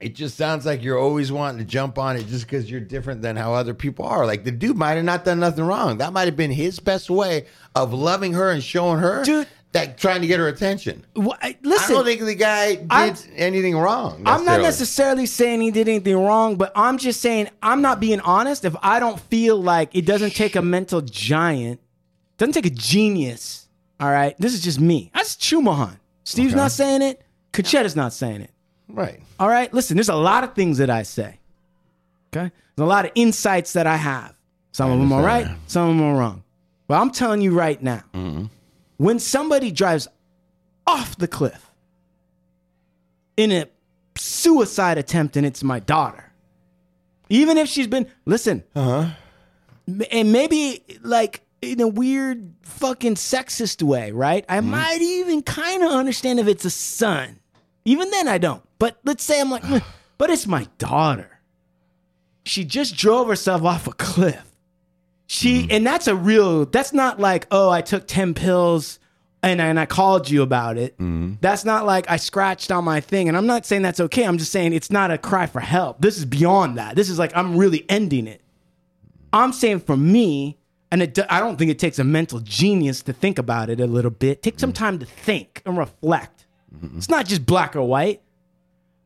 [0.00, 3.20] It just sounds like you're always wanting to jump on it just because you're different
[3.20, 4.24] than how other people are.
[4.24, 5.98] Like the dude might have not done nothing wrong.
[5.98, 9.46] That might have been his best way of loving her and showing her Dude.
[9.72, 11.04] that trying to get her attention.
[11.14, 14.22] Well, I- listen, I don't think the guy did I'm- anything wrong.
[14.24, 15.26] I'm not necessarily.
[15.26, 19.00] saying he did anything wrong, but I'm just saying I'm not being honest if I
[19.00, 21.78] don't feel like it doesn't take a mental giant,
[22.38, 23.66] doesn't take a genius.
[24.00, 25.10] All right, this is just me.
[25.12, 25.98] That's Chumahan.
[26.24, 27.20] Steve's not saying it.
[27.52, 28.50] Concetta's not saying it.
[28.94, 29.20] Right.
[29.38, 29.96] All right, listen.
[29.96, 31.38] There's a lot of things that I say.
[32.32, 34.34] Okay, there's a lot of insights that I have.
[34.72, 36.44] Some of them are right, some of them are wrong.
[36.86, 38.02] But I'm telling you right now,
[38.96, 40.06] when somebody drives
[40.86, 41.70] off the cliff
[43.36, 43.66] in a
[44.16, 46.32] suicide attempt and it's my daughter,
[47.28, 49.10] even if she's been listen, uh-huh.
[50.10, 54.44] and maybe like in a weird fucking sexist way, right?
[54.48, 57.39] I might even kind of understand if it's a son.
[57.84, 58.62] Even then, I don't.
[58.78, 59.78] But let's say I'm like, "Hmm,
[60.18, 61.40] but it's my daughter.
[62.44, 64.44] She just drove herself off a cliff.
[65.26, 66.66] She and that's a real.
[66.66, 68.98] That's not like oh, I took ten pills
[69.42, 70.96] and and I called you about it.
[71.40, 73.28] That's not like I scratched on my thing.
[73.28, 74.24] And I'm not saying that's okay.
[74.24, 76.00] I'm just saying it's not a cry for help.
[76.00, 76.96] This is beyond that.
[76.96, 78.42] This is like I'm really ending it.
[79.32, 80.58] I'm saying for me,
[80.90, 83.86] and it, I don't think it takes a mental genius to think about it a
[83.86, 84.42] little bit.
[84.42, 86.39] Take some time to think and reflect.
[86.96, 88.22] It's not just black or white.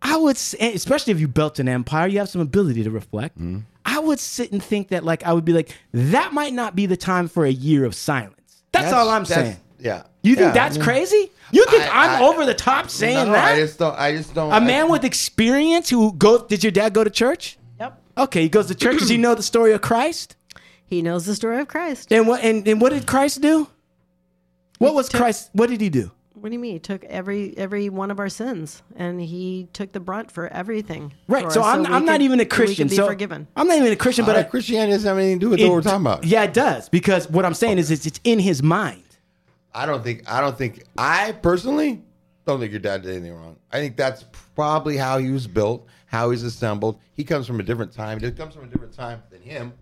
[0.02, 3.36] I would, say, especially if you built an empire, you have some ability to reflect.
[3.38, 3.60] Mm-hmm.
[3.86, 6.84] I would sit and think that, like, I would be like, that might not be
[6.86, 8.62] the time for a year of silence.
[8.72, 9.56] That's, all I'm that's- saying.
[9.78, 10.04] Yeah.
[10.22, 11.30] You think Yeah, that's I mean- crazy?
[11.52, 13.52] You think I- I, am I- over the top saying no, that?
[13.54, 13.98] I just don't.
[13.98, 14.50] I just don't.
[14.52, 16.46] a man with experience who go?
[16.46, 17.58] Did your dad go to church?
[17.78, 18.00] Yep.
[18.16, 18.98] Okay, he goes to church.
[18.98, 20.36] Does he know the story of Christ?
[20.86, 22.10] He knows the story of Christ.
[22.12, 22.42] And what?
[22.42, 23.68] And, and what did Christ do?
[24.78, 25.50] What was took- Christ?
[25.52, 26.10] What did he do?
[26.44, 26.74] What do you mean?
[26.74, 31.14] He took every every one of our sins, and he took the brunt for everything.
[31.26, 31.44] Right.
[31.44, 32.90] for So us I'm, we I'm not could- even a Christian.
[32.90, 33.46] so forgiven.
[33.56, 35.60] I'm not even a Christian, but But I, Christianity doesn't have anything to do with
[35.60, 36.22] it- what we're talking about.
[36.24, 39.04] Yeah, it does because what I'm saying is it's, it's in his mind.
[39.74, 40.30] I don't think.
[40.30, 40.82] I don't think.
[40.98, 42.02] I personally
[42.46, 43.56] don't think your dad did anything wrong.
[43.72, 47.00] I think that's probably how he was built, how he's assembled.
[47.14, 48.20] He comes from a different time.
[48.20, 49.72] He comes from a different time than him.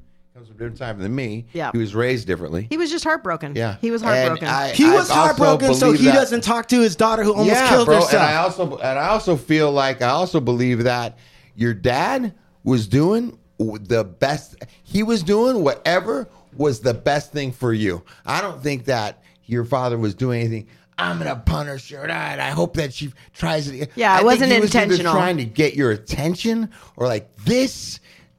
[0.43, 1.47] He comes from a different time than me.
[1.53, 1.71] Yeah.
[1.73, 2.67] He was raised differently.
[2.71, 3.55] He was just heartbroken.
[3.55, 3.77] Yeah.
[3.81, 4.49] He was heartbroken.
[4.49, 7.23] I- He I was also heartbroken, so believe he that- doesn't talk to his daughter
[7.23, 7.97] who almost yeah, killed bro.
[7.97, 8.13] herself.
[8.15, 11.19] And I also and I also feel like I also believe that
[11.55, 14.57] your dad was doing the best.
[14.83, 18.03] He was doing whatever was the best thing for you.
[18.27, 20.67] I don't think that your father was doing anything.
[20.99, 23.91] I'm gonna punish her, and I hope that she tries it.
[23.95, 25.13] Yeah, it I think wasn't he was either intentional.
[25.15, 27.99] trying to get your attention, or like this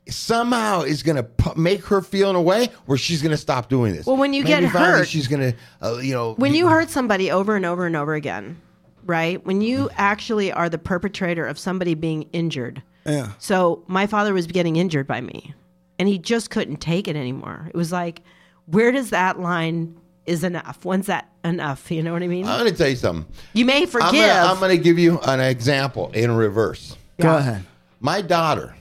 [0.09, 3.93] somehow is gonna pu- make her feel in a way where she's gonna stop doing
[3.95, 4.05] this.
[4.05, 6.89] Well, when you Maybe get finally hurt- she's gonna, uh, you know, when you hurt
[6.89, 8.57] somebody over and over and over again,
[9.05, 9.43] right?
[9.45, 12.81] When you actually are the perpetrator of somebody being injured.
[13.05, 13.29] Yeah.
[13.39, 15.53] So my father was getting injured by me,
[15.99, 17.67] and he just couldn't take it anymore.
[17.69, 18.21] It was like,
[18.65, 20.85] where does that line is enough?
[20.85, 21.91] When's that enough?
[21.91, 22.45] You know what I mean?
[22.47, 23.25] I'm gonna tell you something.
[23.53, 24.07] you may forgive.
[24.09, 26.95] I'm gonna, I'm gonna give you an example in reverse.
[27.19, 27.65] Go ahead.
[27.99, 28.73] My daughter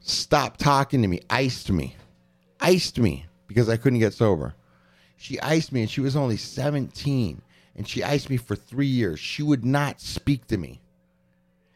[0.00, 1.96] stopped talking to me, iced me,
[2.60, 4.54] iced me because I couldn't get sober.
[5.16, 7.42] She iced me and she was only 17
[7.76, 9.20] and she iced me for three years.
[9.20, 10.80] She would not speak to me.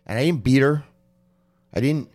[0.07, 0.85] And I didn't beat her.
[1.73, 2.11] I didn't,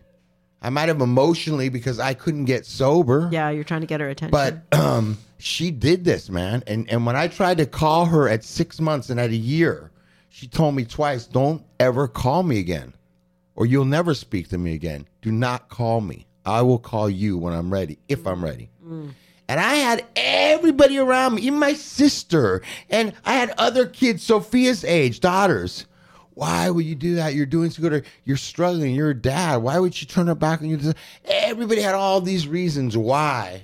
[0.62, 3.28] I might have emotionally because I couldn't get sober.
[3.32, 4.30] yeah, you're trying to get her attention.
[4.30, 6.62] But um, she did this, man.
[6.66, 9.90] And and when I tried to call her at six months and at a year
[10.28, 12.94] She told me twice, don't ever call me again,
[13.60, 15.06] or you'll never speak to me again.
[15.20, 16.26] Do not call me.
[16.46, 18.70] I will call you when I'm ready, if I'm ready.
[18.82, 24.82] And I had everybody around me, even my sister, and I had other kids, Sophia's
[24.82, 25.84] age, daughters.
[26.30, 27.34] Why would you do that?
[27.34, 28.06] You're doing so good.
[28.24, 28.94] You're struggling.
[28.94, 29.56] You're a dad.
[29.56, 30.94] Why would she turn her back on you?
[31.26, 33.62] Everybody had all these reasons why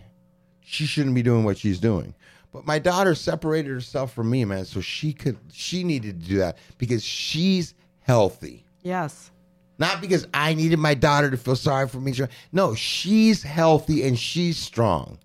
[0.61, 2.15] she shouldn't be doing what she's doing.
[2.53, 4.67] But my daughter separated herself from me, man.
[4.67, 8.67] So she could, she needed to do that because she's healthy.
[8.83, 9.31] Yes.
[9.79, 12.15] Not because I needed my daughter to feel sorry for me.
[12.53, 15.19] No, she's healthy and she's strong.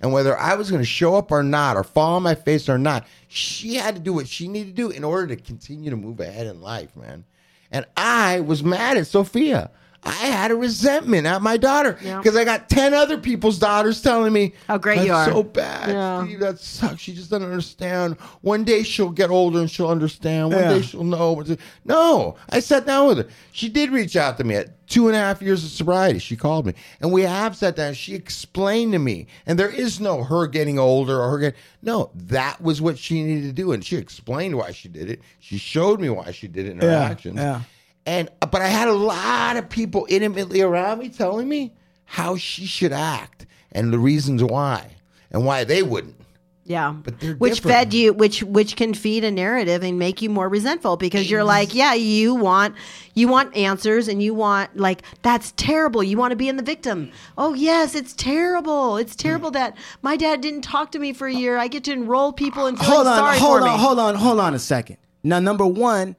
[0.00, 2.68] And whether I was going to show up or not, or fall on my face
[2.68, 5.90] or not, she had to do what she needed to do in order to continue
[5.90, 7.24] to move ahead in life, man.
[7.70, 9.70] And I was mad at Sophia.
[10.04, 12.18] I had a resentment at my daughter Yeah.
[12.18, 15.42] because I got 10 other people's daughters telling me How great "That's you are." so
[15.44, 15.90] bad.
[15.90, 16.24] Yeah.
[16.24, 17.00] Steve, that sucks.
[17.00, 18.16] She just doesn't understand.
[18.40, 20.48] One day she'll get older and she'll understand.
[20.52, 20.68] One Yeah.
[20.70, 21.40] day she'll know.
[21.84, 23.26] No, I sat down with her.
[23.52, 26.18] She did reach out to me at two and a half years of sobriety.
[26.18, 27.94] She called me and we have sat down.
[27.94, 32.10] She explained to me, and there is no her getting older or her getting, no,
[32.14, 33.70] that was what she needed to do.
[33.70, 35.20] And she explained why she did it.
[35.38, 37.36] She showed me why she did it in her Yeah, actions.
[37.36, 37.60] yeah.
[38.06, 41.72] And uh, but I had a lot of people intimately around me telling me
[42.04, 44.96] how she should act and the reasons why
[45.30, 46.16] and why they wouldn't.
[46.64, 46.92] Yeah.
[46.92, 47.76] But they're which different.
[47.76, 51.44] fed you which which can feed a narrative and make you more resentful because you're
[51.44, 52.76] like, yeah, you want
[53.14, 56.02] you want answers and you want like that's terrible.
[56.02, 57.10] You want to be in the victim.
[57.36, 58.96] Oh yes, it's terrible.
[58.96, 59.54] It's terrible mm.
[59.54, 61.58] that my dad didn't talk to me for a year.
[61.58, 63.82] I get to enroll people and feeling hold on, sorry hold for on, me.
[63.82, 64.98] hold on, hold on a second.
[65.24, 66.16] Now, number one,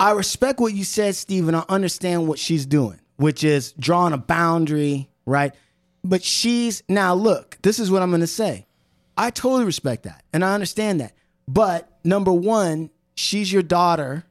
[0.00, 4.12] I respect what you said, Steve, and I understand what she's doing, which is drawing
[4.12, 5.52] a boundary, right?
[6.04, 8.66] But she's now look, this is what I'm gonna say.
[9.16, 11.12] I totally respect that and I understand that.
[11.48, 14.24] But number one, she's your daughter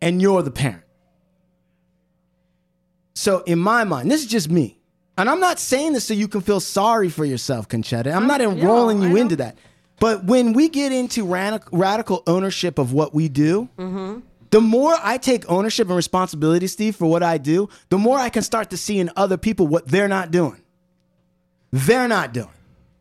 [0.00, 0.84] and you're the parent.
[3.14, 4.78] So in my mind, this is just me.
[5.18, 8.12] And I'm not saying this so you can feel sorry for yourself, Concetta.
[8.14, 9.58] I'm not enrolling you into that.
[10.00, 13.68] But when we get into radical ownership of what we do,
[14.52, 18.28] the more I take ownership and responsibility, Steve, for what I do, the more I
[18.28, 20.62] can start to see in other people what they're not doing.
[21.70, 22.50] They're not doing.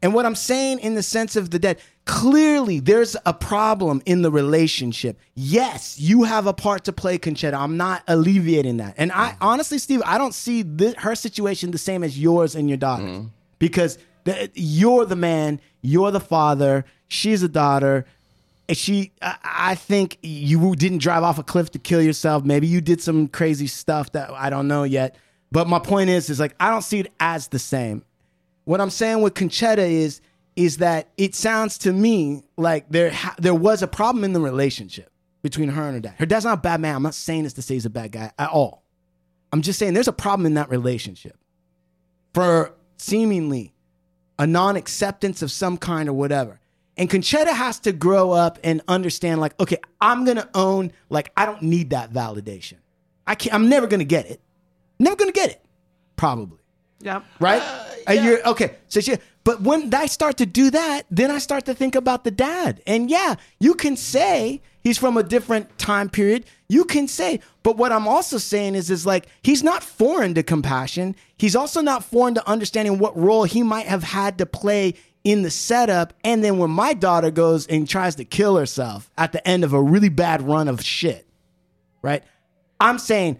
[0.02, 4.22] And what I'm saying in the sense of the dead, clearly there's a problem in
[4.22, 5.20] the relationship.
[5.36, 7.54] Yes, you have a part to play, Concetta.
[7.54, 8.96] I'm not alleviating that.
[8.98, 12.70] And I honestly, Steve, I don't see thi- her situation the same as yours and
[12.70, 13.28] your daughter's mm-hmm.
[13.60, 18.06] because the, you're the man, you're the father, she's a daughter.
[18.74, 22.44] She, I think you didn't drive off a cliff to kill yourself.
[22.46, 25.16] Maybe you did some crazy stuff that I don't know yet.
[25.52, 28.06] But my point is, is like I don't see it as the same.
[28.64, 30.22] What I'm saying with Concetta is,
[30.56, 35.12] is that it sounds to me like there there was a problem in the relationship
[35.42, 36.16] between her and her dad.
[36.18, 36.96] Her dad's not a bad man.
[36.96, 38.84] I'm not saying this to say he's a bad guy at all.
[39.52, 41.38] I'm just saying there's a problem in that relationship
[42.34, 43.74] for seemingly
[44.40, 46.61] a non-acceptance of some kind or whatever.
[46.98, 51.46] And Concetta has to grow up and understand, like, okay, I'm gonna own, like, I
[51.46, 52.76] don't need that validation.
[53.26, 53.54] I can't.
[53.54, 54.42] I'm never gonna get it.
[55.00, 55.64] Never gonna get it.
[56.16, 56.58] Probably
[57.00, 57.22] Yeah.
[57.40, 57.62] right?
[58.08, 58.76] Uh, you're okay.
[58.90, 62.24] So she, but when I start to do that, then I start to think about
[62.24, 62.82] the dad.
[62.86, 66.46] And yeah, you can say he's from a different time period.
[66.68, 70.44] You can say, but what I'm also saying is, is like he's not foreign to
[70.44, 71.16] compassion.
[71.38, 75.42] He's also not foreign to understanding what role he might have had to play in
[75.42, 76.14] the setup.
[76.24, 79.74] And then when my daughter goes and tries to kill herself at the end of
[79.74, 81.28] a really bad run of shit,
[82.02, 82.24] right?
[82.80, 83.40] I'm saying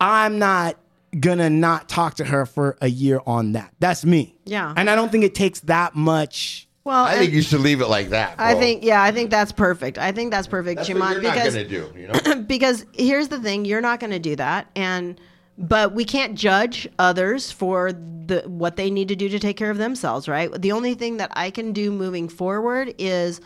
[0.00, 0.76] I'm not
[1.18, 3.72] gonna not talk to her for a year on that.
[3.80, 4.36] That's me.
[4.44, 4.72] Yeah.
[4.76, 6.68] And I don't think it takes that much.
[6.84, 8.36] Well, I think you should leave it like that.
[8.38, 9.98] I think yeah, I think that's perfect.
[9.98, 11.92] I think that's perfect, that's Jimon, what you're not because gonna do.
[11.96, 15.20] You know, because here's the thing you're not going to do that and
[15.68, 19.70] but we can't judge others for the what they need to do to take care
[19.70, 23.40] of themselves right the only thing that i can do moving forward is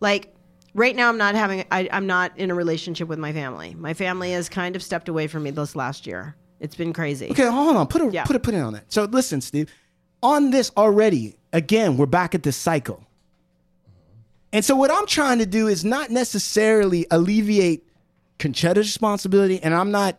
[0.00, 0.34] like
[0.74, 3.92] right now i'm not having I, i'm not in a relationship with my family my
[3.94, 7.46] family has kind of stepped away from me this last year it's been crazy Okay,
[7.46, 7.86] hold on.
[7.86, 8.24] Put a Yeah.
[8.24, 8.90] put a put it on that.
[8.92, 9.70] So listen, Steve.
[10.24, 13.04] On this already, again, we're back at this cycle.
[14.52, 17.86] And so what I'm trying to do is not necessarily alleviate
[18.40, 20.18] Concetta's responsibility, and I'm not,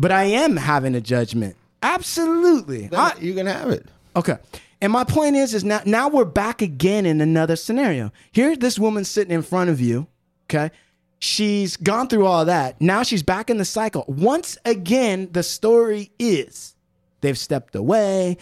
[0.00, 1.54] but I am having a judgment.
[1.82, 2.88] Absolutely.
[2.92, 3.86] I- you can have it.
[4.16, 4.36] Okay.
[4.80, 8.10] And my point is, is now now we're back again in another scenario.
[8.32, 10.06] Here, this woman sitting in front of you.
[10.46, 10.70] Okay.
[11.18, 12.80] She's gone through all that.
[12.80, 14.06] Now she's back in the cycle.
[14.08, 16.74] Once again, the story is
[17.20, 18.38] they've stepped away.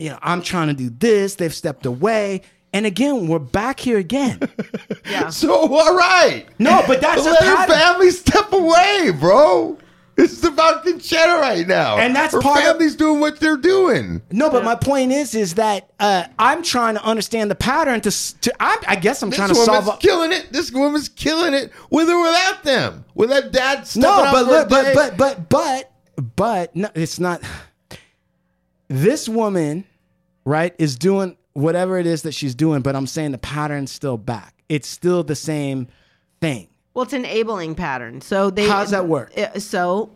[0.00, 1.36] You know, I'm trying to do this.
[1.36, 2.42] They've stepped away.
[2.72, 4.40] And again, we're back here again.
[5.08, 5.28] Yeah.
[5.30, 6.46] So all right.
[6.58, 9.76] No, but that's a let her family step away, bro.
[10.22, 14.22] It's about Concetta right now, And that's her part of- family's doing what they're doing.
[14.30, 18.00] No, but my point is, is that uh, I'm trying to understand the pattern.
[18.02, 18.10] To,
[18.40, 19.88] to I, I guess I'm This trying to solve.
[19.88, 20.52] A, killing it.
[20.52, 23.04] This woman's killing it with or without them.
[23.14, 24.92] With that dad no, but look, but day.
[24.94, 25.92] but but but
[26.36, 27.42] but no, it's not.
[28.88, 29.84] This woman,
[30.44, 34.16] right, is doing whatever it is that she's doing, but I'm saying the pattern's still
[34.16, 34.54] back.
[34.68, 35.88] It's still the same
[36.40, 36.68] thing.
[36.94, 38.20] Well, it's an enabling pattern.
[38.20, 39.32] So they How's that work?
[39.36, 40.10] Uh, So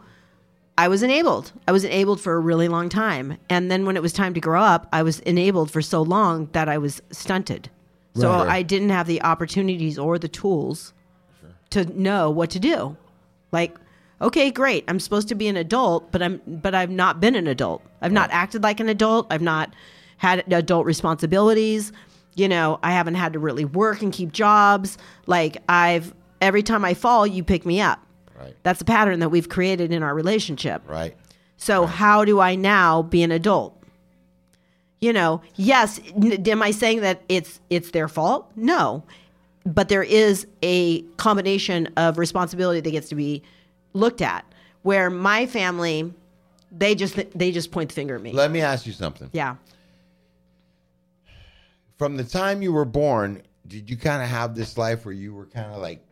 [0.76, 1.52] I was enabled.
[1.68, 4.40] I was enabled for a really long time, and then when it was time to
[4.40, 7.70] grow up, I was enabled for so long that I was stunted.
[8.16, 8.48] So Right.
[8.48, 10.92] I didn't have the opportunities or the tools
[11.70, 12.96] to know what to do.
[13.50, 13.76] Like,
[14.20, 14.84] okay, great.
[14.88, 17.82] I'm supposed to be an adult, but I'm but I've not been an adult.
[18.02, 19.26] I've not acted like an adult.
[19.30, 19.74] I've not
[20.18, 21.92] had adult responsibilities.
[22.36, 24.98] You know, I haven't had to really work and keep jobs.
[25.26, 26.12] Like I've
[26.44, 28.00] every time I fall, you pick me up.
[28.38, 28.54] Right.
[28.62, 30.82] That's a pattern that we've created in our relationship.
[30.86, 31.16] right.
[31.56, 33.80] So how do I now be an adult?
[35.00, 38.50] You know, yes, n- am I saying that it's it's their fault?
[38.56, 39.04] No.
[39.64, 43.42] But there is a combination of responsibility that gets to be
[43.94, 44.44] looked at
[44.82, 46.12] where my family
[46.70, 48.32] they just they just point the finger at me.
[48.32, 49.30] Let me ask you something.
[49.32, 49.56] yeah.
[51.96, 55.32] From the time you were born, did you kind of have this life where you
[55.32, 56.04] were kind of like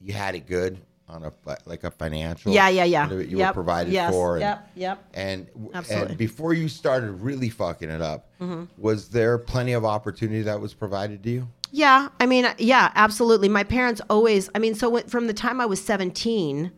[0.00, 0.78] you had it good
[1.08, 1.32] on a
[1.66, 2.52] like a financial?
[2.52, 3.10] Yeah, yeah, yeah.
[3.10, 3.48] You Yep.
[3.48, 4.12] were provided Yes.
[4.12, 4.34] for.
[4.36, 5.04] And, Yep, yep.
[5.14, 6.08] And Absolutely.
[6.10, 8.64] and before you started really fucking it up, Mm-hmm.
[8.78, 11.48] was there plenty of opportunity that was provided to you?
[11.72, 13.48] Yeah, I mean, yeah, absolutely.
[13.48, 16.72] My parents always, I mean, so from the time I was 17,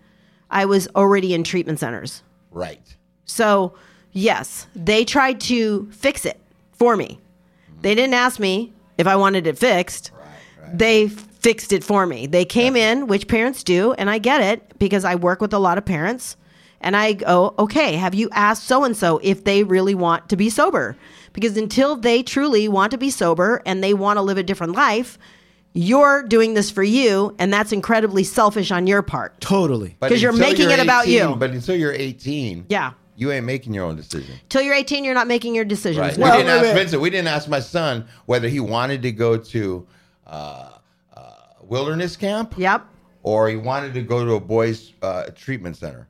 [0.50, 2.22] I was already in treatment centers.
[2.50, 2.94] Right.
[3.24, 3.74] So,
[4.12, 6.38] yes, they tried to fix it
[6.72, 7.20] for me.
[7.80, 10.10] They didn't ask me if I wanted it fixed.
[10.74, 11.08] They
[11.42, 12.26] fixed it for me.
[12.26, 15.58] They came in, which parents do, and I get it because I work with a
[15.58, 16.36] lot of parents.
[16.80, 20.36] And I go, okay, have you asked so and so if they really want to
[20.36, 20.96] be sober?
[21.32, 24.72] Because until they truly want to be sober and they want to live a different
[24.72, 25.16] life,
[25.74, 29.40] you're doing this for you, and that's incredibly selfish on your part.
[29.40, 29.96] Totally.
[30.00, 31.34] Because you're until making it about you.
[31.36, 32.92] But until you're 18, Yeah.
[33.16, 34.34] you ain't making your own decision.
[34.48, 35.98] Till you're 18, you're not making your decisions.
[35.98, 36.18] Right.
[36.18, 36.74] Well, we didn't ask.
[36.74, 37.00] Vincent.
[37.00, 39.86] We didn't ask my son whether he wanted to go to
[40.26, 40.71] uh,
[41.76, 42.54] wilderness camp.
[42.56, 42.86] Yep.
[43.24, 46.06] Or he wanted to go to a boys' uh, treatment center.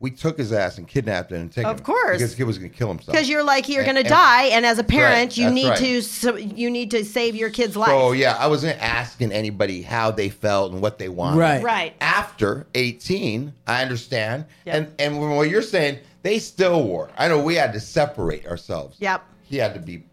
[0.00, 2.18] We took his ass and kidnapped him and taken Of him course.
[2.18, 3.14] because the kid was going to kill himself.
[3.14, 5.44] because you're like you're And- going to and- die and as a parent right, you
[5.44, 5.78] that's need right.
[5.78, 9.80] to so you need to save your kid's life So yeah, I wasn't asking anybody
[9.80, 11.38] how they felt and what they wanted.
[11.38, 11.62] Right.
[11.62, 14.44] right After 18, I understand.
[14.66, 14.74] Yep.
[14.74, 17.08] And and when what you're saying, they still were.
[17.16, 18.96] I know we had to separate ourselves.
[19.00, 19.22] Yep.
[19.44, 20.04] He had to be.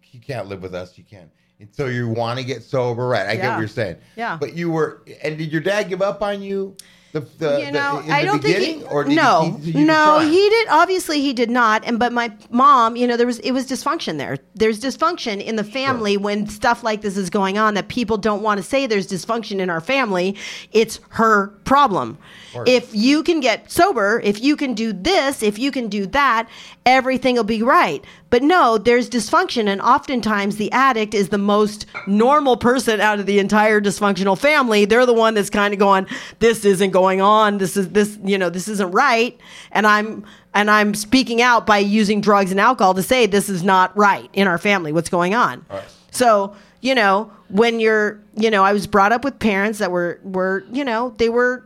[0.00, 0.98] He can't live with us.
[0.98, 1.30] You can't
[1.60, 3.08] until you want to get sober.
[3.08, 3.26] Right.
[3.26, 3.96] I get what you're saying.
[4.16, 4.36] Yeah.
[4.38, 5.02] But you were.
[5.22, 6.76] And did your dad give up on you?
[7.12, 9.58] The, the, you know, the, in I the don't beginning, think he, or did no,
[9.62, 10.68] he, you no, he did.
[10.68, 11.82] Obviously, he did not.
[11.86, 14.36] And but my mom, you know, there was it was dysfunction there.
[14.54, 18.42] There's dysfunction in the family when stuff like this is going on that people don't
[18.42, 20.36] want to say there's dysfunction in our family.
[20.72, 22.18] It's her problem.
[22.66, 26.48] If you can get sober, if you can do this, if you can do that,
[26.84, 28.04] everything will be right.
[28.30, 33.26] But no, there's dysfunction, and oftentimes the addict is the most normal person out of
[33.26, 34.84] the entire dysfunctional family.
[34.84, 36.06] They're the one that's kind of going,
[36.38, 37.58] "This isn't going on.
[37.58, 39.38] This is this, you know, this isn't right."
[39.72, 43.62] And I'm and I'm speaking out by using drugs and alcohol to say this is
[43.62, 44.92] not right in our family.
[44.92, 45.64] What's going on?
[46.10, 50.20] So you know, when you're, you know, I was brought up with parents that were
[50.22, 51.64] were, you know, they were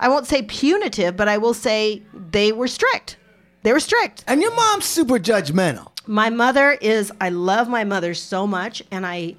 [0.00, 3.16] I won't say punitive, but I will say they were strict.
[3.64, 4.24] They were strict.
[4.26, 5.88] And your mom's super judgmental.
[6.06, 9.36] My mother is I love my mother so much and I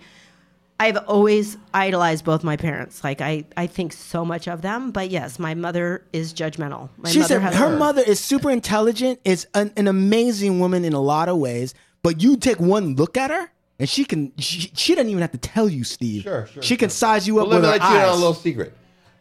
[0.77, 3.03] I've always idolized both my parents.
[3.03, 6.89] Like I I think so much of them, but yes, my mother is judgmental.
[6.97, 10.60] My She mother said has her a- mother is super intelligent, is an, an amazing
[10.60, 11.73] woman in a lot of ways.
[12.03, 15.31] But you take one look at her, and she can she, she doesn't even have
[15.34, 16.23] to tell you, Steve.
[16.23, 18.03] Sure, sure, She can size you up Well, let with me her let you in
[18.06, 18.73] on a little secret.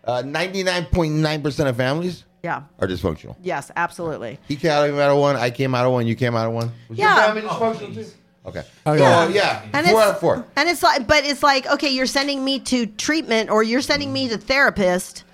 [0.03, 2.65] Uh, 99.9% of families Yeah.
[2.79, 3.37] are dysfunctional.
[3.43, 4.39] Yes, absolutely.
[4.47, 5.35] He came out of one.
[5.37, 6.07] I came out of one.
[6.07, 6.71] You came out of one.
[6.91, 7.15] Was Yeah.
[7.33, 8.07] Your family dysfunctional too?
[8.45, 8.63] Oh, okay.
[8.85, 9.03] Oh, okay.
[9.03, 9.63] So, yeah.
[9.73, 10.45] And four it's, out of four.
[10.55, 14.13] And it's like, but it's like, okay, you're sending me to treatment or you're sending
[14.13, 15.25] me to therapist,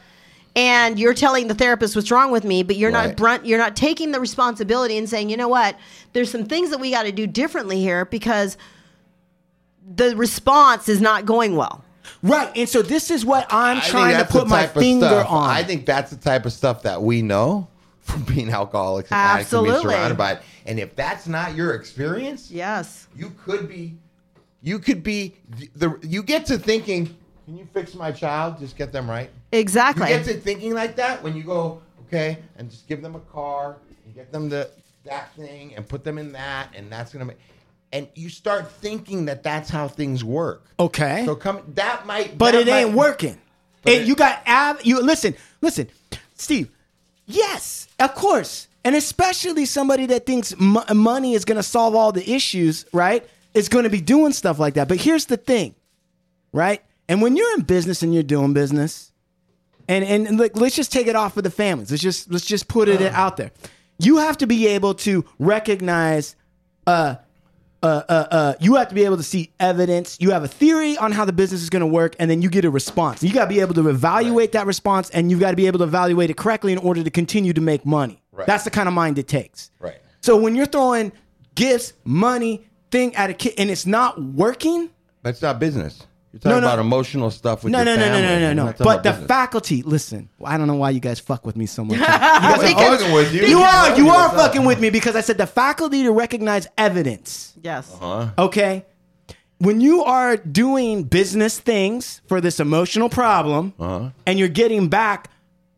[0.54, 3.08] and you're telling the therapist what's wrong with me, but you're Right.
[3.08, 5.76] not brunt, you're not taking the responsibility and saying, you know what,
[6.12, 8.56] there's some things that we got to do differently here because
[9.96, 11.84] the response is not going well.
[12.22, 15.48] Right, and so this is what I'm I trying to put my finger stuff- on.
[15.50, 17.68] I think that's the type of stuff that we know
[18.00, 19.94] from being alcoholics and addicts and being Absolutely.
[19.96, 20.42] surrounded by it.
[20.66, 23.06] And if that's not your experience, Yes.
[23.16, 23.96] you could be
[24.62, 25.34] you could be
[25.74, 27.16] the you get to thinking,
[27.46, 28.58] can you fix my child?
[28.58, 29.30] Just get them right.
[29.52, 30.10] Exactly.
[30.10, 33.20] You get to thinking like that when you go, okay, and just give them a
[33.20, 34.70] car and get them the
[35.04, 37.38] that thing and put them in that, and that's gonna make.
[37.92, 40.64] And you start thinking that that's how things work.
[40.78, 41.24] Okay.
[41.26, 43.36] So come, that might, but that it ain't working.
[43.84, 44.78] And it- you got ab.
[44.84, 45.88] You listen, listen,
[46.36, 46.70] Steve.
[47.26, 52.10] Yes, of course, and especially somebody that thinks mo- money is going to solve all
[52.12, 53.24] the issues, right?
[53.54, 54.88] Is going to be doing stuff like that.
[54.88, 55.74] But here's the thing,
[56.52, 56.82] right?
[57.08, 59.12] And when you're in business and you're doing business,
[59.88, 61.90] and and like, let's just take it off of the families.
[61.90, 63.50] Let's just let's just put it out there.
[63.98, 66.36] You have to be able to recognize
[66.86, 67.16] uh,
[67.82, 70.18] uh, uh, uh, you have to be able to see evidence.
[70.20, 72.50] You have a theory on how the business is going to work, and then you
[72.50, 73.22] get a response.
[73.22, 75.78] You got to be able to evaluate that response, and you've got to be able
[75.78, 78.22] to evaluate it correctly in order to continue to make money.
[78.32, 78.46] Right.
[78.46, 79.70] That's the kind of mind it takes.
[79.78, 79.98] Right.
[80.20, 81.12] So when you're throwing
[81.54, 84.90] gifts, money, thing at a kid, and it's not working.
[85.22, 86.06] that's not business.
[86.32, 86.66] You're talking No, no.
[86.68, 88.40] about emotional stuff with No, your no, no, no, family.
[88.40, 88.74] no, no, no.
[88.78, 89.26] But the business.
[89.28, 90.28] faculty, listen.
[90.44, 91.98] I don't know why you guys fuck with me so much.
[92.00, 93.42] You guys are- fucking with you.
[93.46, 93.96] You are.
[93.98, 97.52] You are What's fucking with me because I said the faculty to recognize evidence.
[97.62, 97.92] Yes.
[98.00, 98.28] Huh?
[98.38, 98.84] Okay.
[99.58, 104.10] When you are doing business things for this emotional problem Uh-huh.
[104.24, 105.28] and you're getting back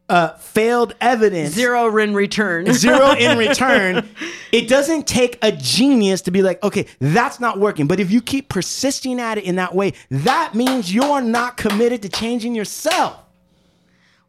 [0.08, 2.66] uh, failed evidence, Zero in return.
[2.72, 4.08] zero in return,
[4.50, 7.86] it doesn't take a genius to be like, okay, that's not working.
[7.86, 12.02] But if you keep persisting at it in that way, that means you're not committed
[12.02, 13.18] to changing yourself.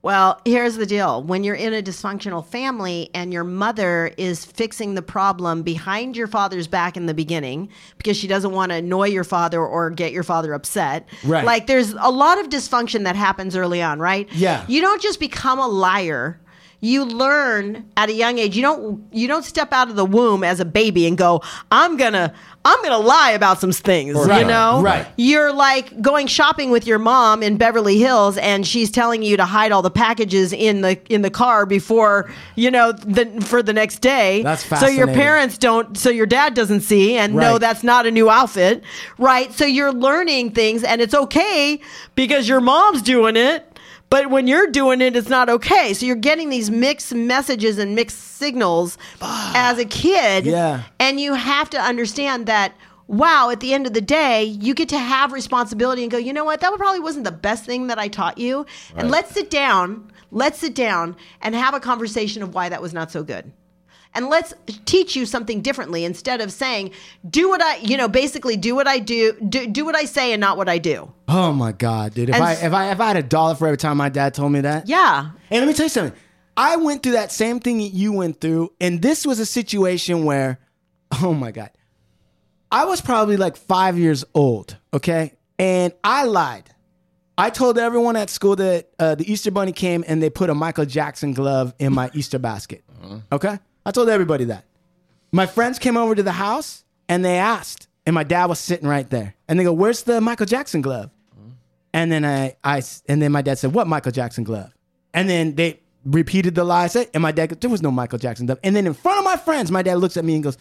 [0.04, 1.24] Well, here's the deal.
[1.24, 6.28] When you're in a dysfunctional family and your mother is fixing the problem behind your
[6.28, 10.12] father's back in the beginning because she doesn't want to annoy your father or get
[10.12, 11.08] your father upset.
[11.24, 11.46] Right.
[11.46, 14.30] Like there's a lot of dysfunction that happens early on, right?
[14.34, 14.66] Yeah.
[14.68, 16.38] You don't just become a liar.
[16.84, 18.57] You learn at a young age.
[18.57, 21.41] You don't you don't step out of the womb as a baby and go,
[21.72, 22.34] I'm gonna
[22.65, 24.18] I'm gonna lie about some things.
[24.18, 24.41] Right.
[24.41, 24.81] You know?
[24.81, 25.07] Right.
[25.15, 29.45] You're like going shopping with your mom in Beverly Hills, and she's telling you to
[29.45, 33.72] hide all the packages in the in the car before you know the for the
[33.72, 34.43] next day.
[34.43, 38.11] That's So your parents don't, so your dad doesn't see, and no, that's not a
[38.11, 38.84] new outfit,
[39.18, 39.53] right?
[39.53, 41.80] So you're learning things, and it's okay
[42.15, 43.69] because your mom's doing it.
[44.14, 45.91] But when you're doing it, it's not okay.
[45.95, 50.45] So you're getting these mixed messages and mixed signals as a kid.
[50.45, 50.84] Yeah.
[50.99, 52.76] And you have to understand that,
[53.07, 56.31] wow, at the end of the day, you get to have responsibility and go, you
[56.31, 56.60] know what?
[56.60, 58.68] That probably wasn't the best thing that I taught you.
[58.95, 62.94] And let's sit down, let's sit down and have a conversation of why that was
[62.94, 63.52] not so good.
[64.15, 64.53] And let's
[64.85, 66.91] teach you something differently instead of saying,
[67.27, 70.34] do what I, you know, basically do what I do, do, do what I say
[70.34, 71.11] and not what I do.
[71.27, 72.30] Oh my god, dude!
[72.30, 74.10] If And I s- if I if I had a dollar for every time my
[74.10, 75.31] dad told me that, Yeah.
[75.49, 76.18] And let me tell you something.
[76.56, 80.26] I went through that same thing that you went through, and this was a situation
[80.26, 80.60] where,
[81.23, 81.72] oh my god,
[82.72, 86.69] I was probably like five years old, okay, and I lied.
[87.35, 90.53] I told everyone at school that uh, the Easter Bunny came and they put a
[90.53, 92.84] Michael Jackson glove in my Easter basket.
[93.31, 94.65] Okay, I told everybody that.
[95.31, 98.88] My friends came over to the house and they asked, and my dad was sitting
[98.88, 101.10] right there, and they go, "Where's the Michael Jackson glove?"
[101.93, 102.55] And then I,
[103.07, 104.73] and then my dad said, "What Michael Jackson glove?"
[105.14, 106.84] And then they repeated the lie.
[106.84, 108.60] I said, and my dad, goes, there was no Michael Jackson glove.
[108.64, 110.57] And then in front of my friends, my dad looks at me and goes,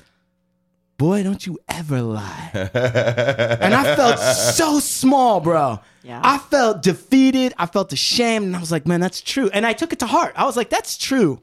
[0.98, 5.80] "Boy, don't you ever lie." and I felt so small, bro.
[6.02, 6.20] Yeah.
[6.22, 7.54] I felt defeated.
[7.58, 10.06] I felt ashamed, and I was like, "Man, that's true." And I took it to
[10.06, 10.32] heart.
[10.36, 11.40] I was like, "That's true."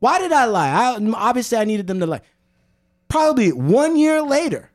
[0.00, 0.70] Why did I lie?
[0.70, 2.22] I, obviously, I needed them to lie.
[3.08, 4.70] Probably one year later,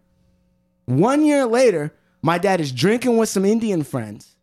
[0.85, 4.35] one year later, my dad is drinking with some Indian friends.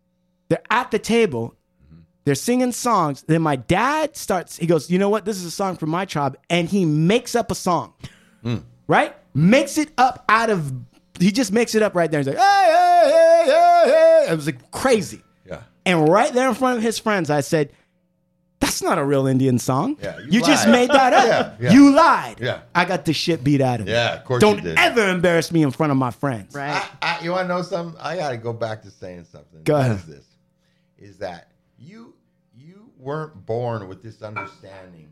[0.49, 1.57] They're at the table.
[2.25, 3.23] They're singing songs.
[3.23, 5.25] Then my dad starts, he goes, You know what?
[5.25, 6.37] This is a song from my tribe.
[6.51, 7.95] And he makes up a song,
[8.43, 8.59] hmm.
[8.87, 9.15] right?
[9.35, 10.73] Makes it up out of,
[11.19, 12.21] he just makes it up right there.
[12.21, 14.33] He's like, Hey, hey, hey, hey, hey.
[14.33, 15.23] It was like crazy.
[15.47, 15.63] Yeah.
[15.85, 17.73] And right there in front of his friends, I said,
[18.63, 19.97] That's not a real Indian song.
[20.01, 21.27] Yeah, you you just made that up.
[21.61, 21.73] Yeah, yeah.
[21.73, 22.37] You lied.
[22.41, 22.61] Yeah.
[22.75, 23.93] I got the shit beat out of me.
[23.93, 24.79] Yeah, of course Don't you did.
[24.79, 26.55] ever embarrass me in front of my friends.
[26.55, 26.71] Right.
[27.03, 28.01] I, I, you want to know something?
[28.01, 29.65] I got to go back to saying something.
[29.65, 29.97] Go ahead.
[29.97, 30.27] Is this
[30.97, 32.15] is that you
[32.57, 35.11] you weren't born with this understanding.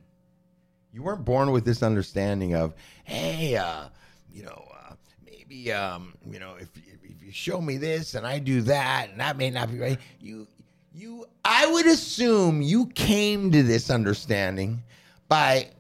[0.93, 2.75] You weren't born with this understanding of,
[3.05, 3.89] hey, uh,
[4.33, 4.95] you know, uh,
[5.25, 9.21] maybe, um, you know, if if you show me this and I do that and
[9.21, 9.99] that may not be right.
[10.21, 10.47] You
[10.93, 14.83] you I would assume you came to this understanding
[15.29, 15.71] by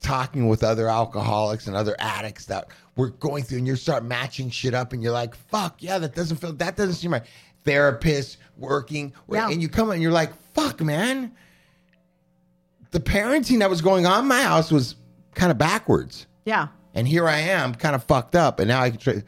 [0.00, 4.48] talking with other alcoholics and other addicts that were going through and you start matching
[4.50, 7.24] shit up and you're like fuck yeah that doesn't feel that doesn't seem right
[7.64, 9.48] therapist working Yeah.
[9.50, 11.32] and you come and you're like fuck man
[12.92, 14.94] the parenting that was going on in my house was
[15.34, 16.68] kind of backwards Yeah.
[16.94, 19.22] and here I am kind of fucked up and now I can try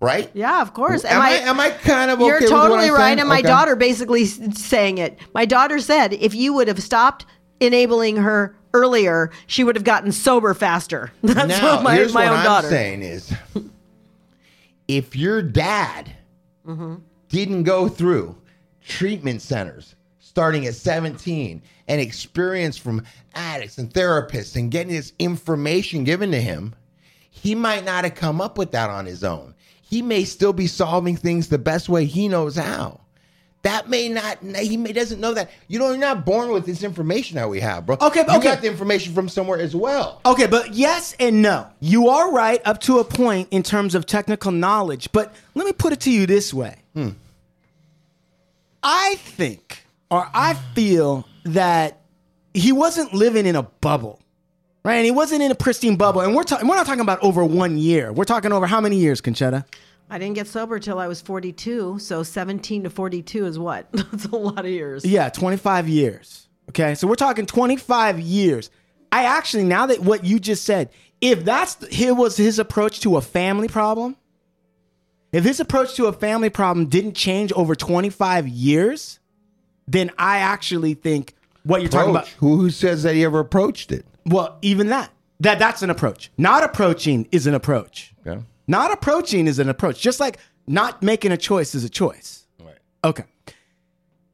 [0.00, 0.30] right?
[0.34, 1.04] Yeah, of course.
[1.04, 2.96] Am I, am I kind of You're with what totally right.
[3.08, 3.20] saying?
[3.20, 3.48] And my Okay.
[3.48, 5.18] daughter basically saying it.
[5.34, 7.26] My daughter said if you would have stopped
[7.60, 11.12] enabling her earlier, she would have gotten sober faster.
[11.22, 12.68] That's now, what my, here's my what own I'm daughter.
[12.68, 13.32] saying is,
[14.88, 16.12] if your dad
[16.66, 16.96] Mm-hmm.
[17.30, 18.36] didn't go through
[18.86, 23.02] treatment centers starting at 17 and experience from
[23.34, 26.74] addicts and therapists and getting this information given to him,
[27.30, 29.54] he might not have come up with that on his own.
[29.90, 33.00] He may still be solving things the best way he knows how.
[33.62, 34.38] That may not.
[34.38, 35.50] He may doesn't know that.
[35.66, 37.96] You know, you're not born with this information that we have, bro.
[38.00, 38.48] Okay, but- you okay.
[38.50, 40.20] got the information from somewhere as well.
[40.24, 41.66] Okay, but yes and no.
[41.80, 45.72] You are right up to a point in terms of technical knowledge, but let me
[45.72, 46.76] put it to you this way.
[46.94, 47.10] Hmm.
[48.82, 52.00] I think or I feel that
[52.54, 54.19] he wasn't living in a bubble.
[54.84, 54.96] Right?
[54.96, 56.22] And he wasn't in a pristine bubble.
[56.22, 58.12] And we're talking we're not talking about over 1 year.
[58.12, 59.64] We're talking over how many years, Concetta?
[60.08, 61.98] I didn't get sober till I was 42.
[62.00, 63.86] So 17 to 42 is what?
[63.92, 65.04] That's a lot of years.
[65.04, 66.48] Yeah, 25 years.
[66.70, 68.70] Okay, so we're talking 25 years.
[69.12, 70.90] I actually, now that what you just said,
[71.20, 74.16] if that's here was his approach to a family problem,
[75.32, 79.18] if his approach to a family problem didn't change over 25 years,
[79.88, 81.34] then I actually think
[81.64, 82.24] what you're talking about.
[82.24, 82.38] Approach.
[82.38, 84.06] Who, who says that he ever approached it?
[84.30, 86.30] Well, even that, that that's an approach.
[86.38, 88.14] Not approaching is an approach.
[88.26, 88.40] Okay.
[88.66, 90.00] Not approaching is an approach.
[90.00, 92.46] Just like not making a choice is a choice.
[92.62, 92.76] Right.
[93.04, 93.24] Okay.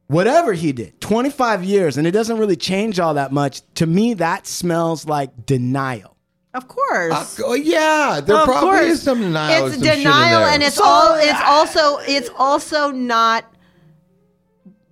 [0.09, 3.63] Whatever he did, 25 years, and it doesn't really change all that much.
[3.75, 6.17] To me, that smells like denial.
[6.55, 7.41] Of course.
[7.41, 8.87] Uh, oh yeah, there Of probably course.
[8.87, 9.67] is some denial.
[9.67, 11.15] It's some denial, and it's So- all.
[11.19, 11.99] It's also.
[12.07, 13.45] It's also not.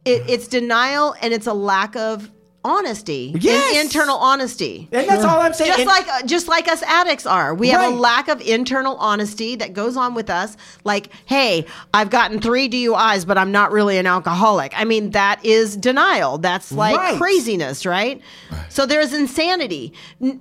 [0.05, 2.31] It, it's denial, and it's a lack of
[2.65, 3.31] honesty.
[3.35, 3.85] in- Yes.
[3.85, 4.89] internal honesty.
[4.91, 5.69] And that's all I'm saying.
[5.69, 8.97] Just And- like uh, just like us addicts are, we have a lack of internal
[8.97, 10.57] honesty that goes on with us.
[10.83, 14.73] Like, hey, I've gotten three DUIs, but I'm not really an alcoholic.
[14.77, 16.39] I mean, that is denial.
[16.39, 17.19] That's like Right.
[17.19, 18.21] craziness, right?
[18.69, 19.93] So there's insanity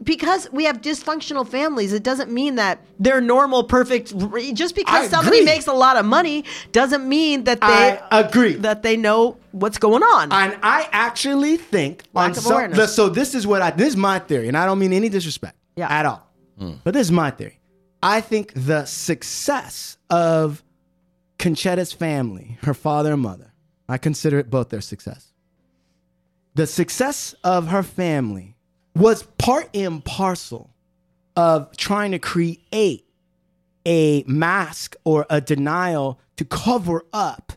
[0.04, 1.94] because we have dysfunctional families.
[1.94, 4.14] It doesn't mean that they're normal, perfect.
[4.54, 5.46] Just because I somebody agree.
[5.46, 8.54] makes a lot of money doesn't mean that they I agree.
[8.56, 10.32] that they know what's going on.
[10.32, 12.78] And I actually think Lack on of some- awareness.
[12.78, 15.10] the- so this is what I this is my theory, and I don't mean any
[15.10, 15.88] disrespect Yeah.
[15.90, 16.28] at all.
[16.60, 16.74] Hmm.
[16.84, 17.60] But this is my theory.
[18.02, 20.62] I think the success of
[21.40, 23.54] Concetta's family, her father and mother,
[23.88, 25.32] I consider it both their success.
[26.56, 28.56] The success of her family
[28.96, 30.70] was part and parcel
[31.36, 33.06] of trying to create
[33.88, 37.54] a mask or a denial to cover up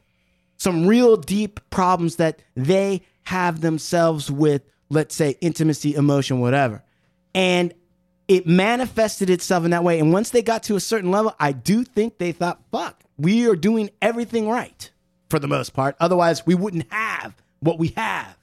[0.56, 6.82] some real deep problems that they have themselves with, let's say, intimacy, emotion, whatever.
[7.34, 7.74] And
[8.28, 9.98] it manifested itself in that way.
[9.98, 13.48] And once they got to a certain level, I do think they thought, fuck, we
[13.48, 14.90] are doing everything right
[15.30, 15.96] for the most part.
[16.00, 18.36] Otherwise, we wouldn't have what we have.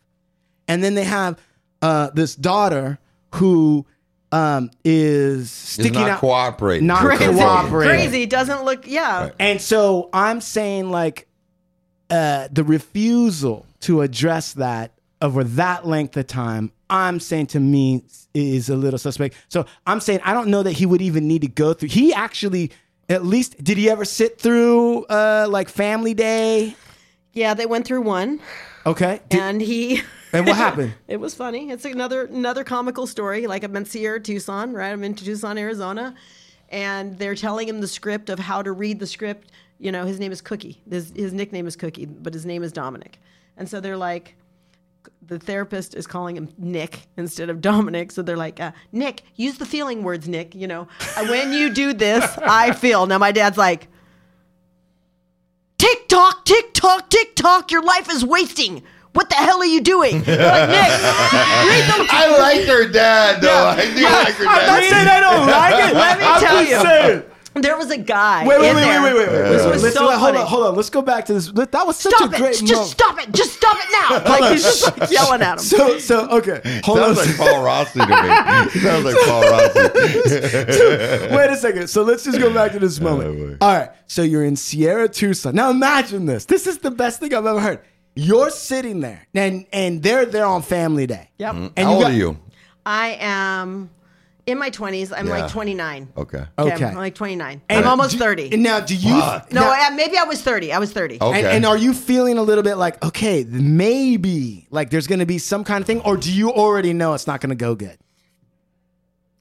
[0.68, 1.40] And then they have
[1.82, 3.00] uh, this daughter
[3.36, 3.86] who
[4.32, 6.88] um, is sticking not out, cooperating.
[6.88, 7.26] not Crazy.
[7.26, 7.96] cooperating.
[7.96, 8.88] Crazy doesn't look.
[8.88, 9.32] Yeah.
[9.40, 11.28] And so I'm saying like
[12.14, 14.92] uh, the refusal to address that
[15.22, 18.04] over that length of time, I'm saying to me
[18.36, 19.36] is a little suspect.
[19.50, 21.90] So I'm saying I don't know that he would even need to go through.
[21.90, 22.72] He actually,
[23.10, 26.76] at least, did he ever sit through uh, like Family Day?
[27.32, 28.40] Yeah, they went through one,
[28.86, 29.22] Okay.
[29.30, 30.02] Did- and he.
[30.34, 30.94] and what happened?
[31.08, 31.72] It was funny.
[31.72, 33.48] It's another another comical story.
[33.48, 34.92] Like I'm in Sierra, Tucson, right?
[34.92, 36.14] I'm in Tucson, Arizona,
[36.70, 39.52] and they're telling him the script of how to read the script.
[39.80, 40.82] You know, his name is Cookie.
[40.90, 43.20] His, his nickname is Cookie, but his name is Dominic.
[43.58, 44.36] And so they're like,
[45.28, 48.12] the therapist is calling him Nick instead of Dominic.
[48.12, 50.56] So they're like, uh, Nick, use the feeling words, Nick.
[50.56, 50.88] You know,
[51.18, 53.06] "Uh, when you do this, I feel.
[53.08, 53.88] Now my dad's like,
[55.78, 57.72] tick tock, tick tock, tick tock.
[57.72, 58.84] Your life is wasting.
[59.14, 60.16] What the hell are you doing?
[60.20, 63.66] Like, Nick, read the I like her dad, though.
[63.68, 64.68] I do like her I'm dad.
[64.68, 65.94] not saying I don't like it.
[65.96, 66.82] Let me I'm tell just you.
[66.82, 67.24] saying.
[67.64, 68.48] There was a guy.
[68.48, 69.04] Wait, wait, in wait, there.
[69.04, 69.50] wait, wait, wait, wait.
[69.50, 70.38] This was Let's- so hold funny.
[70.40, 70.76] on, hold on.
[70.76, 71.52] Let's go back to this.
[71.52, 72.38] That was such Stop a it!
[72.38, 72.68] great moment.
[72.68, 72.90] Just moment.
[72.90, 73.32] stop it!
[73.32, 74.32] Just stop it now!
[74.40, 75.60] Like he's just like yelling at him.
[75.60, 76.82] So, so okay.
[76.84, 77.26] Hold Sounds on.
[77.28, 78.70] like Paul Rossi to me.
[78.82, 79.80] Sounds like Paul Rossi.
[81.36, 81.88] Wait a second.
[81.90, 83.58] So let's just go back to this oh, moment.
[83.62, 83.90] All right.
[84.08, 85.54] So you're in Sierra Tucson.
[85.56, 86.46] Now imagine this.
[86.46, 87.82] This is the best thing I've ever heard.
[88.16, 91.30] You're sitting there, and and they're there on Family Day.
[91.38, 91.56] Yep.
[91.56, 91.68] Mm-hmm.
[91.78, 92.40] And How old got- are you?
[92.86, 93.90] I am
[94.46, 95.12] in my twenties.
[95.14, 95.40] I'm Yeah.
[95.44, 96.10] like 29.
[96.18, 96.44] Okay.
[96.60, 96.86] Okay.
[96.86, 97.62] I'm like 29.
[97.70, 98.54] And I'm almost do- 30.
[98.54, 99.20] And now, do you?
[99.20, 99.52] Fuck.
[99.54, 100.74] no, now- I, maybe I was 30.
[100.74, 101.20] I was 30.
[101.22, 101.38] Okay.
[101.40, 105.26] and, and are you feeling a little bit like okay, maybe like there's going to
[105.26, 107.74] be some kind of thing, or do you already know it's not going to go
[107.76, 107.98] good?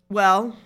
[0.09, 0.57] Well,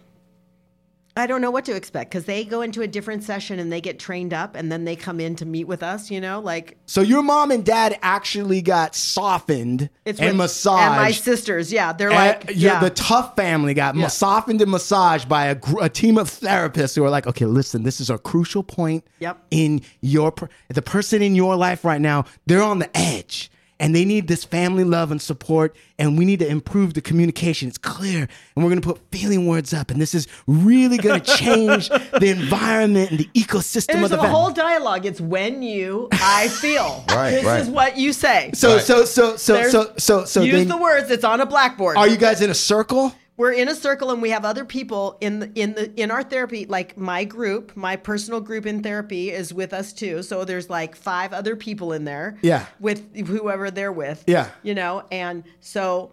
[1.18, 3.80] I don't know what to expect because they go into a different session and they
[3.80, 6.76] get trained up and then they come in to meet with us, you know, like
[6.84, 10.82] So your mom and dad actually got softened it's and massaged.
[10.82, 12.80] And my sisters, yeah, they're like, yeah.
[12.80, 14.08] the tough family got Yeah.
[14.08, 17.82] softened and massaged by a, gr- a team of therapists who are like, okay, listen,
[17.82, 19.38] this is a crucial point Yep.
[19.50, 22.24] in your per- the person in your life right now.
[22.46, 23.50] They're on the edge.
[23.78, 27.68] And they need this family love and support, and we need to improve the communication.
[27.68, 31.88] It's clear, and we're gonna put feeling words up, and this is really gonna change
[31.90, 34.30] the environment and the ecosystem And of there's the a family.
[34.30, 35.04] whole dialogue.
[35.04, 37.04] It's when you, I feel.
[37.16, 37.60] Right, This right.
[37.60, 38.50] is what you say.
[38.54, 41.10] so, so, so, so, There's- so, so, so, use then, the words.
[41.10, 41.96] It's on a blackboard.
[41.98, 43.14] are you guys in a circle?
[43.36, 46.22] We're in a circle and we have other people in the in the in our
[46.22, 46.64] therapy.
[46.66, 50.22] Like my group, my personal group in therapy is with us too.
[50.22, 52.38] So there's like five other people in there.
[52.40, 52.66] Yeah.
[52.80, 54.24] With whoever they're with.
[54.26, 54.50] Yeah.
[54.62, 56.12] You know, and so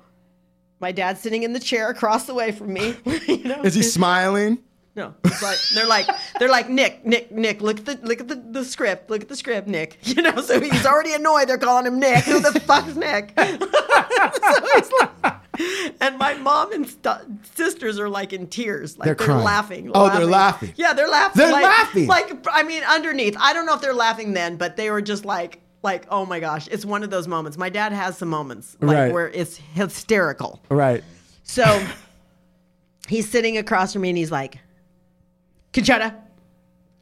[0.80, 2.95] my dad's sitting in the chair across the way from me.
[3.28, 3.62] you know?
[3.64, 4.60] Is he smiling?
[4.95, 7.62] No, it's like they're like they're like Nick, Nick, Nick.
[7.62, 9.10] Look at the look at the, the script.
[9.10, 9.98] Look at the script, Nick.
[10.14, 11.48] You know, so he's already annoyed.
[11.48, 12.26] They're calling him Nick.
[12.26, 13.34] Who the fuck's Nick?
[13.38, 15.34] so he's like,
[16.02, 19.44] and my mom and st- sisters are like in tears, like They're they're, crying.
[19.44, 19.92] laughing.
[19.94, 20.74] Oh, they're laughing.
[20.76, 21.40] Yeah, they're laughing.
[21.42, 22.08] They're like- laughing.
[22.08, 23.36] Like I mean, underneath.
[23.40, 25.60] I don't know if they're laughing then, but they were just like.
[25.86, 27.58] Like oh my gosh, it's one of those moments.
[27.58, 29.12] My dad has some moments like Right.
[29.12, 30.62] where it's hysterical.
[30.70, 31.04] Right.
[31.44, 31.86] So
[33.10, 34.60] he's sitting across from me and he's like,
[35.74, 36.16] Concetta,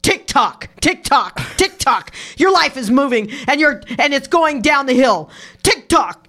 [0.02, 2.12] tick tock, tick tock, tick tock.
[2.38, 5.30] Your life is moving and you're and it's going down the hill.
[5.62, 6.28] Tick tock.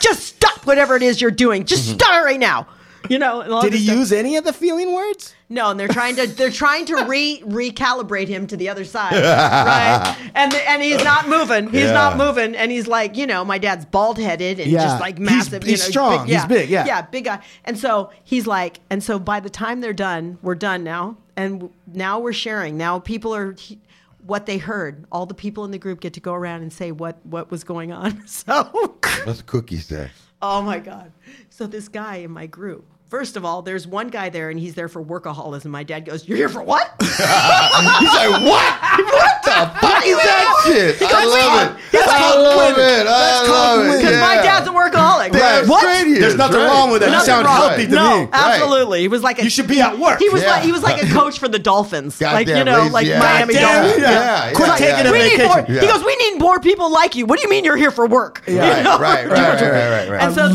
[0.00, 1.64] Just stop whatever it is you're doing.
[1.64, 1.94] Just mm-hmm.
[1.94, 2.66] stop it right now.
[3.08, 3.62] You know.
[3.62, 3.96] Did he stuff.
[3.96, 5.34] use any of the feeling words?
[5.48, 9.14] No, and they're trying to they're trying to re recalibrate him to the other side,
[9.14, 10.16] right?
[10.34, 11.70] And and he's not moving.
[11.70, 11.92] He's Yeah.
[11.92, 14.84] not moving, and he's like, you know, my dad's bald headed and Yeah.
[14.84, 15.62] just like He's- massive.
[15.62, 16.26] he's you know, strong.
[16.26, 16.84] He's big, yeah.
[16.86, 17.40] yeah, big guy.
[17.64, 21.70] And so he's like, and so by the time they're done, we're done now, and
[21.92, 22.76] now we're sharing.
[22.76, 23.52] Now people are.
[23.54, 23.80] he-
[24.26, 26.92] what they heard, all the people in the group get to go around and say
[26.92, 28.22] what what was going on.
[28.26, 28.64] So
[29.24, 30.10] What's the cookie say?
[30.42, 31.12] Oh my God.
[31.50, 34.74] So this guy in my group, first of all, there's one guy there and he's
[34.74, 35.66] there for workaholism.
[35.66, 36.94] My dad goes, You're here for what?
[37.00, 37.18] He's
[38.14, 38.72] like, what?
[39.12, 41.02] what the fuck is that shit?
[41.02, 41.80] I love it.
[41.90, 43.06] He's like, I love it.
[43.06, 43.88] I love it.
[43.88, 43.98] winning.
[44.00, 45.32] Because my dad's a workaholic.
[45.32, 45.82] Damn what?
[46.06, 46.66] There's nothing right.
[46.68, 47.10] wrong with it.
[47.10, 47.56] You sound wrong.
[47.56, 48.28] healthy to no, me.
[48.32, 49.00] absolutely.
[49.00, 50.18] He was like a, You should be at work.
[50.18, 50.50] He was Yeah.
[50.50, 52.20] like he was like a coach for the Dolphins.
[52.20, 53.22] like you know, like ass.
[53.22, 54.02] Miami Dolphins.
[54.02, 55.80] yeah, yeah, Quit taking a We need more, vacation.
[55.82, 57.26] He goes, we need more people like you.
[57.26, 58.42] What do you mean you're here for work?
[58.50, 58.98] You Right, know?
[58.98, 59.30] right, right,
[59.60, 60.22] right, right, right, right.
[60.22, 60.48] And so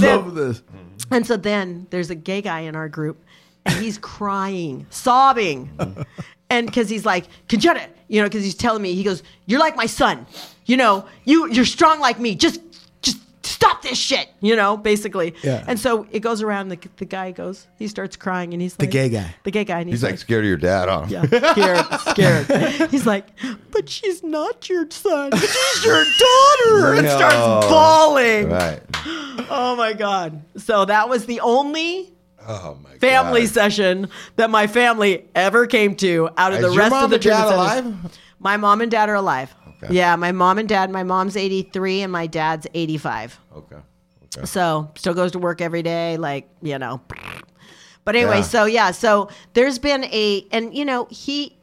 [1.11, 1.27] I then, love this.
[1.27, 3.23] And so then there's a gay guy in our group,
[3.65, 5.69] and he's crying, sobbing,
[6.49, 9.75] and because he's like, Concetta, you know, because he's telling me, he goes, "You're like
[9.75, 10.25] my son,
[10.65, 12.35] you know, you you're strong like me.
[12.35, 12.64] Just
[13.45, 15.63] stop this shit, you know, basically." Yeah.
[15.67, 16.69] And so it goes around.
[16.69, 19.35] The the guy goes, he starts crying, and he's like, The gay guy.
[19.43, 21.05] the gay guy, and he's, He's like scared of your dad, huh?
[21.07, 21.85] yeah, scared,
[22.47, 22.89] scared.
[22.91, 23.27] He's like,
[23.71, 25.31] but she's not your son.
[25.37, 26.93] She's your daughter.
[26.95, 28.49] And starts bawling.
[28.49, 28.81] Right.
[29.49, 30.41] Oh my god!
[30.57, 32.11] So that was the only
[32.47, 33.49] Oh my family God.
[33.49, 37.09] session that my family ever came to out of Is the your rest mom of
[37.09, 38.17] the and dad alive?
[38.39, 39.53] My mom and dad are alive.
[39.83, 39.93] Okay.
[39.93, 40.89] Yeah, my mom and dad.
[40.91, 43.39] My mom's eighty three and my dad's eighty five.
[43.55, 43.75] Okay.
[44.37, 44.45] Okay.
[44.45, 47.01] So still goes to work every day, like you know.
[48.03, 48.43] But anyway, Yeah.
[48.43, 51.57] so yeah, so there's been a, and you know, he,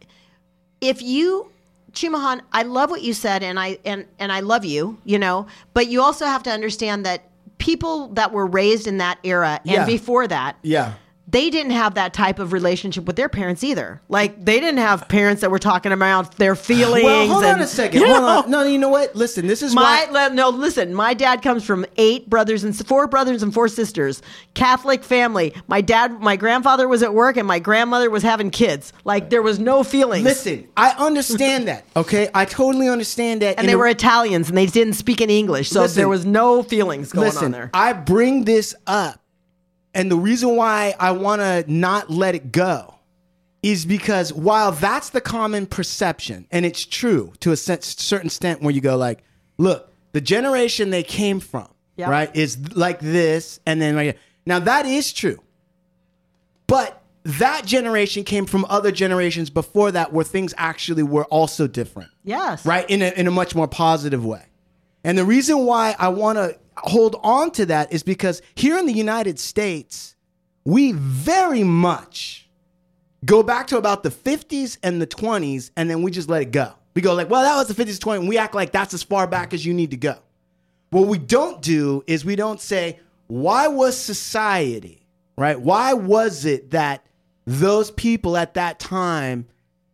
[0.80, 1.50] if you,
[1.92, 5.46] Chimahan, I love what you said, and I and and I love you, you know,
[5.74, 9.70] but you also have to understand that people that were raised in that era and
[9.70, 9.86] Yeah.
[9.86, 10.94] before that, Yeah.
[11.32, 14.00] They didn't have that type of relationship with their parents either.
[14.08, 17.04] Like they didn't have parents that were talking about their feelings.
[17.04, 18.00] Well, hold and, on a second.
[18.02, 18.28] you Hold know?
[18.44, 18.50] on.
[18.50, 19.16] No, you know what?
[19.16, 20.28] Listen, this is My why.
[20.28, 20.94] no, listen.
[20.94, 24.20] My dad comes from eight brothers and four brothers and four sisters,
[24.54, 25.54] Catholic family.
[25.66, 28.92] My dad, my grandfather was at work, and my grandmother was having kids.
[29.04, 30.24] Like there was no feelings.
[30.24, 31.84] Listen, I understand that.
[31.96, 33.58] Okay, I totally understand that.
[33.58, 35.96] and they the- were Italians, and they didn't speak any English, so Listen.
[35.98, 37.70] there was no feelings going Listen, on there.
[37.72, 39.20] I bring this up,
[39.94, 42.94] and the reason why I want to not let it go
[43.62, 48.72] is because while that's the common perception, and it's true to a certain extent, where
[48.74, 49.22] you go like,
[49.58, 52.08] look, the generation they came from, Yep.
[52.08, 55.38] right, is like this, and then like now that is true,
[56.66, 62.10] but that generation came from other generations before that where things actually were also different.
[62.24, 62.88] Yes, right?
[62.90, 64.44] In a, in a much more positive way.
[65.04, 68.86] And the reason why i want to hold on to that is because here in
[68.86, 70.16] the united states
[70.64, 72.48] we very much
[73.24, 76.50] go back to about the 50s and the 20s and then we just let it
[76.50, 78.94] go we go like well that was the 50s 20s and we act like that's
[78.94, 80.16] as far back as you need to go
[80.90, 86.70] what we don't do is we don't say why was society right why was it
[86.70, 87.06] that
[87.46, 89.46] those people at that time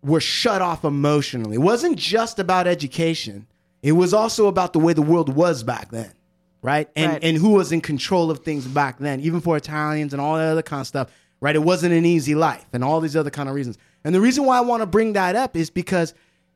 [0.02, 1.56] were shut off emotionally.
[1.56, 3.46] It wasn't just about education.
[3.82, 6.12] It was also about the way the world was back then.
[6.60, 6.88] Right?
[6.96, 7.24] And Right.
[7.24, 10.48] and who was in control of things back then, even for Italians and all that
[10.48, 11.08] other kind of stuff.
[11.40, 11.54] Right?
[11.54, 13.78] It wasn't an easy life and all these other kind of reasons.
[14.04, 16.14] And the reason why I want to bring that up is because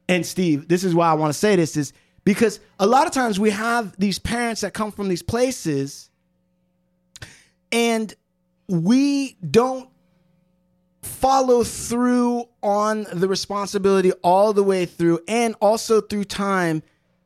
[0.08, 1.92] and Steve, this is why I want to say this is
[2.24, 6.10] because a lot of times we have these parents that come from these places
[7.70, 8.12] and
[8.68, 9.88] we don't
[11.02, 16.82] follow through on the responsibility all the way through and also through time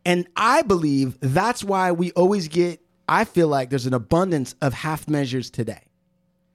[0.07, 4.73] and i believe that's why we always get i feel like there's an abundance of
[4.73, 5.83] half measures today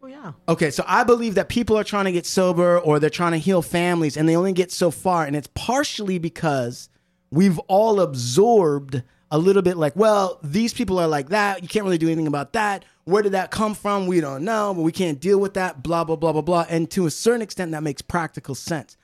[0.03, 0.31] Oh yeah.
[0.49, 3.37] Okay, so I believe that people are trying to get sober or they're trying to
[3.37, 5.25] heal families and they only get so far.
[5.25, 6.89] And it's partially because
[7.29, 11.61] we've all absorbed a little bit like, well, these people are like that.
[11.61, 12.83] You can't really do anything about that.
[13.05, 14.07] Where did that come from?
[14.07, 16.65] We don't know, but we can't deal with that, blah, blah, blah, blah, blah.
[16.69, 18.97] And to a certain extent, that makes practical sense.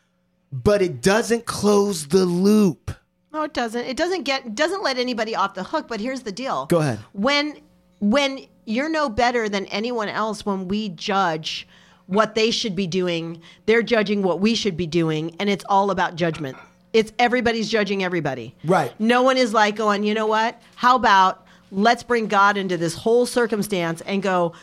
[0.52, 2.91] But it doesn't close the loop.
[3.38, 3.85] No, it doesn't.
[3.85, 5.88] It doesn't get doesn't let anybody off the hook.
[5.88, 6.65] But here's the deal.
[6.65, 6.97] Go ahead.
[7.14, 7.59] When
[7.99, 11.68] when you're no better than anyone else, when we judge
[12.07, 15.91] what they should be doing, they're judging what we should be doing, and it's all
[15.91, 16.57] about judgment.
[16.93, 18.55] It's everybody's judging everybody.
[18.65, 18.99] Right.
[18.99, 20.59] No one is like going, you know what?
[20.76, 24.53] How about let's bring God into this whole circumstance and go,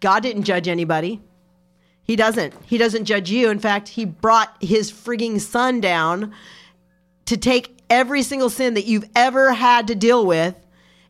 [0.00, 1.20] God didn't judge anybody.
[2.04, 2.54] He doesn't.
[2.64, 3.50] He doesn't judge you.
[3.50, 6.32] In fact, he brought his frigging son down
[7.26, 10.54] to take every single sin that you've ever had to deal with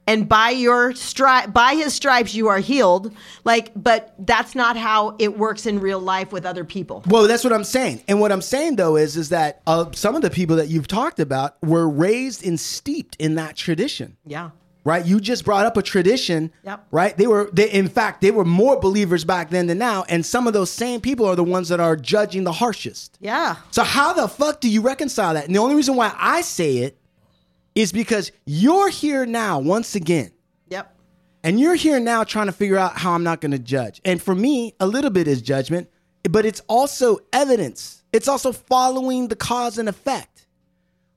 [0.06, 3.10] and by your stri- by his stripes you are healed
[3.44, 7.42] like but that's not how it works in real life with other people Well, that's
[7.42, 8.02] what I'm saying.
[8.06, 10.88] And what I'm saying though is, is that uh, some of the people that you've
[10.88, 14.16] talked about were raised and steeped in that tradition.
[14.26, 14.50] yeah
[14.84, 15.04] right?
[15.04, 16.86] You just brought up a tradition, Yep.
[16.90, 17.16] right?
[17.16, 20.46] They were, they, in fact, they were more believers back then than now, and some
[20.46, 23.16] of those same people are the ones that are judging the harshest.
[23.20, 25.46] yeah So how the fuck do you reconcile that?
[25.46, 26.98] And the only reason why I say it
[27.74, 30.30] is because you're here now once again.
[30.68, 30.94] yep
[31.42, 34.00] And you're here now trying to figure out how I'm not going to judge.
[34.04, 35.88] And for me, a little bit is judgment,
[36.30, 38.02] but it's also evidence.
[38.12, 40.33] It's also following the cause and effect.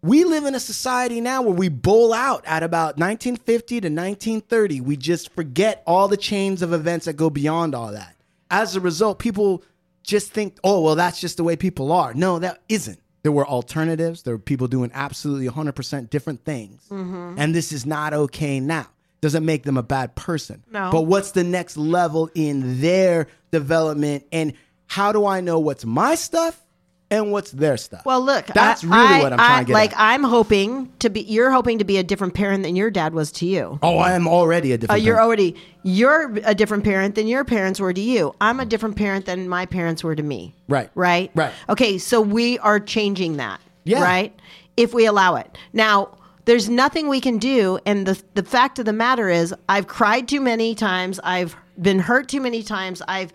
[0.01, 4.81] We live in a society now where we bowl out at about 1950 to 1930.
[4.81, 8.15] We just forget all the chains of events that go beyond all that.
[8.51, 9.63] As a result, people
[10.03, 12.13] just think, oh, well, that's just the way people are.
[12.13, 12.99] No, that isn't.
[13.23, 14.23] There were alternatives.
[14.23, 16.81] There were people doing absolutely 100% different things.
[16.89, 17.35] Mm-hmm.
[17.37, 18.87] And this is not okay now.
[19.19, 20.63] Doesn't make them a bad person.
[20.71, 20.91] No.
[20.91, 24.25] But what's the next level in their development?
[24.31, 24.53] And
[24.85, 26.63] how do I know what's my stuff
[27.09, 28.05] and what's their stuff?
[28.05, 29.99] well look that's I- really I- what I'm I- trying to get like at.
[29.99, 33.31] i'm hoping to be you're hoping to be a different parent than your dad was
[33.33, 35.01] to you oh, I am already a uh, different.
[35.03, 35.25] you're parent.
[35.27, 39.25] already you're a different parent than your parents were to you i'm a different parent
[39.25, 40.89] than my parents were to me Right.
[40.95, 41.53] right Right.
[41.69, 44.03] okay so we are changing that Yeah.
[44.03, 44.37] right
[44.75, 46.09] if we allow it now
[46.45, 50.27] there's nothing we can do and the the fact of the matter is i've cried
[50.27, 53.31] too many times i've been hurt too many times i've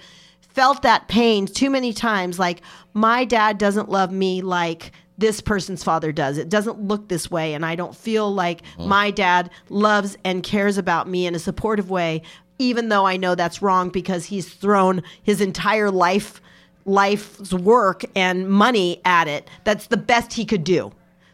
[0.55, 2.61] felt that pain too many times like
[2.95, 7.55] my dad doesn't love me like this person's father does it doesn't look this way
[7.55, 8.87] and i don't feel like mm.
[8.87, 12.23] my dad loves and cares about me in a supportive way
[12.59, 16.41] even though i know that's wrong because he's thrown his entire life
[16.85, 19.49] life's work and money at it.
[19.65, 20.93] That's the best he could do.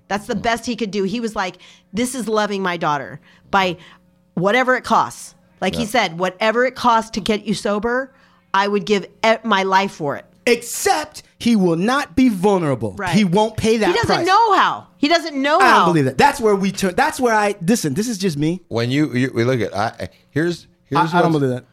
[0.08, 0.42] That's the mm.
[0.42, 1.04] best he could do.
[1.04, 1.58] He was like,
[1.92, 3.20] this is loving my daughter
[3.50, 3.76] by
[4.34, 5.34] whatever it costs.
[5.60, 8.12] Like he said, whatever it costs to get you sober,
[8.54, 10.24] I would give e- my life for it.
[10.46, 12.94] Except he will not be vulnerable.
[12.94, 13.10] Right.
[13.14, 14.26] He won't pay that He doesn't price.
[14.26, 14.86] know how.
[14.96, 15.68] He doesn't know I how.
[15.68, 16.16] I don't believe that.
[16.18, 16.94] That's where we turn.
[16.94, 17.92] That's where I listen.
[17.94, 18.62] This is just me.
[18.68, 21.64] When you, you we look at I, here's here's I, I don't what's- believe that.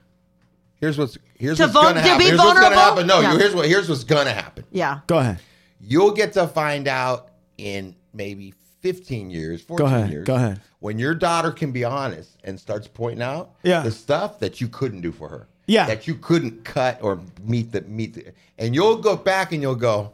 [0.81, 2.17] Here's what's here's To what's vul- gonna to happen.
[2.19, 2.81] be Here's what's gonna vulnerable?
[2.91, 3.07] happen.
[3.07, 3.37] No, Yeah.
[3.37, 4.65] here's what here's what's gonna happen.
[4.71, 4.99] Yeah.
[5.07, 5.39] Go ahead.
[5.79, 10.27] You'll get to find out in maybe 15 years, 14 ahead, years.
[10.27, 10.61] go ahead.
[10.79, 13.81] When your daughter can be honest and starts pointing out Yeah.
[13.81, 15.47] the stuff that you couldn't do for her.
[15.67, 15.87] Yeah.
[15.87, 19.75] That you couldn't cut or meet the meet the, and you'll go back and you'll
[19.75, 20.13] go,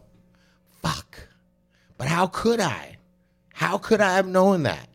[0.82, 1.28] fuck.
[1.98, 2.98] But how could I?
[3.54, 4.88] How could I have known that?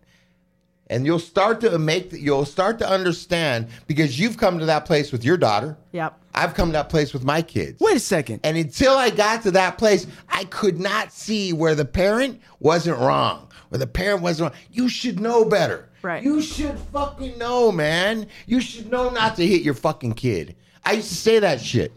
[0.89, 5.13] And you'll start to make you'll start to understand because you've come to that place
[5.13, 5.77] with your daughter.
[5.93, 6.19] Yep.
[6.35, 7.81] I've come to that place with my kids.
[7.81, 8.41] Wait a second.
[8.45, 12.99] And until I got to that place, I could not see where the parent wasn't
[12.99, 14.61] wrong, where the parent wasn't wrong.
[14.71, 15.89] You should know better.
[16.07, 16.23] Right.
[16.23, 18.29] You should fucking know, man.
[18.47, 20.55] You should know not to hit your fucking kid.
[20.85, 21.91] I used to say that shit.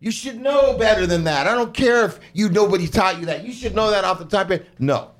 [0.00, 1.46] You should know better than that.
[1.46, 3.44] I don't care if you nobody taught you that.
[3.44, 5.10] You should know that off the top of your No.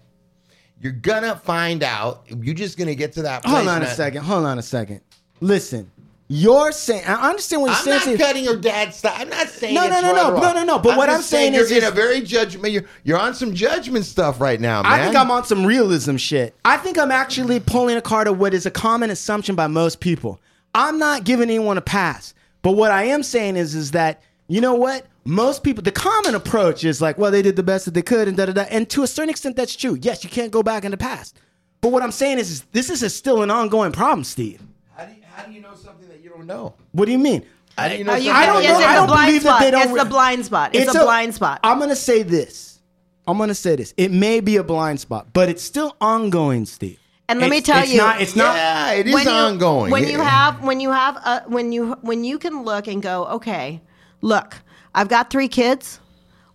[0.80, 2.24] You're gonna find out.
[2.26, 3.54] You're just gonna get to that place.
[3.54, 3.94] Hold on a man.
[3.96, 4.22] second.
[4.22, 5.02] Hold on a second.
[5.40, 5.90] Listen,
[6.34, 7.94] You're saying I understand what you're I'm saying.
[7.96, 8.18] not Steve.
[8.18, 9.14] cutting your dad's style.
[9.16, 11.20] I'm not saying No, it's no, no, right no, no, no, no, but what I'm
[11.20, 12.72] saying is you're is- in a very judgment.
[12.72, 14.92] You're, you're on some judgment stuff right now, man.
[14.92, 16.54] I think I'm on some realism shit.
[16.64, 20.00] I think I'm actually pulling a card of what is a common assumption by most
[20.00, 20.40] people.
[20.74, 22.32] I'm not giving anyone a pass.
[22.62, 25.06] But what I am saying is, is that you know what?
[25.24, 28.26] Most people, the common approach is like, well, they did the best that they could,
[28.26, 28.62] and da da da.
[28.70, 29.98] And to a certain extent, that's true.
[30.00, 31.38] Yes, you can't go back in the past.
[31.80, 34.62] But what I'm saying is, is this is a, still an ongoing problem, Steve.
[34.96, 36.01] How do, you, how do you know something that you
[36.36, 36.74] don't know?
[36.92, 37.44] What do you mean?
[37.76, 38.74] How do you know you I don't know.
[38.76, 39.90] I don't blind believe that they don't.
[39.90, 40.74] It's the blind spot.
[40.74, 41.60] It's a blind spot.
[41.64, 42.80] I'm gonna say this.
[43.26, 43.94] I'm gonna say this.
[43.96, 46.98] It may be a blind spot, but it's still ongoing, Steve.
[47.28, 48.20] And let me tell it's you- not.
[48.20, 48.56] It's not.
[48.56, 49.90] Yeah, it is when you- ongoing.
[49.90, 53.24] When you have when you have uh, when you when you can look and go,
[53.26, 53.80] okay,
[54.20, 54.56] look,
[54.94, 55.98] I've got three kids.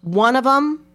[0.02, 0.86] One of them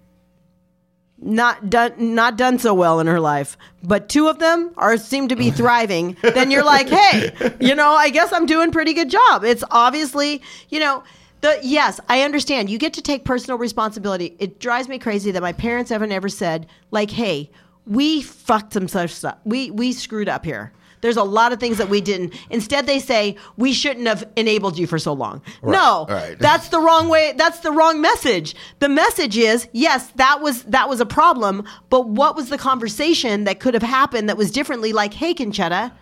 [1.23, 5.29] not done not done so well in her life, but two of them are seem
[5.29, 6.17] to be thriving.
[6.23, 9.45] then you're like, hey, you know, I guess I'm doing pretty good job.
[9.45, 11.03] It's obviously, you know.
[11.43, 12.71] The, yes, I understand.
[12.71, 14.37] You get to take personal responsibility.
[14.39, 17.51] It drives me crazy that my parents haven't ever said, like, "Hey,
[17.85, 19.39] we fucked some such stuff.
[19.45, 20.73] We we screwed up here."
[21.03, 22.35] There's a lot of things that we didn't.
[22.49, 25.43] Instead, they say we shouldn't have enabled you for so long.
[25.63, 26.39] no, right.
[26.41, 27.35] that's the wrong way.
[27.37, 28.55] That's the wrong message.
[28.79, 33.45] The message is yes, that was that was a problem, but what was the conversation
[33.45, 34.93] that could have happened that was differently?
[34.93, 35.93] Like, hey, Concetta,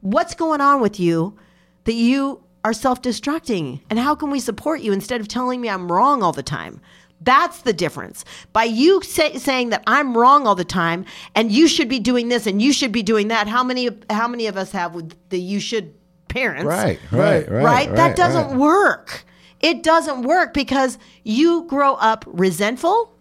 [0.00, 1.36] what's going on with you
[1.84, 5.92] that you are self-destructing, and how can we support you instead of telling me I'm
[5.92, 6.80] wrong all the time?
[7.20, 8.24] That's the difference.
[8.52, 11.04] By you say, saying that I'm wrong all the time
[11.34, 14.28] and you should be doing this and you should be doing that, how many how
[14.28, 15.94] many of us have with the you should
[16.28, 16.66] parents?
[16.66, 17.94] Right, right, right, right?
[17.96, 18.56] that doesn't right.
[18.56, 19.24] work.
[19.60, 23.12] It doesn't work because you grow up resentful.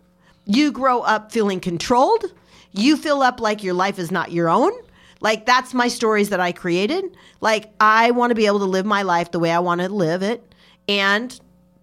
[0.46, 2.26] You grow up feeling controlled.
[2.72, 4.72] You feel up like your life is not your own.
[5.20, 7.06] Like that's my stories that I created.
[7.42, 9.90] Like I want to be able to live my life the way I want to
[9.90, 10.44] live it.
[10.88, 11.38] And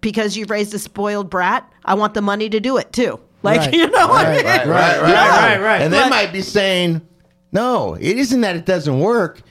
[0.05, 3.19] because you've raised a spoiled brat, I want the money to do it too.
[3.41, 3.73] Like, Right.
[3.79, 4.45] you know what I Right, mean?
[4.45, 5.45] Right, right, right, Yeah.
[5.55, 5.81] right, right.
[5.81, 7.01] And they But- might be saying,
[7.51, 9.41] no, it isn't that it doesn't work.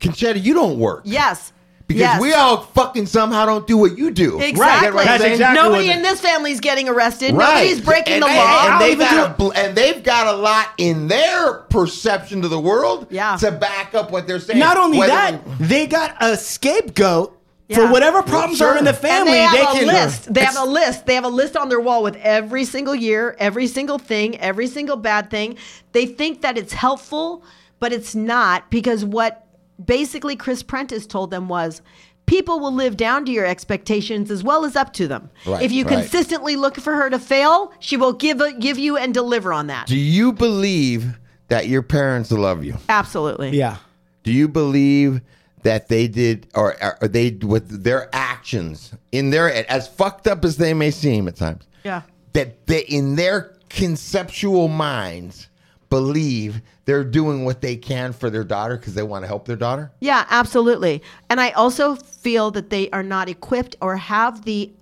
[0.00, 1.02] Concetta, you don't work.
[1.06, 1.52] Yes.
[1.86, 2.20] Because yes.
[2.20, 4.40] we all fucking somehow don't do what you do.
[4.40, 4.60] Exactly.
[4.60, 7.32] Right, get what That's exactly Nobody what- in this family's getting arrested.
[7.34, 7.48] Right.
[7.64, 8.68] Nobody's breaking and the they- law.
[8.72, 13.06] And they've, got a, and they've got a lot in their perception to the world
[13.10, 13.36] Yeah.
[13.36, 14.58] to back up what they're saying.
[14.58, 17.35] Not only Whether- that, they got a scapegoat
[17.74, 19.32] for whatever problems are in the And family.
[19.32, 20.32] they have a can list.
[20.32, 21.06] They have a list.
[21.06, 24.66] They have a list on their wall with every single year, every single thing, every
[24.66, 25.56] single bad thing.
[25.92, 27.42] They think that it's helpful,
[27.80, 29.46] but it's not because what
[29.84, 31.82] basically Chris Prentiss told them was
[32.26, 35.30] people will live down to your expectations as well as up to them.
[35.44, 35.98] Right, if you right.
[35.98, 39.68] consistently look for her to fail, she will give a, give you and deliver on
[39.68, 39.86] that.
[39.86, 41.18] Do you believe
[41.48, 42.76] that your parents love you?
[42.88, 43.50] Absolutely.
[43.50, 43.76] Yeah.
[44.24, 45.20] Do you believe
[45.66, 50.58] that they did, or, or they with their actions in their as fucked up as
[50.58, 52.02] they may seem at times, Yeah.
[52.34, 55.48] that they in their conceptual minds
[55.90, 59.56] believe they're doing what they can for their daughter because they want to help their
[59.56, 59.90] daughter?
[59.98, 61.02] Yeah, absolutely.
[61.28, 64.72] And I also feel that they are not equipped or have the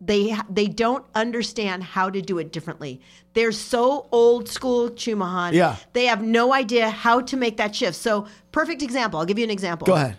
[0.00, 3.00] they they don't understand how to do it differently.
[3.34, 5.52] They're so old school Chumahan.
[5.52, 5.76] Yeah.
[5.92, 7.96] They have no idea how to make that shift.
[7.96, 9.20] So, perfect example.
[9.20, 9.86] I'll give you an example.
[9.86, 10.16] Go ahead.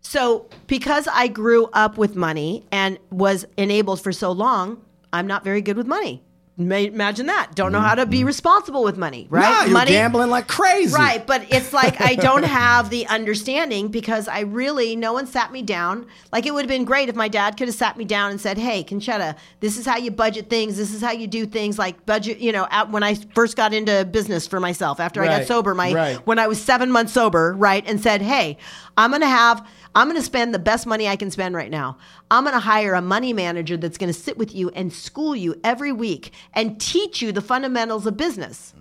[0.00, 4.80] So, because I grew up with money and was enabled for so long,
[5.12, 6.22] I'm not very good with money.
[6.56, 7.56] Ma- Imagine that.
[7.56, 8.28] Don't know how to be mm-hmm.
[8.28, 9.42] responsible with money, right?
[9.42, 10.94] Nah, you're money, gambling like crazy.
[10.94, 15.50] Right, but it's like I don't have the understanding because I really no one sat
[15.50, 16.06] me down.
[16.30, 18.40] Like it would have been great if my dad could have sat me down and
[18.40, 20.76] said, "Hey, Concetta, this is how you budget things.
[20.76, 23.74] This is how you do things." Like budget, you know, at, when I first got
[23.74, 26.16] into business for myself after I got sober, my right.
[26.26, 28.58] when I was seven months sober, right, and said, "Hey,
[28.96, 31.98] I'm gonna have." I'm going to spend the best money I can spend right now.
[32.30, 35.36] I'm going to hire a money manager that's going to sit with you and school
[35.36, 38.74] you every week and teach you the fundamentals of business.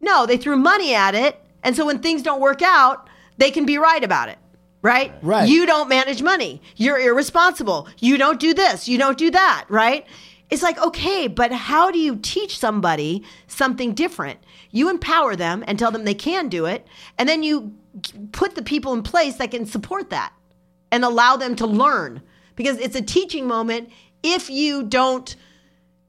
[0.00, 1.40] No, they threw money at it.
[1.62, 3.08] And so when things don't work out,
[3.38, 4.38] they can be right about it.
[4.82, 5.12] Right?
[5.22, 5.48] Right.
[5.48, 6.60] You don't manage money.
[6.76, 7.88] You're irresponsible.
[7.98, 8.88] You don't do this.
[8.88, 9.64] You don't do that.
[9.68, 10.06] Right?
[10.48, 14.38] It's like, okay, but how do you teach somebody something different?
[14.70, 16.86] You empower them and tell them they can do it.
[17.18, 17.74] And then you
[18.32, 20.32] put the people in place that can support that
[20.92, 22.22] and allow them to learn.
[22.54, 23.90] Because it's a teaching moment.
[24.22, 25.34] If you don't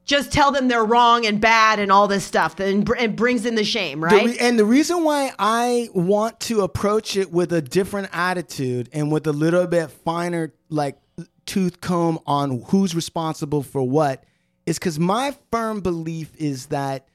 [0.05, 3.45] just tell them they're wrong and bad and all this stuff and br- it brings
[3.45, 4.25] in the shame The right?
[4.27, 9.11] re- and the reason why I want to approach it with a different attitude and
[9.11, 10.97] with a little bit finer, like
[11.45, 14.23] tooth comb on who's responsible for what,
[14.65, 17.09] is because my firm belief is that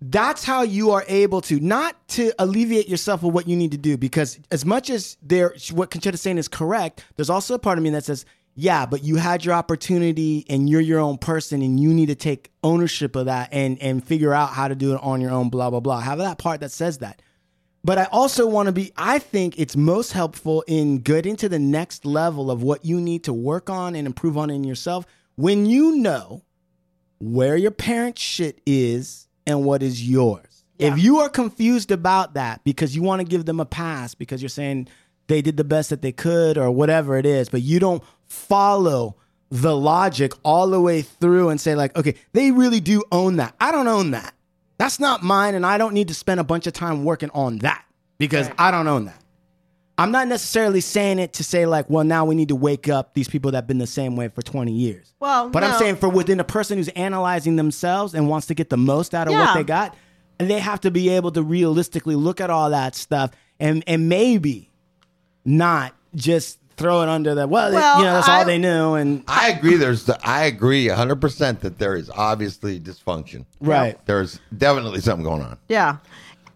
[0.00, 3.78] that's how you are able to not to alleviate yourself of what you need to
[3.78, 7.76] do because as much as there what Concetta's saying is correct, there's also a part
[7.76, 8.24] of me that says,
[8.54, 12.14] yeah, but you had your opportunity and you're your own person and you need to
[12.14, 15.50] take ownership of that and and figure out how to do it on your own,
[15.50, 16.00] blah blah blah.
[16.00, 17.20] Have that part that says that.
[17.82, 21.58] But I also want to be, I think it's most helpful in getting to the
[21.58, 25.06] next level of what you need to work on and improve on in yourself
[25.36, 26.42] when you know
[27.18, 30.64] where your parents' shit is and what is yours.
[30.78, 34.40] If you are confused about that because you want to give them a pass because
[34.40, 34.88] you're saying
[35.26, 39.16] they did the best that they could or whatever it is, but you don't follow
[39.50, 43.54] the logic all the way through and say, like, okay, they really do own that.
[43.60, 44.34] I don't own that.
[44.78, 47.58] That's not mine, and I don't need to spend a bunch of time working on
[47.58, 47.84] that
[48.16, 49.19] because I don't own that.
[50.00, 53.12] I'm not necessarily saying it to say like, well, now we need to wake up
[53.14, 55.12] these people that have been the same way for 20 years.
[55.20, 58.70] Well, but I'm saying for within a person who's analyzing themselves and wants to get
[58.70, 59.44] the most out of Yeah.
[59.46, 59.94] what they got,
[60.38, 64.08] and they have to be able to realistically look at all that stuff and and
[64.08, 64.70] maybe
[65.44, 69.22] not just throw it under the well, Well, you know, that's all they knew and
[69.28, 69.76] I agree.
[69.76, 73.44] There's, the, I agree 100 percent that there is obviously dysfunction.
[73.60, 73.98] right.
[74.06, 75.98] There's definitely something going on, Yeah.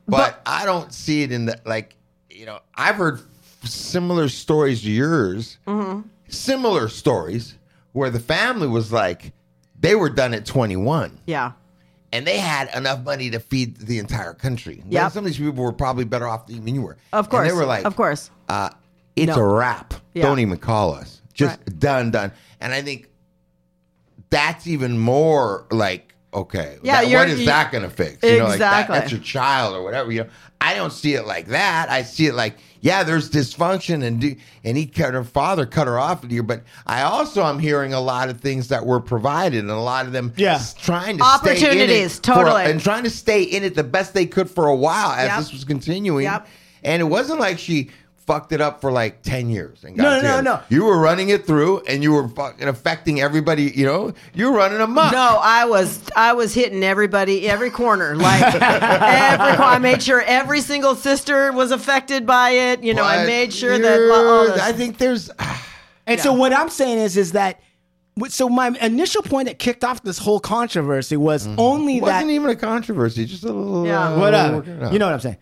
[0.08, 1.96] but, I don't see it in the like.
[2.30, 3.20] You know, I've heard
[3.66, 6.08] similar stories to yours, Mm-hmm.
[6.28, 7.56] similar stories
[7.92, 9.32] where the family was like,
[9.78, 11.20] they were done at 21.
[11.26, 11.52] Yeah.
[12.12, 14.82] and they had enough money to feed the entire country.
[14.88, 15.08] Yeah.
[15.08, 16.96] Some of these people were probably better off than you were.
[17.12, 17.42] Of course.
[17.42, 18.30] And they were like, of course.
[18.48, 18.70] uh,
[19.16, 19.42] it's No.
[19.42, 19.94] a wrap.
[20.14, 20.22] Yeah.
[20.22, 21.20] Don't even call us.
[21.32, 22.30] Just done, done.
[22.60, 23.08] And I think
[24.30, 28.22] that's even more like, okay, Yeah, that- what is you- that going to fix?
[28.22, 28.98] You know, like that, Exactly.
[28.98, 30.10] that's your child or whatever.
[30.12, 30.30] You know,
[30.60, 31.90] I don't see it like that.
[31.90, 35.86] I see it like, yeah, there's dysfunction and do, and he cut her father cut
[35.86, 36.42] her off here.
[36.42, 40.04] But I also am hearing a lot of things that were provided and a lot
[40.04, 40.56] of them Yeah.
[40.56, 42.64] s- trying to stay in it Opportunities, for a- totally.
[42.66, 45.38] and trying to stay in it the best they could for a while as Yep.
[45.38, 46.24] this was continuing.
[46.24, 46.46] Yep.
[46.82, 47.88] And it wasn't like she
[48.26, 49.84] fucked it up for like 10 years.
[49.84, 50.42] And got No, no, together.
[50.42, 50.60] no.
[50.70, 54.56] You were running it through and you were fucking affecting everybody, you know, you were
[54.56, 55.12] running amok.
[55.12, 58.16] No, I was I was hitting everybody every corner.
[58.16, 62.82] Like every cor- I made sure every single sister was affected by it.
[62.82, 65.30] You know, I made sure that you're- all this- I think there's
[66.06, 67.60] And so what I'm saying is, is that.
[68.28, 72.30] So my initial point that kicked off this whole controversy was only it that wasn't
[72.30, 74.10] even a controversy, just a little Yeah.
[74.14, 74.56] uh, whatever.
[74.58, 74.92] working.
[74.92, 75.36] You know what I'm saying?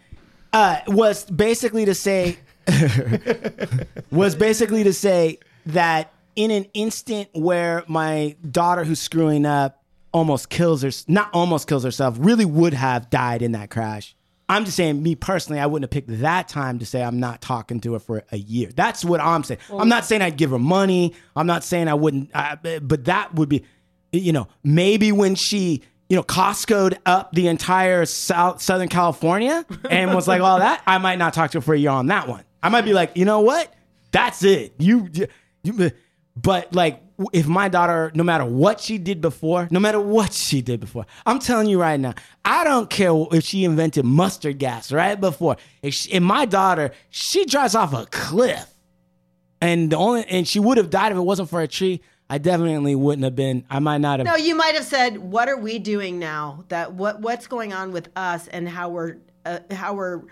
[0.55, 2.39] Uh, was basically to say
[4.10, 9.82] was basically to say that in an instant where my daughter who's screwing up
[10.12, 14.14] almost kills her not almost kills herself really would have died in that crash.
[14.48, 17.40] I'm just saying me personally i wouldn't have picked that time to say i'm not
[17.40, 18.70] talking to her for a year.
[18.74, 19.60] That's what i'm saying.
[19.70, 21.14] I'm not saying i'd give her money.
[21.34, 23.64] I'm not saying i wouldn't I, but that would be
[24.12, 30.14] you know maybe when she you know costco'd up the entire south southern california and
[30.14, 32.28] was like all that i might not talk to her for a year on that
[32.28, 33.72] one i might be like you know what
[34.10, 35.09] that's it you,
[35.62, 35.90] you
[36.36, 37.02] but like
[37.32, 41.06] if my daughter no matter what she did before no matter what she did before
[41.26, 42.14] i'm telling you right now
[42.44, 46.90] i don't care if she invented mustard gas right before if, she, if my daughter
[47.10, 48.66] she drives off a cliff
[49.60, 52.39] and the only and she would have died if it wasn't for a tree i
[52.39, 55.56] definitely wouldn't have been i might not have No, you might have said, "What are
[55.59, 56.64] we doing now?
[56.68, 60.22] That what what's going on with us and how we're uh, how we're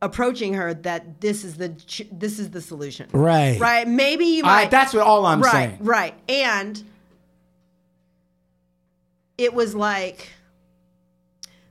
[0.00, 0.74] approaching her?
[0.74, 1.74] That this is the
[2.12, 3.86] this is the solution, right right?
[3.88, 6.82] Maybe you I- that's what all i'm right, saying right, and
[9.36, 10.30] it was like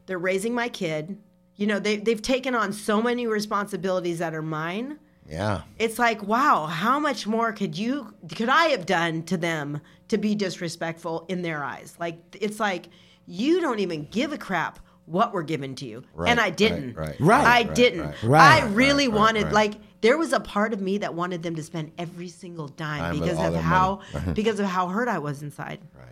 [0.05, 1.17] they're raising my kid.
[1.55, 4.99] You know, they they've taken on so many responsibilities that are mine.
[5.29, 5.63] Yeah.
[5.77, 10.17] It's like, wow, how much more could you could I have done to them to
[10.17, 11.95] be disrespectful in their eyes?
[11.99, 12.87] Like it's like
[13.25, 16.03] you don't even give a crap what were given to you.
[16.13, 16.93] Right, and I didn't.
[16.95, 17.47] right, right, Right.
[17.47, 18.01] I didn't.
[18.01, 19.53] right, right, I really right, right, wanted right.
[19.53, 22.99] like there was a part of me that wanted them to spend every single dime
[22.99, 24.01] Dime of because of how
[24.33, 25.79] because of how hurt I was inside.
[25.97, 26.05] Right.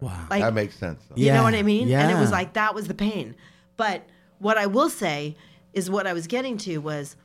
[0.00, 1.02] wow Like that makes sense.
[1.08, 1.16] though.
[1.16, 1.88] you Yeah, know what I mean?
[1.88, 2.02] Yeah.
[2.02, 3.34] And it was like that was the pain.
[3.76, 4.06] But
[4.38, 5.34] what I will say
[5.72, 7.16] is what I was getting to was,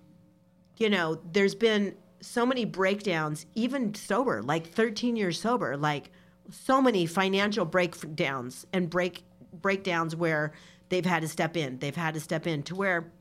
[0.77, 6.09] you know, there's been so many breakdowns, even sober, like 13 years sober, like
[6.49, 9.23] so many financial breakdowns and break
[9.61, 10.53] breakdowns where
[10.89, 11.79] they've had to step in.
[11.79, 13.11] They've had to step in to where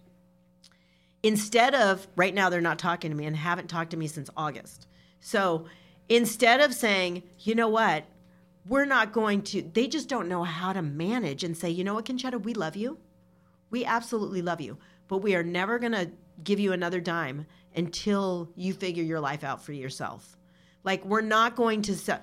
[1.23, 4.31] instead of right now they're not talking to me and haven't talked to me since
[4.37, 4.87] August.
[5.21, 5.67] So
[6.09, 8.05] instead of saying, you know what,
[8.69, 11.95] we're not going to, they just don't know how to manage and say, you know
[11.95, 12.99] what, Concetta, we love you.
[13.71, 14.79] We absolutely love you,
[15.09, 16.11] but we are never going to
[16.43, 20.37] give you another dime until you figure your life out for yourself.
[20.85, 22.21] Like, we're not going to,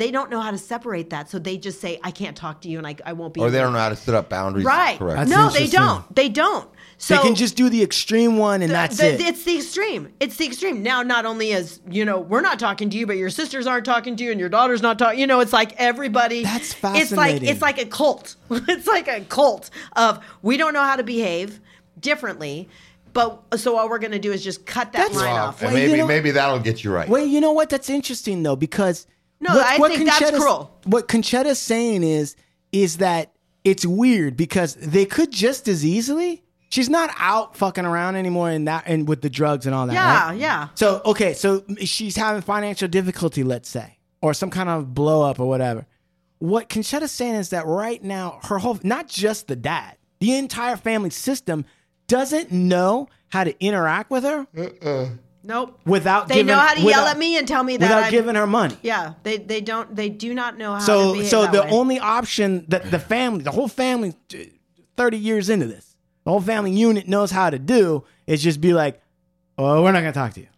[0.00, 1.28] they don't know how to separate that.
[1.28, 3.40] So they just say, I can't talk to you and I, I won't be.
[3.40, 4.64] Or they don't know how to set up boundaries.
[4.64, 4.98] Right.
[4.98, 5.18] Correct.
[5.18, 6.16] That's no, they don't.
[6.16, 6.68] They don't.
[6.96, 9.20] So they can just do the extreme one and that's the- it.
[9.20, 10.12] It's the extreme.
[10.18, 10.82] It's the extreme.
[10.82, 13.84] Now, not only as you know, we're not talking to you, but your sisters aren't
[13.86, 15.18] talking to you, and your daughter's not talking.
[15.18, 16.42] You know, it's like everybody.
[16.44, 17.02] That's fascinating.
[17.02, 18.36] It's like it's like a cult.
[18.50, 21.60] it's like a cult of we don't know how to behave
[21.98, 22.68] differently,
[23.12, 25.62] but so all we're going to do is just cut that That's- line Well, off.
[25.62, 27.08] and Well, you maybe know- maybe that'll get you right.
[27.08, 27.70] Well, you know what?
[27.70, 29.06] That's interesting though, because
[29.40, 30.70] No, I think that's cruel.
[30.84, 32.36] What Concetta's saying is,
[32.72, 33.32] is that
[33.64, 36.42] it's weird because they could just as easily.
[36.70, 39.92] She's not out fucking around anymore and that and with the drugs and all that.
[39.92, 40.38] Yeah, right?
[40.38, 40.68] yeah.
[40.74, 45.40] So okay, so she's having financial difficulty, let's say, or some kind of blow up
[45.40, 45.86] or whatever.
[46.38, 50.76] What Concetta's saying is that right now, her whole not just the dad, the entire
[50.76, 51.64] family system
[52.06, 54.46] doesn't know how to interact with her
[55.42, 55.80] Nope.
[55.86, 57.84] without giving They giving, know how to without- yell at me and tell me that
[57.86, 58.76] without I'm, giving her money.
[58.82, 61.70] Yeah, they they don't they do not know how to So so the way.
[61.70, 64.14] only option that the family, the whole family,
[64.96, 68.72] thirty years into this, the whole family unit knows how to do is just be
[68.74, 69.00] like,
[69.56, 70.48] "Oh, we're not gonna talk to you."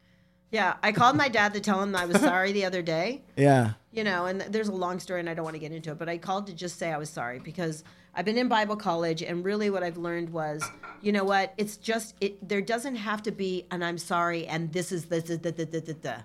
[0.50, 3.22] Yeah, I called my dad to tell him I was sorry the other day.
[3.36, 3.72] Yeah.
[3.92, 5.98] You know, and there's a long story and I don't want to get into it,
[5.98, 7.84] but I called to just say I was sorry because
[8.14, 10.62] I've been in Bible college and really what I've learned was,
[11.01, 14.72] you know what, it's just it there doesn't have to be an I'm sorry and
[14.72, 16.16] this is the the the the the, the.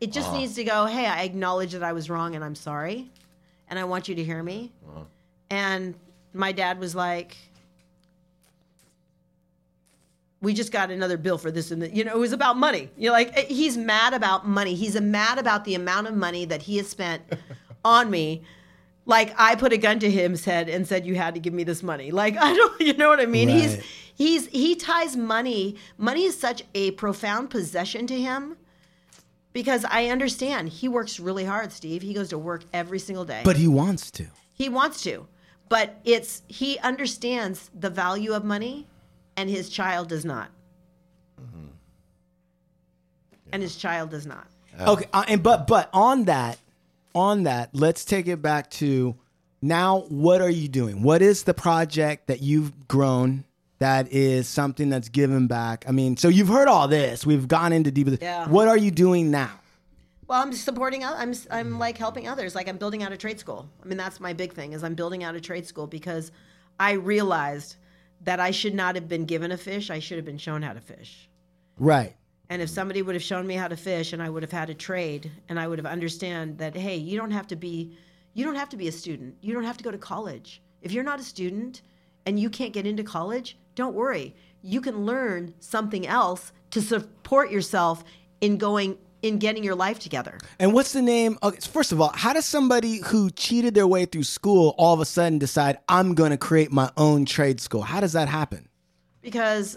[0.00, 0.38] It just uh-huh.
[0.38, 3.10] needs to go, hey, I acknowledge that I was wrong and I'm sorry.
[3.68, 4.72] And I want you to hear me.
[4.88, 5.04] Uh-huh.
[5.50, 5.94] And
[6.34, 7.36] my dad was like,
[10.42, 11.94] we just got another bill for this and that.
[11.94, 12.90] You know, it was about money.
[12.96, 14.74] You're like, he's mad about money.
[14.74, 17.22] He's mad about the amount of money that he has spent
[17.84, 18.42] on me.
[19.08, 21.64] Like I put a gun to his head and said, "You had to give me
[21.64, 23.48] this money." Like I don't, you know what I mean?
[23.48, 23.84] He's Right.
[24.14, 25.76] he's he ties money.
[25.96, 28.56] Money is such a profound possession to him
[29.52, 31.72] because I understand he works really hard.
[31.72, 33.42] Steve, he goes to work every single day.
[33.44, 34.26] But he wants to.
[34.52, 35.26] He wants to,
[35.68, 38.86] but it's he understands the value of money,
[39.36, 40.50] and his child does not.
[41.40, 41.68] mm-hmm
[43.52, 44.48] And his child does not.
[44.78, 46.58] Okay, uh, and but but on that,
[47.16, 49.16] on that, let's take it back to
[49.62, 50.00] now.
[50.08, 51.02] What are you doing?
[51.02, 53.44] What is the project that you've grown?
[53.78, 55.84] That is something that's given back.
[55.86, 57.26] I mean, so you've heard all this.
[57.26, 58.08] We've gone into deep.
[58.22, 58.48] Yeah.
[58.48, 59.60] What are you doing now?
[60.28, 61.04] Well, I'm supporting.
[61.04, 62.54] I'm I'm like helping others.
[62.54, 63.68] Like I'm building out a trade school.
[63.82, 64.72] I mean, that's my big thing.
[64.72, 66.32] Is I'm building out a trade school because
[66.80, 67.76] I realized
[68.22, 69.90] that I should not have been given a fish.
[69.90, 71.28] I should have been shown how to fish.
[71.78, 72.16] Right.
[72.48, 74.70] And if somebody would have shown me how to fish and I would have had
[74.70, 77.96] a trade and I would have understand that hey, you don't have to be
[78.34, 79.36] you don't have to be a student.
[79.40, 80.62] You don't have to go to college.
[80.82, 81.82] If you're not a student
[82.26, 84.34] and you can't get into college, don't worry.
[84.62, 88.04] You can learn something else to support yourself
[88.40, 90.38] in going in getting your life together.
[90.60, 91.38] And what's the name?
[91.42, 95.00] Okay, first of all, how does somebody who cheated their way through school all of
[95.00, 97.82] a sudden decide I'm going to create my own trade school?
[97.82, 98.68] How does that happen?
[99.26, 99.76] because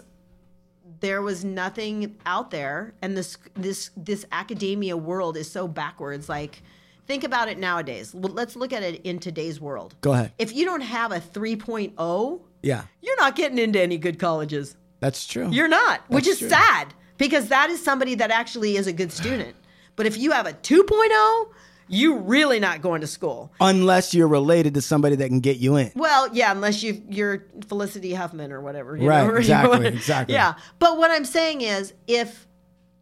[1.00, 6.62] there was nothing out there and this this this academia world is so backwards like
[7.06, 10.32] think about it nowadays let's look at it in today's world Go ahead.
[10.38, 15.26] if you don't have a 3.0 Yeah, you're not getting into any good colleges that's
[15.26, 15.48] true.
[15.50, 16.48] you're not which is true.
[16.48, 19.56] sad because that is somebody that actually is a good student
[19.96, 21.46] but if you have a 2.0
[21.90, 25.76] you really not going to school Unless you're related to somebody that can get you
[25.76, 25.90] in.
[25.96, 28.96] Well, yeah, unless you you're Felicity Huffman or whatever.
[28.96, 30.34] you Right, know, exactly, exactly.
[30.34, 32.46] Yeah, but what I'm saying is, if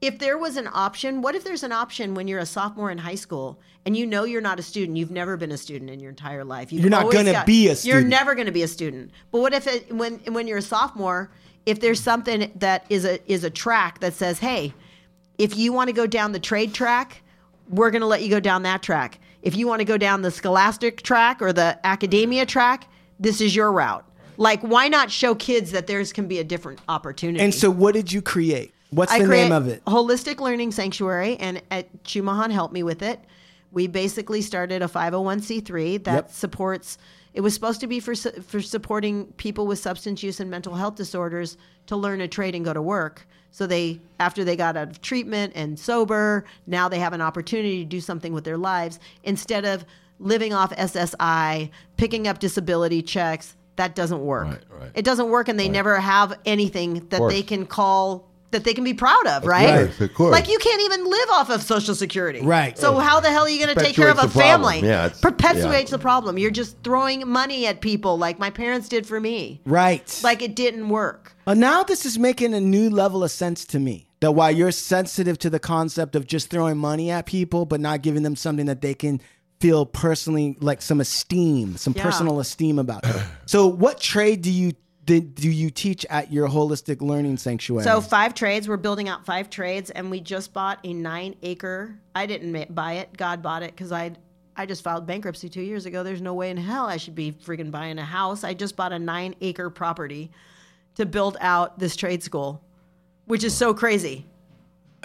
[0.00, 2.98] if there was an option, what if there's an option when you're a sophomore in
[2.98, 6.00] high school and you know you're not a student, you've never been a student in
[6.00, 6.72] your entire life.
[6.72, 9.10] You've You're not gonna be a You're never going to be a student.
[9.30, 11.30] But what if it, when when you're a sophomore,
[11.66, 14.72] if there's something that is a is a track that says, hey,
[15.36, 17.22] if you want to go down the trade track,
[17.68, 19.20] we're going to let you go down that track.
[19.42, 22.88] If you want to go down the scholastic track or the academia track,
[23.20, 24.04] this is your route.
[24.36, 27.42] Like, why not show kids that theirs can be a different opportunity?
[27.42, 28.72] And so, what did you create?
[28.90, 29.84] What's I the name of it?
[29.84, 33.20] Holistic Learning Sanctuary, and at Chumahan helped me with it.
[33.70, 36.30] We basically started a 501c3 that Yep.
[36.30, 36.98] supports.
[37.38, 40.74] It was supposed to be for su- for supporting people with substance use and mental
[40.74, 41.56] health disorders
[41.86, 43.28] to learn a trade and go to work.
[43.52, 47.84] So they, after they got out of treatment and sober, now they have an opportunity
[47.84, 49.84] to do something with their lives instead of
[50.18, 53.54] living off SSI, picking up disability checks.
[53.76, 54.46] That doesn't work.
[54.46, 54.90] Right, right.
[54.96, 58.84] It doesn't work, and they never have anything that they can call that they can
[58.84, 60.00] be proud of, right?
[60.00, 60.32] of course.
[60.32, 62.78] Like you can't even live off of Social Security, Right.
[62.78, 64.72] So how the hell are you going to take care of a Perpetuates the problem.
[64.80, 64.88] family?
[64.88, 65.96] Yeah, perpetuates yeah.
[65.96, 66.38] the problem.
[66.38, 69.60] You're just throwing money at people, like my parents did for me.
[69.66, 70.20] Right.
[70.24, 71.34] Like it didn't work.
[71.46, 74.06] Uh, now this is making a new level of sense to me.
[74.20, 78.02] That while you're sensitive to the concept of just throwing money at people, but not
[78.02, 79.20] giving them something that they can
[79.60, 82.02] feel personally like some esteem, some Yeah.
[82.02, 83.04] personal esteem about.
[83.06, 83.16] it.
[83.46, 84.72] so, what trade do you
[85.08, 87.82] did, do you teach at your holistic learning sanctuary?
[87.82, 88.68] So five trades.
[88.68, 91.98] We're building out five trades, and we just bought a nine acre.
[92.14, 93.16] I didn't buy it.
[93.16, 94.12] God bought it because I
[94.54, 96.02] I just filed bankruptcy two years ago.
[96.02, 98.44] There's no way in hell I should be freaking buying a house.
[98.44, 100.30] I just bought a nine acre property
[100.96, 102.62] to build out this trade school,
[103.24, 104.26] which is so crazy.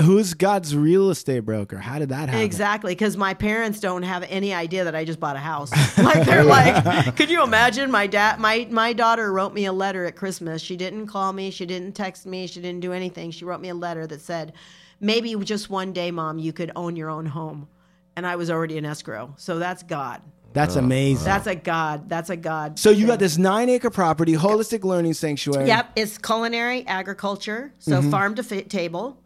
[0.02, 1.78] Who's God's real estate broker?
[1.78, 2.42] How did that happen?
[2.44, 5.72] Exactly, because my parents don't have any idea that I just bought a house.
[6.00, 7.92] like they're like, could you imagine?
[7.92, 10.64] My dad, my my daughter wrote me a letter at Christmas.
[10.64, 13.30] She didn't call me, she didn't text me, she didn't do anything.
[13.30, 14.54] She wrote me a letter that said,
[15.00, 17.68] maybe just one day, mom, you could own your own home.
[18.16, 20.22] And I was already in escrow, so that's God.
[20.54, 21.26] That's amazing.
[21.26, 22.10] That's a God.
[22.10, 22.78] That's a God.
[22.78, 25.68] so you got this nine acre property, holistic learning sanctuary.
[25.68, 28.10] Yep, it's culinary agriculture, so Mm-hmm.
[28.12, 29.18] farm to fit table,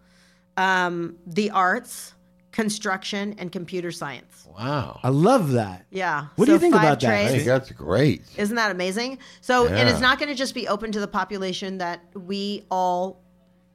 [0.58, 2.14] um, the arts,
[2.52, 4.48] construction, and computer science.
[4.58, 5.00] Wow.
[5.04, 5.86] I love that.
[5.92, 6.28] Yeah.
[6.36, 7.08] What do you think five about that?
[7.14, 7.32] I trades.
[7.32, 8.24] think that's great.
[8.38, 9.20] Isn't that amazing?
[9.42, 9.90] So, and Yeah.
[9.90, 13.22] it's not going to just be open to the population that we all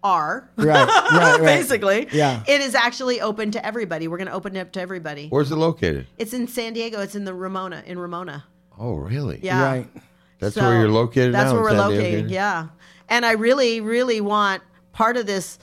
[0.03, 0.51] are.
[0.57, 1.41] Right, right, right.
[1.41, 2.43] Basically, Yeah.
[2.49, 4.09] It is actually open to everybody.
[4.09, 5.29] We're going to open it up to everybody.
[5.29, 6.09] Where's it located?
[6.19, 7.01] It's in San Diego.
[7.01, 8.45] It's in the Ramona, in Ramona.
[8.77, 9.39] Oh, really?
[9.43, 9.63] Yeah.
[9.63, 9.89] Right.
[10.41, 11.61] That's So where you're located That's now.
[11.61, 12.03] where in we're San Diego?
[12.05, 12.31] located.
[12.33, 12.67] Yeah.
[13.09, 14.61] And I really, really want
[14.93, 15.61] part of this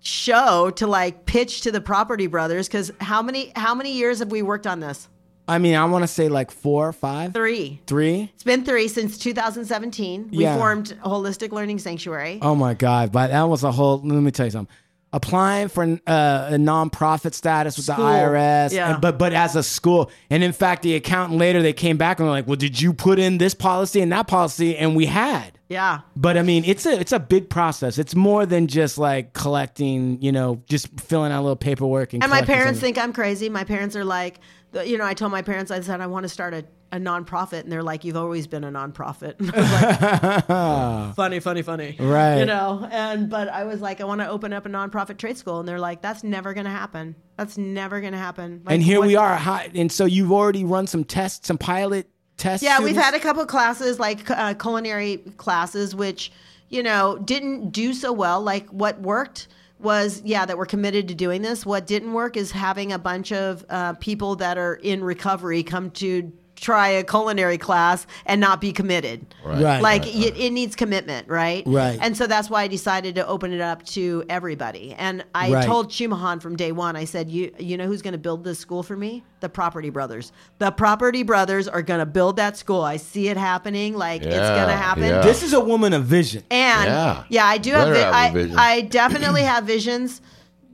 [0.00, 4.30] show to like pitch to the property brothers because how many how many years have
[4.30, 5.08] we worked on this?
[5.50, 7.80] I mean, I want to say like four, five, Three.
[7.86, 8.30] three.
[8.34, 10.28] It's been three since 2017.
[10.32, 10.56] We Yeah.
[10.58, 12.38] formed Holistic Learning Sanctuary.
[12.42, 13.12] Oh my God!
[13.12, 13.98] But that was a whole.
[14.04, 14.74] Let me tell you something.
[15.10, 17.96] Applying for uh, a nonprofit status with School.
[17.96, 18.92] the IRS, Yeah.
[18.92, 22.18] and, but but as a school, and in fact, the accountant later they came back
[22.18, 25.06] and were like, "Well, did you put in this policy and that policy?" And we
[25.06, 25.57] had.
[25.68, 26.00] Yeah.
[26.16, 27.98] But I mean, it's a it's a big process.
[27.98, 32.22] It's more than just like collecting, you know, just filling out a little paperwork and.
[32.22, 32.94] And my parents something.
[32.94, 33.48] think I'm crazy.
[33.48, 34.40] My parents are like,
[34.84, 37.60] you know, I told my parents, I said, I want to start a, a nonprofit.
[37.60, 39.34] And they're like, you've always been a nonprofit.
[40.48, 41.96] Like, funny, funny, funny.
[41.98, 42.38] Right.
[42.38, 45.36] You know, and, but I was like, I want to open up a nonprofit trade
[45.36, 45.60] school.
[45.60, 47.14] And they're like, that's never going to happen.
[47.36, 48.62] That's never going to happen.
[48.64, 49.38] Like, and here what- we are.
[49.74, 52.08] And so you've already run some tests, some pilot
[52.38, 52.64] tests.
[52.64, 56.32] Yeah, we've had a couple of classes, like uh, culinary classes, which,
[56.70, 58.40] you know, didn't do so well.
[58.40, 59.48] Like what worked
[59.78, 61.66] was, yeah, that we're committed to doing this.
[61.66, 65.90] What didn't work is having a bunch of uh, people that are in recovery come
[65.92, 69.24] to try a culinary class and not be committed.
[69.44, 69.80] Right.
[69.80, 71.62] Like It, it needs commitment, right?
[71.66, 71.98] Right.
[72.00, 74.94] And so that's why I decided to open it up to everybody.
[74.98, 75.64] And I Right.
[75.64, 78.58] told Shumahan from day one, I said, you, you know who's going to build this
[78.58, 79.22] school for me?
[79.40, 80.32] The Property Brothers.
[80.58, 82.82] The Property Brothers are going to build that school.
[82.82, 83.96] I see it happening.
[83.96, 85.04] Like it's going to happen.
[85.04, 85.20] yeah.
[85.20, 86.42] This is a woman of vision.
[86.50, 87.24] And Yeah.
[87.28, 88.56] yeah, I do have, vi- have a I, vision.
[88.58, 90.20] I definitely have visions.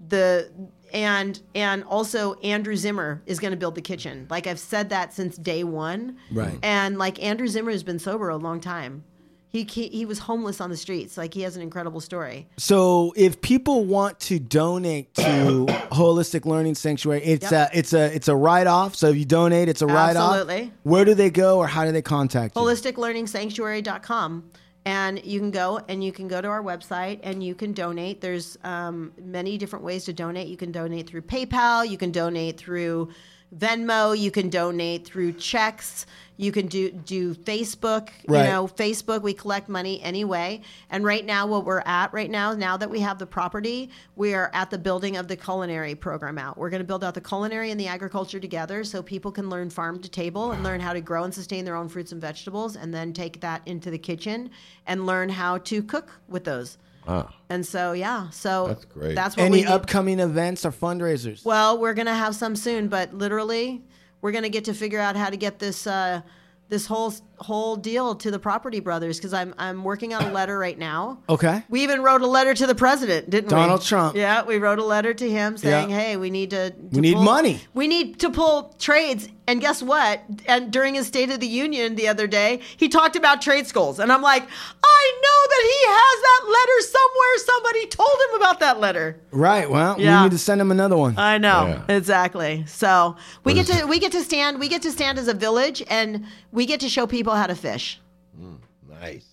[0.08, 0.50] The
[0.94, 4.26] and and also Andrew Zimmern is going to build the kitchen.
[4.30, 6.16] Like I've said that since day one.
[6.32, 6.58] Right.
[6.62, 9.04] And like Andrew Zimmern has been sober a long time.
[9.50, 11.16] He, he he was homeless on the streets.
[11.16, 12.48] Like he has an incredible story.
[12.56, 15.22] So if people want to donate to
[15.92, 17.72] Holistic Learning Sanctuary, it's Yep.
[17.72, 18.96] a it's a it's a write off.
[18.96, 20.34] So if you donate, it's a write off.
[20.36, 20.72] Absolutely.
[20.82, 22.62] Where do they go, or how do they contact you?
[22.62, 24.50] holisticlearningsanctuary.com
[24.84, 28.20] and you can go and you can go to our website and you can donate.
[28.20, 30.48] There's um, many different ways to donate.
[30.48, 31.88] You can donate through paypal.
[31.88, 33.08] You can donate through
[33.56, 36.06] venmo you can donate through checks
[36.36, 38.44] you can do do facebook Right.
[38.44, 40.62] you know facebook we collect money anyway.
[40.90, 44.34] And right now what we're at right now now that we have the property we
[44.34, 46.58] are at the building of the culinary program out.
[46.58, 49.70] We're going to build out the culinary and the agriculture together so people can learn
[49.70, 52.74] farm to table and learn how to grow and sustain their own fruits and vegetables
[52.74, 54.50] and then take that into the kitchen
[54.86, 57.28] and learn how to cook with those Wow.
[57.50, 59.14] and so yeah so That's great.
[59.14, 61.44] that's what Any we upcoming events or fundraisers?
[61.44, 63.82] Well, we're gonna have some soon, but literally,
[64.20, 66.22] we're gonna get to figure out how to get this uh,
[66.70, 70.58] this whole whole deal to the property brothers because I'm I'm working on a letter
[70.58, 71.18] right now.
[71.28, 71.62] okay.
[71.68, 73.50] We even wrote a letter to the president, didn't we?
[73.50, 74.16] Donald Trump.
[74.16, 75.98] Yeah, we wrote a letter to him saying, Yeah.
[75.98, 77.60] "Hey, we need to, to We need pull- money.
[77.74, 80.22] We need to pull trades." And guess what?
[80.46, 83.98] And during his State of the Union the other day, he talked about trade schools,
[83.98, 87.38] and I'm like, I know that he has that letter somewhere.
[87.54, 89.20] Somebody told him about that letter.
[89.30, 89.68] Right.
[89.70, 90.20] Well, Yeah.
[90.22, 91.18] we need to send him another one.
[91.18, 91.94] I know Yeah.
[91.94, 92.64] exactly.
[92.66, 95.28] So we What get is- to we get to stand we get to stand as
[95.28, 98.00] a village, and we get to show people how to fish.
[98.38, 98.54] Hmm.
[98.88, 99.26] Nice.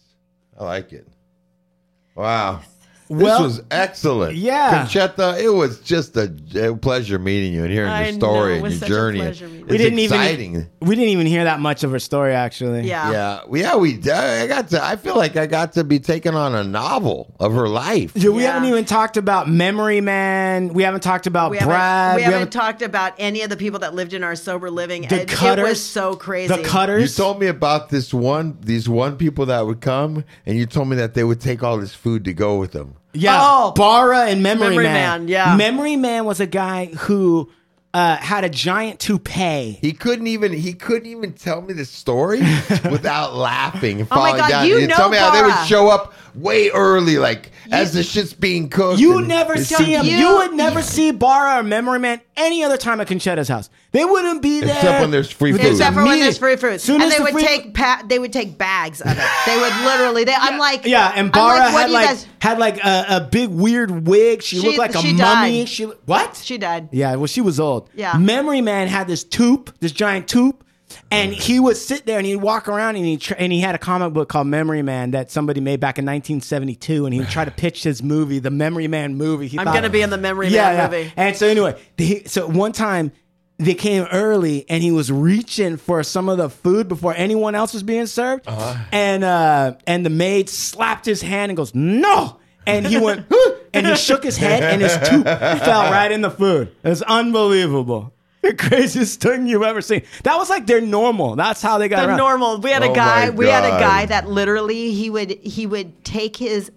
[0.60, 1.08] I like it.
[2.16, 2.60] Wow.
[3.12, 4.36] Well, this was excellent.
[4.36, 4.86] yeah.
[4.86, 8.46] Concetta, it was just a, a pleasure meeting you and hearing I your story know,
[8.46, 9.20] it and was your such a journey.
[9.20, 9.62] pleasure meeting.
[9.64, 10.52] It's we didn't exciting.
[10.56, 12.88] even we didn't even hear that much of her story actually.
[12.88, 13.12] Yeah.
[13.12, 13.96] Yeah, yeah, we.
[14.12, 14.84] I got to.
[14.84, 18.14] I feel like I got to be taken on a novel of her life.
[18.14, 18.54] Dude, we Yeah.
[18.54, 20.70] haven't even talked about Memory Man.
[20.74, 21.68] We haven't talked about We Brad.
[21.70, 25.04] haven't, we haven't taled about any of the people that lived in our sober living.
[25.08, 25.66] the it, cutters.
[25.66, 26.56] it was so crazy.
[26.56, 27.18] The cutters.
[27.18, 30.88] You told me about this one, these one people that would come, and you told
[30.88, 32.96] me that they would take all this food to go with them.
[33.14, 33.72] Yeah, Oh.
[33.72, 34.94] Barra and Memory, Memory Man.
[35.22, 35.56] Man, yeah.
[35.56, 37.50] Memory Man was a guy who
[37.94, 39.78] uh, had a giant toupee.
[39.82, 40.54] He couldn't even.
[40.54, 42.40] He couldn't even tell me the story
[42.90, 44.68] without laughing and Oh my falling God, down.
[44.68, 48.04] you He'd know tell me how they would show up way early, like as the
[48.04, 49.00] shit's being cooked.
[49.00, 50.06] You never see him.
[50.06, 53.70] You, You- would never see Barra or Memory Man any other time at Concetta's house.
[53.92, 55.62] They wouldn't be there Except when there's free food.
[55.66, 58.04] Except for when there's free food, Soon and as they the would free- take pa-
[58.08, 59.24] they would take bags of it.
[59.46, 60.24] They would literally.
[60.24, 62.28] They, I'm like, Yeah, and Barra like, had like guys?
[62.40, 64.42] had like a, a big weird wig.
[64.44, 65.66] She, She- looked like a she mummy.
[65.66, 66.38] She what?
[66.38, 66.90] She died.
[66.92, 67.90] Yeah, well, she was old.
[67.94, 68.18] Yeah.
[68.18, 70.64] Memory Man had this tube, this giant tube,
[71.10, 73.76] and he would sit there and he'd walk around and he tr- and he had
[73.76, 77.30] a comic book called Memory Man that somebody made back in 1972, and he would
[77.30, 79.48] try to pitch his movie, the Memory Man movie.
[79.48, 80.98] He I'm thought- gonna be in the Memory yeah, Man yeah.
[80.98, 81.14] movie.
[81.16, 83.12] And so anyway, he, so one time.
[83.58, 87.74] They came early, and he was reaching for some of the food before anyone else
[87.76, 88.46] was being served.
[88.48, 93.28] And uh, and the maid slapped his hand and goes, "No!" And he went,
[93.76, 95.26] and he shook his head, and his tooth
[95.64, 96.76] fell right in the food.
[96.84, 98.12] It was unbelievable.
[98.52, 100.02] The craziest thing you've ever seen.
[100.24, 101.36] That was like their normal.
[101.36, 102.18] That's how they got The around.
[102.18, 102.58] normal.
[102.60, 103.30] We had Oh a guy.
[103.30, 106.72] We had a guy that literally he would he would take his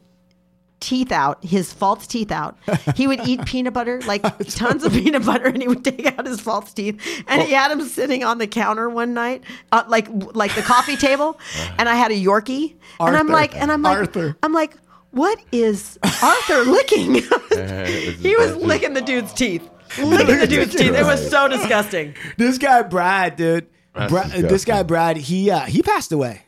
[0.81, 2.59] teeth out, his false teeth out.
[2.95, 6.27] He would eat peanut butter, like tons of peanut butter, and he would take out
[6.27, 7.01] his false teeth.
[7.27, 9.43] And he had him sitting on the counter one night,
[9.73, 11.41] uh, like like the coffee table.
[11.78, 14.36] And I had a Yorkie, and I'm like, and I'm like, Arthur.
[14.43, 14.77] I'm like,
[15.12, 17.15] what is Arthur licking?
[17.15, 19.66] he was licking the dude's teeth.
[19.99, 20.93] Licking the dude's teeth.
[20.95, 22.15] It was so disgusting.
[22.37, 23.66] This guy Brad, dude.
[23.95, 26.43] That's Bra- this guy Brad, he uh, he passed away.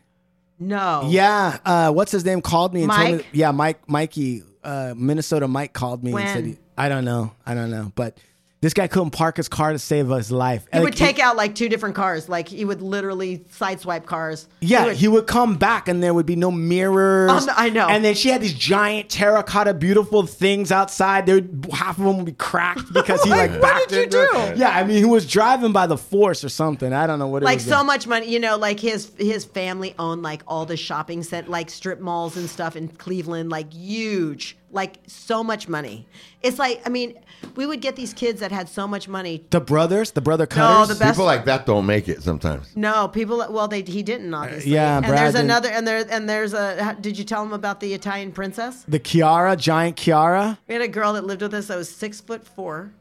[0.58, 1.06] No.
[1.08, 1.58] Yeah.
[1.64, 2.40] Uh, what's his name?
[2.40, 3.24] Called me and told me.
[3.32, 7.54] Yeah, Mike, Mikey, uh, Minnesota Mike called me and said, he, I don't know, I
[7.54, 8.18] don't know, but
[8.62, 10.62] this guy couldn't park his car to save his life.
[10.64, 12.28] He And, would like, take out like two different cars.
[12.28, 14.48] Like he would literally sideswipe cars.
[14.60, 17.30] Yeah, would- he would come back and there would be no mirrors.
[17.30, 17.86] Um, I know.
[17.86, 21.26] And then she had these giant terracotta, beautiful things outside.
[21.26, 21.42] There,
[21.72, 24.60] half of them would be cracked because he like What backed did you into do?
[24.60, 26.92] Yeah, I mean, he was driving by the force or something.
[26.92, 28.28] I don't know what it like so much money.
[28.30, 32.36] You know, like his his family owned like all the shopping set, like strip malls
[32.36, 36.06] and stuff in Cleveland, like huge, like so much money.
[36.42, 37.18] It's like I mean,
[37.56, 39.44] we would get these kids that had so much money.
[39.50, 40.88] the brothers, the brother No, cutters.
[40.96, 41.14] the best.
[41.14, 42.68] People like that don't make it sometimes.
[42.76, 43.38] no, people.
[43.50, 44.70] Well, they he didn't obviously.
[44.70, 45.46] yeah, and Brad there's didn't.
[45.46, 46.96] another, and there and there's a.
[47.00, 48.84] Did you tell him about the Italian princess?
[48.86, 50.58] the Kiara, giant Kiara.
[50.68, 52.92] We had a girl that lived with us that was six foot four.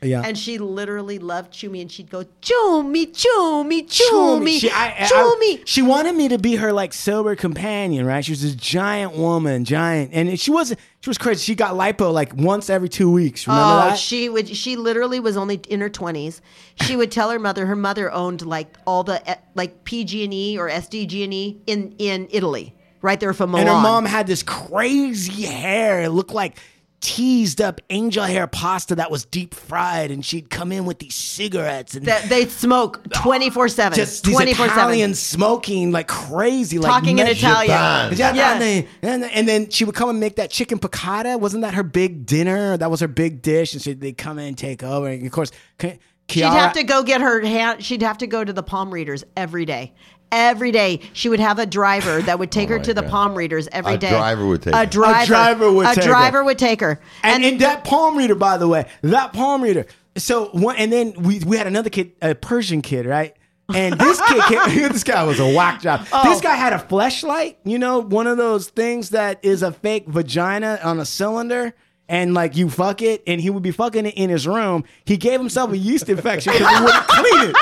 [0.00, 0.22] Yeah.
[0.24, 5.62] And she literally loved Chumi, and she'd go Chumi, Chumi, Chumi, She, I, I- Chumi.
[5.66, 8.24] she wanted me to be her like sober companion, right?
[8.24, 10.78] She was this giant woman, giant, and she wasn't.
[11.00, 11.42] She was crazy.
[11.44, 13.46] She got lipo like once every two weeks.
[13.48, 13.98] Remember Oh, that?
[13.98, 14.48] she would.
[14.56, 16.40] She literally was only in her twenties.
[16.82, 17.66] She would tell her mother.
[17.66, 21.60] Her mother owned like all the eh, like PG and E or SDG and E
[21.66, 22.72] in in Italy,
[23.02, 23.66] right there from Milan.
[23.66, 26.02] and her mom had this crazy hair.
[26.02, 26.56] It looked like
[27.00, 31.14] teased up angel hair pasta that was deep fried, and she'd come in with these
[31.14, 35.38] cigarettes and that they smoke ah, twenty four seven, just these twenty four Italian seven,
[35.38, 37.68] smoking like crazy, like talking in Italian.
[37.68, 38.12] Japan.
[38.16, 38.82] Yeah, Yeah.
[39.02, 41.38] And, and then she would come and make that chicken piccata.
[41.38, 42.76] Wasn't that her big dinner?
[42.76, 43.72] That was her big dish.
[43.72, 45.08] And so they'd come in and take over.
[45.08, 45.98] And of course, Ki-
[46.30, 47.82] She'd have to go get her hand.
[47.82, 49.94] She'd have to go to the palm readers every day.
[50.30, 53.02] Every day, she would have a driver that would take oh her my to the
[53.02, 53.10] God.
[53.10, 54.10] palm readers every A day.
[54.10, 54.86] driver would take a her.
[54.86, 55.22] driver.
[55.22, 56.10] A driver would a take her.
[56.10, 57.00] driver would take her.
[57.22, 59.86] And, and that palm reader, by the way, that palm reader.
[60.16, 63.34] So one, and then we we had another kid, a Persian kid, right?
[63.74, 66.06] And this kid, came, this guy was a whack job.
[66.12, 66.30] Oh.
[66.30, 70.06] This guy had a fleshlight, you know, one of those things that is a fake
[70.08, 71.74] vagina on a cylinder.
[72.10, 74.84] And like you fuck it, and he would be fucking it in his room.
[75.04, 77.56] He gave himself a yeast infection because he wouldn't clean it.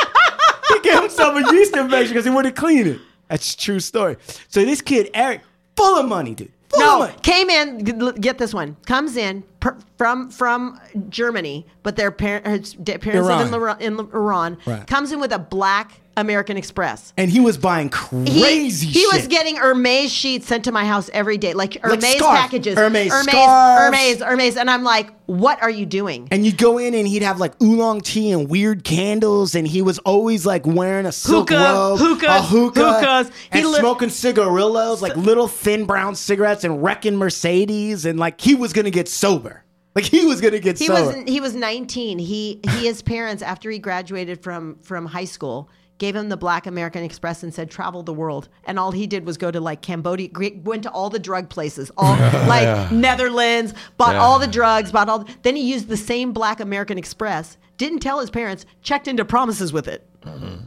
[0.75, 3.01] He gave himself a yeast infection because he wouldn't clean it.
[3.29, 4.17] That's a true story.
[4.49, 5.41] So this kid, Eric,
[5.77, 6.53] full of money, dude.
[6.69, 7.15] Full of No, money.
[7.23, 7.79] came in.
[8.21, 8.77] Get this one.
[8.87, 13.55] Comes in per, from from Germany, but their parents parents live in, Iran.
[13.55, 14.59] Iran, in Iran.
[14.67, 14.87] Right.
[14.87, 17.13] Comes in with a black American Express.
[17.17, 19.13] And he was buying crazy he shit.
[19.13, 22.39] was getting Hermes sheets sent to my house every day, like Hermes scarf.
[22.39, 22.75] packages.
[22.77, 23.97] Hermes Hermes, scarves.
[23.97, 24.57] Hermes, Hermes.
[24.57, 26.29] And I'm like, what are you doing?
[26.31, 29.83] and you'd go in and he'd have like oolong tea and weird candles, and he
[29.83, 33.31] was always like wearing a silk Hookah, robe, hookahs, a hookah, hookahs.
[33.53, 38.41] He and li- smoking cigarillos, like little thin brown cigarettes, and wrecking Mercedes, and like
[38.41, 39.65] he was gonna get sober,
[39.97, 41.19] like he was gonna get He sober.
[41.19, 42.19] was he was 19.
[42.21, 45.69] He he his parents after he graduated from from high school
[45.99, 48.49] gave him the Black American Express and said travel the world.
[48.65, 50.29] And all he did was go to like Cambodia,
[50.63, 52.17] went to all the drug places, all
[52.47, 54.23] like Netherlands, bought Yeah.
[54.23, 55.25] all the drugs, bought all.
[55.43, 57.57] Then he used the same Black American Express.
[57.79, 58.67] Didn't tell his parents.
[58.83, 60.07] Checked into promises with it.
[60.23, 60.65] Mm-hmm.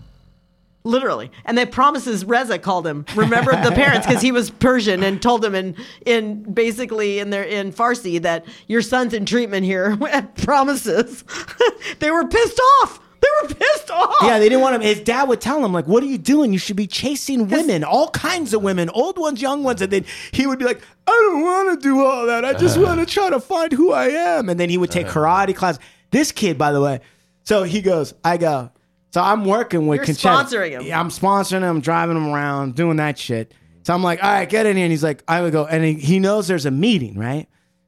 [0.86, 3.06] Literally, and the promises Reza called him.
[3.14, 5.76] Remembered the parents because he was Persian and told them in
[6.06, 9.98] in basically in their in Farsi that your son's in treatment here.
[10.44, 11.26] promises.
[12.00, 13.02] they were pissed off.
[13.42, 14.16] They were pissed off.
[14.22, 14.82] Yeah, they didn't want him.
[14.82, 16.54] His dad would tell him, like, what are you doing?
[16.54, 19.82] You should be chasing women, all kinds of women, old ones, young ones.
[19.82, 22.46] And then he would be like, I don't want to do all that.
[22.46, 24.50] I just want to try to find who I am.
[24.50, 25.20] And then he would take uh-huh.
[25.20, 25.80] karate class.
[26.12, 27.02] This kid, by the way,
[27.44, 28.72] so he goes, I go,
[29.12, 30.44] so I'm working with You're Concetta.
[30.44, 30.82] sponsoring him.
[30.84, 33.54] Yeah, I'm sponsoring him, driving him around, doing that shit.
[33.84, 34.86] So I'm like, all right, get in here.
[34.86, 37.48] And he's like, I would go, and he, he knows there's a meeting, right?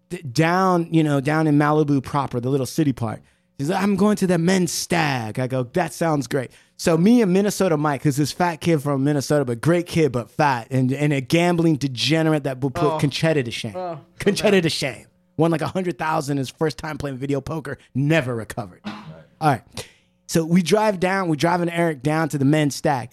[0.10, 3.22] D- down, you know, down in Malibu proper, the little city part.
[3.62, 5.38] He's like, I'm going to the men's stag.
[5.38, 6.52] I go, that sounds great.
[6.78, 10.32] So me and Minnesota Mike, who's this fat kid from Minnesota, but great kid, but
[10.32, 12.98] fat, and, and a gambling degenerate that will put oh.
[12.98, 13.76] Concetta to shame.
[13.76, 15.06] Oh, Concetta to shame.
[15.38, 18.82] Won like a hundred thousand his first time playing video poker, never recovered.
[18.84, 18.96] All
[19.42, 19.62] right.
[20.26, 23.12] So we drive down, we're driving Eric down to the men's stag.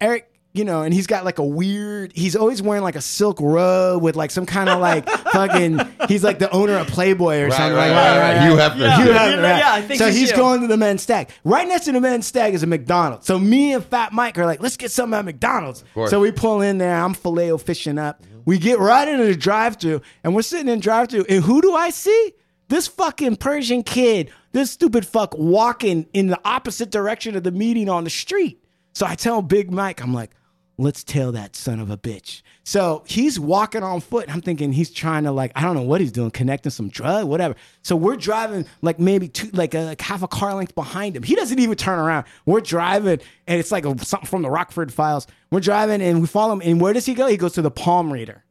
[0.00, 3.40] Eric, you know, and he's got like a weird, he's always wearing like a silk
[3.40, 7.44] robe with like some kind of like fucking, he's like the owner of Playboy or
[7.48, 7.74] Right, something.
[7.76, 8.48] right, like, right, right.
[8.48, 8.78] Hugh Hefner.
[8.88, 8.96] Yeah.
[9.02, 9.58] Hugh Yeah, Hefner, right.
[9.58, 10.36] yeah, I think so he's he's Hugh.
[10.36, 11.28] going to the men's stag.
[11.42, 13.26] Right next to the men's stag is a McDonald's.
[13.26, 15.82] So me and Fat Mike are like, let's get something at McDonald's.
[16.06, 16.94] So we pull in there.
[17.02, 18.22] I'm filet fishing up.
[18.44, 21.24] We get right into the drive-through, and we're sitting in drive-through.
[21.28, 22.32] And who do I see?
[22.68, 27.88] This fucking Persian kid, this stupid fuck, walking in the opposite direction of the meeting
[27.88, 28.62] on the street.
[28.92, 30.30] So I tell Big Mike, I'm like,
[30.76, 32.42] let's tell that son of a bitch.
[32.64, 34.32] So he's walking on foot.
[34.34, 37.26] I'm thinking he's trying to like, I don't know what he's doing, connecting some drug,
[37.26, 37.54] whatever.
[37.82, 41.22] So we're driving like maybe two, like, a, like half a car length behind him.
[41.22, 42.26] He doesn't even turn around.
[42.46, 45.26] We're driving and it's like a, something from the Rockford files.
[45.50, 46.62] We're driving and we follow him.
[46.64, 47.26] And where does he go?
[47.26, 48.42] He goes to the palm reader.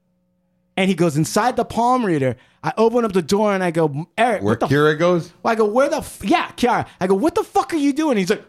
[0.75, 2.35] And he goes inside the palm reader.
[2.63, 5.31] I open up the door and I go, Eric, Where what the Kira goes?
[5.45, 6.23] I go, where the f-?
[6.23, 6.87] yeah, Kiara.
[6.99, 8.17] I go, what the fuck are you doing?
[8.17, 8.43] He's like,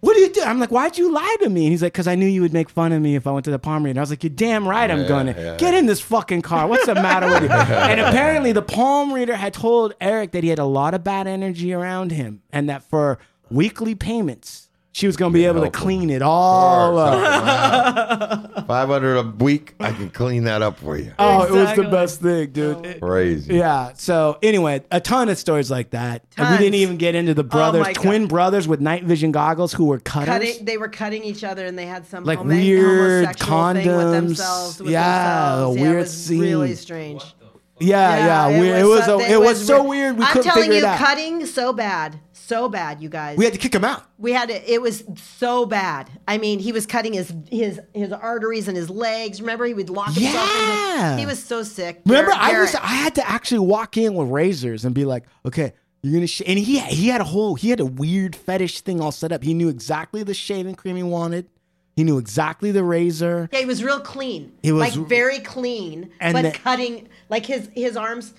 [0.00, 0.42] what do you do?
[0.42, 1.64] I'm like, why'd you lie to me?
[1.64, 3.44] And he's like, because I knew you would make fun of me if I went
[3.46, 3.98] to the palm reader.
[3.98, 6.68] I was like, you're damn right, I'm Yeah, to yeah, get in this fucking car.
[6.68, 7.48] What's the matter with you?
[7.50, 11.26] and apparently, the palm reader had told Eric that he had a lot of bad
[11.26, 13.18] energy around him, and that for
[13.50, 14.67] weekly payments,
[14.98, 18.66] she was going to be able to clean it all up.
[18.66, 21.12] Five hundred a week, I can clean that up for you.
[21.18, 21.84] Oh, it was Exactly.
[21.84, 23.00] the best thing, dude.
[23.00, 23.54] Crazy.
[23.54, 23.92] Yeah.
[23.94, 26.24] So anyway, a ton of stories like that.
[26.36, 26.58] And we Tons.
[26.58, 28.02] didn't even get into the oh brothers, my God.
[28.02, 30.26] twin brothers with night vision goggles who were cutters.
[30.28, 33.86] Cutting, they were cutting each other, and they had some Like home- weird homosexual thing
[33.86, 34.10] with condoms.
[34.12, 34.80] themselves.
[34.82, 35.76] With Yeah, themselves.
[35.76, 36.76] a yeah, weird it was really scene.
[36.76, 37.34] strange.
[37.80, 38.16] yeah,
[38.50, 38.60] yeah.
[38.60, 38.80] weird.
[38.80, 40.18] It was, so- a, it was so weird.
[40.18, 40.98] We I'm couldn't telling figure you, it out.
[40.98, 42.18] cutting so bad,
[42.48, 43.36] so bad, you guys.
[43.38, 44.04] we had to kick him out.
[44.18, 45.04] We had to, it was
[45.36, 46.08] so bad.
[46.26, 49.40] I mean, he was cutting his his his arteries and his legs.
[49.40, 50.34] Remember, he would lock himself.
[50.34, 51.12] Yeah.
[51.12, 52.00] In he was so sick.
[52.06, 55.24] Remember, Garrett- I was I had to actually walk in with razors and be like,
[55.46, 55.72] okay,
[56.02, 56.42] you're gonna sh-.
[56.46, 59.42] and he he had a whole he had a weird fetish thing all set up.
[59.44, 61.48] He knew exactly the shaving cream he wanted.
[61.96, 63.48] He knew exactly the razor.
[63.52, 64.52] Yeah, he was real clean.
[64.62, 68.32] He was- like very clean, And but the- cutting like his his arms.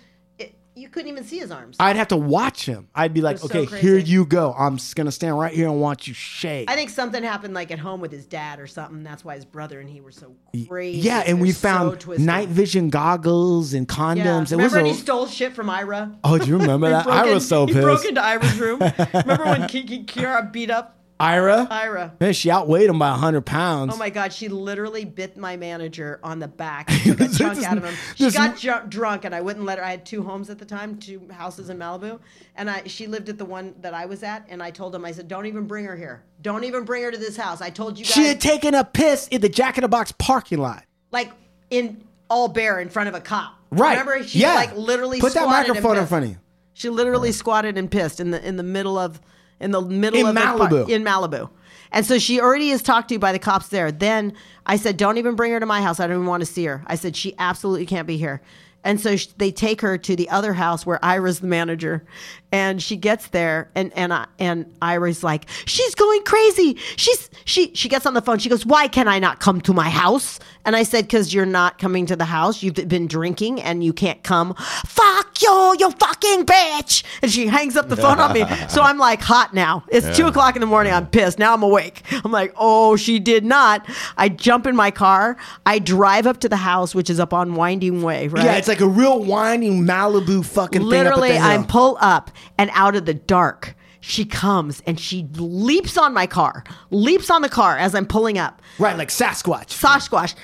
[0.80, 1.78] It, you couldn't even see his arms.
[1.80, 2.88] I'd have to watch him.
[2.96, 3.86] I'd be like, was so okay, crazy.
[3.88, 4.54] here you go.
[4.58, 6.70] I'm just gonna stand right here and watch you shake.
[6.70, 9.04] I think something happened like at home with his dad or something.
[9.04, 10.36] That's why his brother and he were so
[10.68, 11.00] crazy.
[11.00, 12.26] yeah, and They're we so found twisted.
[12.26, 13.96] night vision goggles and Yeah.
[13.96, 14.52] condoms.
[14.52, 16.16] It Remember was when a, he stole shit from Ira?
[16.24, 17.04] Oh, do you remember that?
[17.06, 17.84] broke I in- was so he pissed.
[17.86, 18.80] broke into Ira's room.
[19.14, 21.68] Remember when Kiki Kiara beat up Ira?
[21.70, 22.14] Ira?
[22.22, 23.94] Man, she outweighed him by 100 pounds.
[23.94, 27.56] Oh my God, she literally bit my manager on the back, and took a chunk
[27.56, 27.94] This- out of him.
[28.15, 29.84] She got ju- drunk, and I wouldn't let her.
[29.84, 32.20] I had two homes at the time, two houses in Malibu,
[32.56, 35.04] and I she lived at the one that I was at, and I told him,
[35.04, 36.23] I said, don't even bring her here.
[36.41, 37.60] Don't even bring her to this house.
[37.62, 40.14] I told you guys, She had taken a piss in the Jack in the Box
[40.14, 40.86] parking lot.
[41.12, 41.31] like
[41.70, 43.56] in all bare in front of a cop.
[43.72, 43.99] Right.
[43.99, 44.23] Remember?
[44.23, 44.54] She Yeah.
[44.54, 46.38] like literally Put that microphone in front of you.
[46.73, 49.20] She literally squatted and pissed in the in the middle of
[49.60, 50.89] in the middle In of the par- Malibu.
[50.89, 51.49] in Malibu.
[51.91, 53.91] And so she already is talked to by the cops there.
[53.91, 54.34] Then
[54.65, 55.99] I said, "Don't even bring her to my house.
[55.99, 58.41] I don't even want to see her." I said, "She absolutely can't be here."
[58.81, 62.05] And so sh- they take her to the other house where Ira's the manager,
[62.52, 66.78] and she gets there, and and I, and Ira's like, she's going crazy.
[66.96, 68.38] She's she she gets on the phone.
[68.39, 70.39] She goes, why can I not come to my house?
[70.65, 72.63] And I said, because you're not coming to the house.
[72.63, 74.54] You've been drinking, and you can't come.
[74.86, 77.04] Fuck you, you fucking bitch!
[77.22, 78.46] And she hangs up the phone on me.
[78.70, 79.84] So I'm like hot now.
[79.88, 80.94] It's two o'clock in the morning.
[80.94, 81.40] I'm pissed.
[81.40, 82.04] Now I'm awake.
[82.24, 83.88] I'm like, oh, she did not.
[84.16, 85.38] I jump in my car.
[85.66, 88.28] I drive up to the house, which is up on Winding Way.
[88.28, 88.46] Right?
[88.46, 91.66] Yeah, it's like a real winding Malibu fucking literally thing up at the i hill.
[91.68, 96.64] pull up and out of the dark she comes and she leaps on my car
[96.90, 99.68] leaps on the car as i'm pulling up right, like Sasquatch.
[99.68, 100.36] sasquatch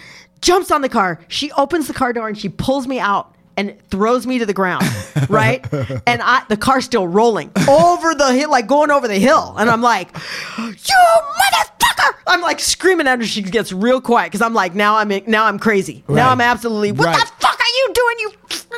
[0.41, 3.75] jumps on the car she opens the car door and she pulls me out and
[3.89, 4.85] throws me to the ground
[5.29, 5.65] right?
[6.07, 9.55] And i the car's still rolling over the hill like going over the hill.
[9.57, 10.11] And i'm like
[10.57, 12.13] you motherfucker!
[12.27, 15.45] I'm like screaming at her she gets real quiet because i'm like now i'm now
[15.45, 16.03] i'm crazy.
[16.07, 17.17] Now i'm absolutely what Right.
[17.19, 18.31] the fuck are you doing you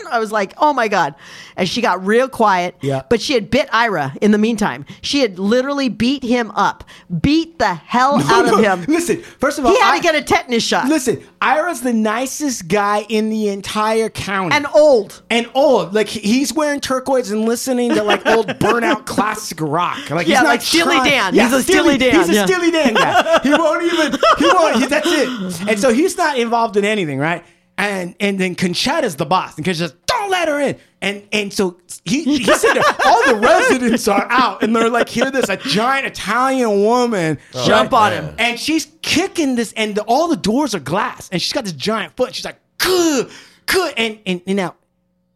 [0.10, 1.16] I was like, oh my God.
[1.56, 2.76] And she got real quiet.
[2.82, 3.04] Yeah.
[3.10, 4.86] But she had bit Ira in the meantime.
[5.02, 6.84] She had literally beat him up,
[7.22, 8.86] beat the hell out of him.
[8.88, 10.88] Listen, first of all, he had I- to get a tetanus shot.
[10.88, 14.56] Listen, Ira's the nicest guy in the entire county.
[14.56, 15.22] and old.
[15.30, 15.94] and old.
[15.94, 20.10] Like he's wearing turquoise and listening to like old burnout classic rock.
[20.10, 21.34] Like Yeah, he's not like Steely Dan.
[21.34, 22.46] He's a Steely Dan, He's a yeah.
[22.46, 23.40] Steely Dan guy.
[23.44, 24.12] He won't even.
[24.38, 24.76] He won't.
[24.78, 25.70] He, that's it.
[25.70, 27.44] And so he's not involved in anything, right?
[27.78, 30.78] And and then Concetta's the boss, and Concetta's don't let her in.
[31.02, 32.84] And and so he in there.
[33.06, 37.68] All the residents are out, and they're like, hear this, a giant Italian woman oh,
[37.68, 38.36] Jump on him.
[38.40, 41.74] and she's kicking this, and the, all the doors are glass, and she's got this
[41.74, 42.34] giant foot.
[42.34, 43.30] She's like, good,
[43.68, 44.76] good, and and, and now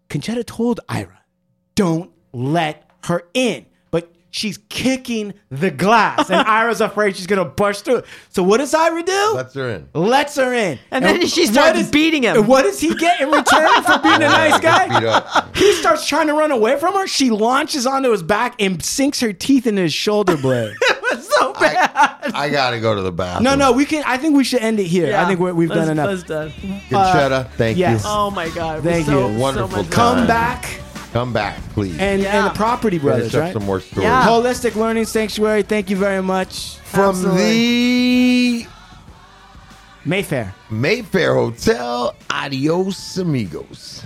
[0.10, 1.22] Concetta told Ira,
[1.76, 3.66] don't let her in.
[4.32, 8.04] But she's kicking the glass, and Ira's afraid she's gonna burst through.
[8.30, 9.34] So what does Ira do?
[9.36, 9.90] Lets her in.
[9.94, 10.80] Lets her in.
[10.90, 12.38] And then she what starts is- beating him.
[12.38, 15.44] and What does he get in return for being a nice guy?
[15.56, 17.08] He starts trying to run away from her.
[17.08, 20.76] She launches onto his back and sinks her teeth into his shoulder blade.
[21.22, 21.92] so bad.
[22.34, 23.44] I gotta go to the bathroom.
[23.44, 24.04] no, no, we can.
[24.06, 25.16] I think we should end it here.
[25.16, 26.08] I think we're, we've done enough.
[26.08, 26.52] let's done.
[26.90, 28.04] Concetta, thank yes.
[28.04, 28.10] you.
[28.10, 28.80] Oh my God.
[28.80, 29.40] it was Thank so, you.
[29.40, 30.18] Wonderful So much time.
[30.18, 30.80] Come back
[31.12, 31.98] Come back, please.
[32.00, 32.38] and Yeah.
[32.38, 33.54] and the Property Brothers, Finish up right?
[33.54, 34.04] some more stories.
[34.04, 34.26] Yeah.
[34.26, 35.64] Holistic Learning Sanctuary.
[35.64, 36.78] Thank you very much.
[36.86, 38.66] From the
[40.06, 40.54] Mayfair.
[40.70, 44.04] Mayfair Hotel, adios amigos.